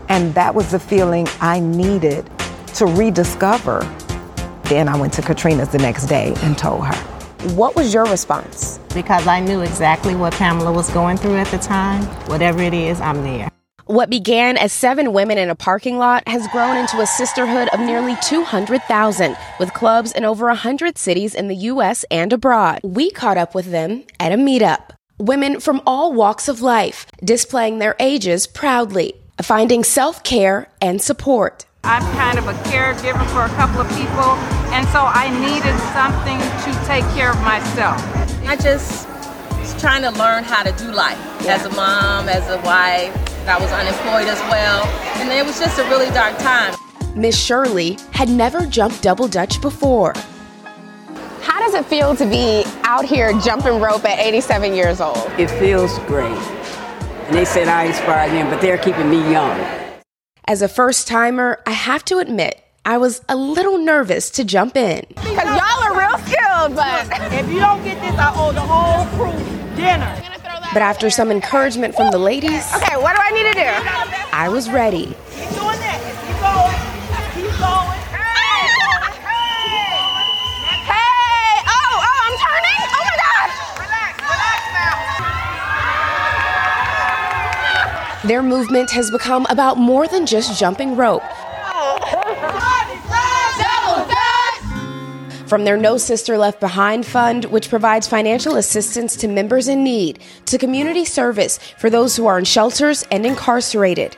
And 0.09 0.33
that 0.35 0.53
was 0.53 0.71
the 0.71 0.79
feeling 0.79 1.27
I 1.39 1.59
needed 1.59 2.29
to 2.75 2.85
rediscover. 2.85 3.79
Then 4.63 4.89
I 4.89 4.97
went 4.97 5.13
to 5.13 5.21
Katrina's 5.21 5.69
the 5.69 5.77
next 5.77 6.07
day 6.07 6.33
and 6.37 6.57
told 6.57 6.85
her. 6.85 6.95
What 7.53 7.75
was 7.75 7.93
your 7.93 8.05
response? 8.05 8.79
Because 8.93 9.27
I 9.27 9.39
knew 9.39 9.61
exactly 9.61 10.15
what 10.15 10.33
Pamela 10.33 10.71
was 10.71 10.89
going 10.89 11.17
through 11.17 11.35
at 11.35 11.47
the 11.47 11.59
time. 11.59 12.03
Whatever 12.27 12.61
it 12.63 12.73
is, 12.73 12.99
I'm 13.01 13.21
there. 13.21 13.54
What 13.87 14.09
began 14.09 14.57
as 14.57 14.73
seven 14.73 15.13
women 15.13 15.37
in 15.37 15.51
a 15.51 15.55
parking 15.55 15.99
lot 15.99 16.27
has 16.27 16.47
grown 16.47 16.75
into 16.75 17.01
a 17.01 17.05
sisterhood 17.05 17.67
of 17.67 17.79
nearly 17.79 18.15
200,000, 18.23 19.37
with 19.59 19.75
clubs 19.75 20.11
in 20.11 20.25
over 20.25 20.47
100 20.47 20.97
cities 20.97 21.35
in 21.35 21.49
the 21.49 21.55
U.S. 21.55 22.03
and 22.09 22.33
abroad. 22.33 22.79
We 22.83 23.11
caught 23.11 23.37
up 23.37 23.53
with 23.53 23.69
them 23.69 24.03
at 24.19 24.31
a 24.31 24.37
meetup. 24.37 24.89
Women 25.19 25.59
from 25.59 25.83
all 25.85 26.13
walks 26.13 26.47
of 26.47 26.63
life, 26.63 27.05
displaying 27.23 27.77
their 27.77 27.95
ages 27.99 28.47
proudly, 28.47 29.13
finding 29.43 29.83
self 29.83 30.23
care 30.23 30.67
and 30.81 30.99
support. 30.99 31.67
I'm 31.83 32.01
kind 32.17 32.39
of 32.39 32.47
a 32.47 32.53
caregiver 32.63 33.23
for 33.27 33.43
a 33.43 33.49
couple 33.49 33.81
of 33.81 33.89
people, 33.89 34.33
and 34.73 34.87
so 34.87 35.01
I 35.05 35.29
needed 35.29 35.77
something 35.93 36.39
to 36.39 36.87
take 36.87 37.05
care 37.13 37.29
of 37.29 37.39
myself. 37.43 38.01
I 38.47 38.55
just 38.55 39.07
was 39.59 39.79
trying 39.79 40.01
to 40.01 40.11
learn 40.17 40.43
how 40.43 40.63
to 40.63 40.71
do 40.71 40.91
life 40.91 41.19
as 41.47 41.65
a 41.65 41.69
mom, 41.69 42.29
as 42.29 42.49
a 42.49 42.59
wife. 42.65 43.34
I 43.47 43.59
was 43.59 43.71
unemployed 43.71 44.27
as 44.27 44.39
well, 44.49 44.83
and 45.21 45.31
it 45.31 45.45
was 45.45 45.59
just 45.59 45.77
a 45.77 45.83
really 45.83 46.09
dark 46.09 46.35
time. 46.39 46.73
Miss 47.15 47.39
Shirley 47.39 47.97
had 48.11 48.27
never 48.27 48.65
jumped 48.65 49.03
double 49.03 49.27
dutch 49.27 49.61
before. 49.61 50.13
How 51.41 51.59
does 51.59 51.75
it 51.75 51.85
feel 51.85 52.15
to 52.15 52.25
be 52.25 52.63
out 52.83 53.05
here 53.05 53.31
jumping 53.39 53.79
rope 53.79 54.03
at 54.03 54.17
87 54.17 54.73
years 54.73 54.99
old? 54.99 55.29
It 55.37 55.49
feels 55.59 55.99
great. 55.99 56.37
And 57.27 57.35
they 57.35 57.45
said 57.45 57.67
I 57.67 57.83
inspired 57.85 58.31
them, 58.31 58.49
but 58.49 58.61
they're 58.61 58.79
keeping 58.79 59.09
me 59.09 59.17
young. 59.31 59.59
As 60.47 60.61
a 60.61 60.67
first 60.67 61.07
timer, 61.07 61.61
I 61.67 61.71
have 61.71 62.03
to 62.05 62.17
admit, 62.17 62.61
I 62.83 62.97
was 62.97 63.21
a 63.29 63.35
little 63.35 63.77
nervous 63.77 64.29
to 64.31 64.43
jump 64.43 64.75
in. 64.75 65.05
Because 65.09 65.35
y'all 65.35 65.83
are 65.83 65.97
real 65.97 66.17
skilled, 66.25 66.75
but 66.75 67.33
if 67.33 67.47
you 67.49 67.59
don't 67.59 67.83
get 67.83 68.01
this, 68.01 68.19
I 68.19 68.33
owe 68.35 68.51
the 68.51 68.61
whole 68.61 69.05
crew 69.15 69.75
dinner. 69.75 70.34
But 70.75 70.81
after 70.81 71.09
some 71.09 71.31
encouragement 71.31 71.95
from 71.95 72.11
the 72.11 72.17
ladies, 72.17 72.69
Okay, 72.75 72.97
what 72.97 73.15
do 73.15 73.21
I 73.23 73.31
need 73.31 73.43
to 73.43 73.53
do? 73.53 73.71
I 74.33 74.49
was 74.49 74.69
ready. 74.69 75.05
Keep 75.05 75.15
doing 75.55 75.79
that. 75.79 75.99
Keep 76.19 76.35
going. 76.43 76.75
Keep 77.31 77.55
going. 77.63 77.95
Hey! 80.83 81.63
Oh, 81.63 82.03
oh, 82.03 82.17
I'm 82.27 82.35
turning. 82.43 82.81
Oh 82.91 83.03
my 83.07 83.15
God! 83.23 83.47
Relax, 83.87 84.19
relax 84.19 84.59
now. 88.19 88.27
Their 88.27 88.43
movement 88.43 88.91
has 88.91 89.09
become 89.09 89.45
about 89.49 89.77
more 89.77 90.09
than 90.09 90.25
just 90.25 90.59
jumping 90.59 90.97
rope. 90.97 91.23
From 95.47 95.63
their 95.63 95.77
No 95.77 95.97
Sister 95.97 96.39
Left 96.39 96.59
Behind 96.59 97.05
Fund, 97.05 97.45
which 97.45 97.69
provides 97.69 98.07
financial 98.07 98.55
assistance 98.55 99.15
to 99.17 99.27
members 99.27 99.67
in 99.67 99.83
need, 99.83 100.19
to 100.47 100.57
community 100.57 101.05
service 101.05 101.59
for 101.77 101.91
those 101.91 102.15
who 102.15 102.25
are 102.25 102.39
in 102.39 102.45
shelters 102.45 103.05
and 103.11 103.27
incarcerated. 103.27 104.15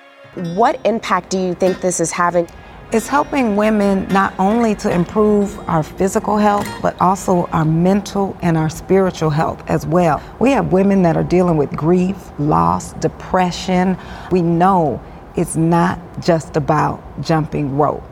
What 0.56 0.80
impact 0.86 1.30
do 1.32 1.38
you 1.38 1.54
think 1.54 1.82
this 1.82 2.00
is 2.00 2.12
having? 2.12 2.48
It's 2.94 3.10
helping 3.10 3.58
women 3.58 4.08
not 4.08 4.34
only 4.40 4.74
to 4.76 4.90
improve 4.90 5.60
our 5.68 5.84
physical 5.84 6.38
health, 6.38 6.66
but 6.82 6.96
also 7.02 7.48
our 7.48 7.66
mental 7.66 8.38
and 8.42 8.58
our 8.58 8.70
spiritual 8.70 9.30
health 9.30 9.62
as 9.70 9.86
well. 9.86 10.24
We 10.40 10.52
have 10.52 10.72
women 10.72 11.02
that 11.02 11.18
are 11.18 11.26
dealing 11.26 11.58
with 11.58 11.76
grief, 11.76 12.16
loss, 12.40 12.94
depression. 12.94 13.98
We 14.32 14.42
know 14.42 15.04
it's 15.36 15.58
not 15.58 16.00
just 16.22 16.56
about 16.56 17.04
jumping 17.20 17.78
rope, 17.78 18.04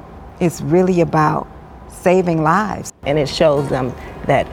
it's 0.42 0.60
really 0.60 1.00
about 1.00 1.48
saving 2.06 2.44
lives. 2.44 2.94
And 3.08 3.18
it 3.18 3.28
shows 3.28 3.68
them 3.68 3.92
that 4.28 4.46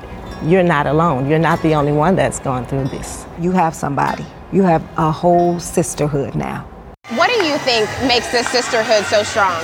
you're 0.42 0.62
not 0.62 0.86
alone. 0.86 1.28
You're 1.28 1.46
not 1.50 1.60
the 1.60 1.74
only 1.74 1.92
one 1.92 2.16
that's 2.16 2.40
gone 2.40 2.64
through 2.64 2.88
this. 2.88 3.26
You 3.38 3.50
have 3.52 3.74
somebody, 3.74 4.24
you 4.52 4.62
have 4.62 4.82
a 4.96 5.12
whole 5.12 5.60
sisterhood 5.60 6.34
now. 6.34 6.66
What 7.10 7.28
do 7.28 7.44
you 7.44 7.58
think 7.58 7.90
makes 8.08 8.32
this 8.32 8.48
sisterhood 8.48 9.04
so 9.04 9.22
strong? 9.22 9.62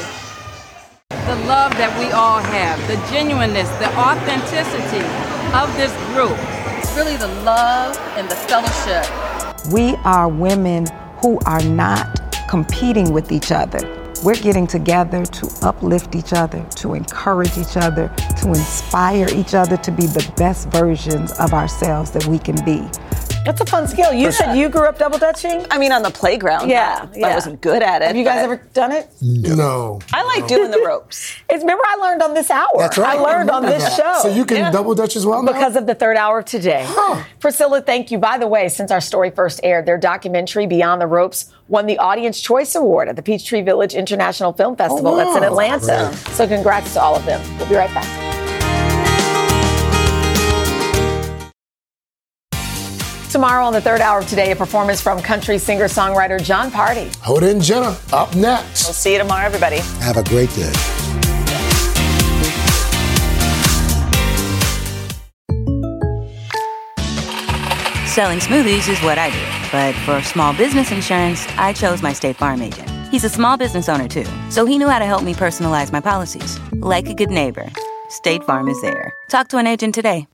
The 1.08 1.40
love 1.48 1.72
that 1.80 1.92
we 1.98 2.12
all 2.12 2.40
have, 2.40 2.76
the 2.92 2.98
genuineness, 3.10 3.70
the 3.80 3.90
authenticity 3.96 5.06
of 5.56 5.66
this 5.80 5.92
group. 6.12 6.36
It's 6.76 6.94
really 6.94 7.16
the 7.16 7.32
love 7.42 7.96
and 8.18 8.28
the 8.28 8.36
fellowship. 8.36 9.06
We 9.72 9.96
are 10.04 10.28
women 10.28 10.84
who 11.22 11.38
are 11.46 11.62
not 11.62 12.20
competing 12.50 13.14
with 13.14 13.32
each 13.32 13.50
other. 13.50 13.80
We're 14.24 14.34
getting 14.34 14.66
together 14.66 15.24
to 15.24 15.58
uplift 15.62 16.16
each 16.16 16.32
other, 16.32 16.64
to 16.76 16.94
encourage 16.94 17.56
each 17.56 17.76
other, 17.76 18.08
to 18.40 18.48
inspire 18.48 19.28
each 19.32 19.54
other 19.54 19.76
to 19.76 19.92
be 19.92 20.06
the 20.06 20.32
best 20.36 20.68
versions 20.70 21.30
of 21.38 21.54
ourselves 21.54 22.10
that 22.10 22.26
we 22.26 22.40
can 22.40 22.56
be. 22.64 22.84
That's 23.48 23.62
a 23.62 23.64
fun 23.64 23.88
skill. 23.88 24.12
You 24.12 24.30
said 24.30 24.56
you 24.56 24.68
grew 24.68 24.86
up 24.86 24.98
double 24.98 25.16
dutching? 25.16 25.64
I 25.70 25.78
mean, 25.78 25.90
on 25.90 26.02
the 26.02 26.10
playground. 26.10 26.68
Yeah, 26.68 27.08
I 27.10 27.16
yeah. 27.16 27.34
wasn't 27.34 27.62
good 27.62 27.82
at 27.82 28.02
it. 28.02 28.08
Have 28.08 28.14
you 28.16 28.22
guys 28.22 28.44
ever 28.44 28.56
done 28.74 28.92
it? 28.92 29.08
No. 29.22 30.00
I 30.12 30.22
like 30.24 30.46
doing 30.46 30.70
the 30.70 30.82
ropes. 30.86 31.34
It's 31.48 31.62
remember 31.62 31.82
I 31.86 31.96
learned 31.96 32.20
on 32.20 32.34
this 32.34 32.50
hour. 32.50 32.68
That's 32.76 32.98
right. 32.98 33.18
I 33.18 33.22
learned 33.22 33.48
on 33.48 33.62
this 33.64 33.82
that. 33.82 33.96
show. 33.96 34.28
So 34.28 34.34
you 34.34 34.44
can 34.44 34.58
Yeah. 34.58 34.70
double 34.70 34.94
dutch 34.94 35.16
as 35.16 35.24
well 35.24 35.42
now? 35.42 35.52
because 35.52 35.76
of 35.76 35.86
the 35.86 35.94
third 35.94 36.18
hour 36.18 36.40
of 36.40 36.44
today. 36.44 36.86
Priscilla, 37.40 37.80
thank 37.80 38.10
you. 38.10 38.18
By 38.18 38.36
the 38.36 38.46
way, 38.46 38.68
since 38.68 38.90
our 38.90 39.00
story 39.00 39.30
first 39.30 39.60
aired, 39.62 39.86
their 39.86 39.96
documentary 39.96 40.66
Beyond 40.66 41.00
the 41.00 41.06
Ropes 41.06 41.50
won 41.68 41.86
the 41.86 41.96
Audience 41.96 42.38
Choice 42.38 42.74
Award 42.74 43.08
at 43.08 43.16
the 43.16 43.22
Peachtree 43.22 43.62
Village 43.62 43.94
International 43.94 44.52
Film 44.52 44.74
oh, 44.74 44.76
Festival. 44.76 45.16
That's 45.16 45.36
in. 45.38 45.42
Atlanta. 45.42 46.10
Great. 46.12 46.34
So 46.34 46.46
congrats 46.46 46.92
to 46.92 47.00
all 47.00 47.16
of 47.16 47.24
them. 47.24 47.40
We'll 47.56 47.68
be 47.68 47.76
right 47.76 47.92
back. 47.94 48.27
Tomorrow 53.30 53.64
on 53.64 53.72
the 53.72 53.80
third 53.80 54.00
hour 54.00 54.20
of 54.20 54.28
today, 54.28 54.52
a 54.52 54.56
performance 54.56 55.00
from 55.00 55.20
country 55.20 55.58
singer-songwriter 55.58 56.42
Jon 56.42 56.70
Pardi. 56.70 57.14
Hoda 57.16 57.50
and 57.50 57.62
Jenna 57.62 57.96
up 58.12 58.34
next. 58.34 58.86
We'll 58.86 58.94
see 58.94 59.12
you 59.12 59.18
tomorrow, 59.18 59.44
everybody. 59.44 59.78
Have 60.00 60.16
a 60.16 60.22
great 60.24 60.48
day. 60.54 60.72
Selling 68.06 68.40
smoothies 68.40 68.88
is 68.88 68.98
what 69.02 69.18
I 69.18 69.30
do. 69.30 69.70
But 69.70 69.94
for 70.04 70.20
small 70.26 70.52
business 70.54 70.90
insurance, 70.90 71.46
I 71.56 71.72
chose 71.72 72.02
my 72.02 72.12
State 72.12 72.36
Farm 72.36 72.62
agent. 72.62 72.90
He's 73.10 73.24
a 73.24 73.28
small 73.28 73.56
business 73.56 73.88
owner 73.88 74.08
too, 74.08 74.26
so 74.50 74.66
he 74.66 74.78
knew 74.78 74.88
how 74.88 74.98
to 74.98 75.06
help 75.06 75.22
me 75.22 75.34
personalize 75.34 75.92
my 75.92 76.00
policies. 76.00 76.58
Like 76.72 77.08
a 77.08 77.14
good 77.14 77.30
neighbor, 77.30 77.70
State 78.08 78.42
Farm 78.44 78.68
is 78.68 78.80
there. 78.82 79.12
Talk 79.28 79.48
to 79.48 79.58
an 79.58 79.66
agent 79.66 79.94
today. 79.94 80.26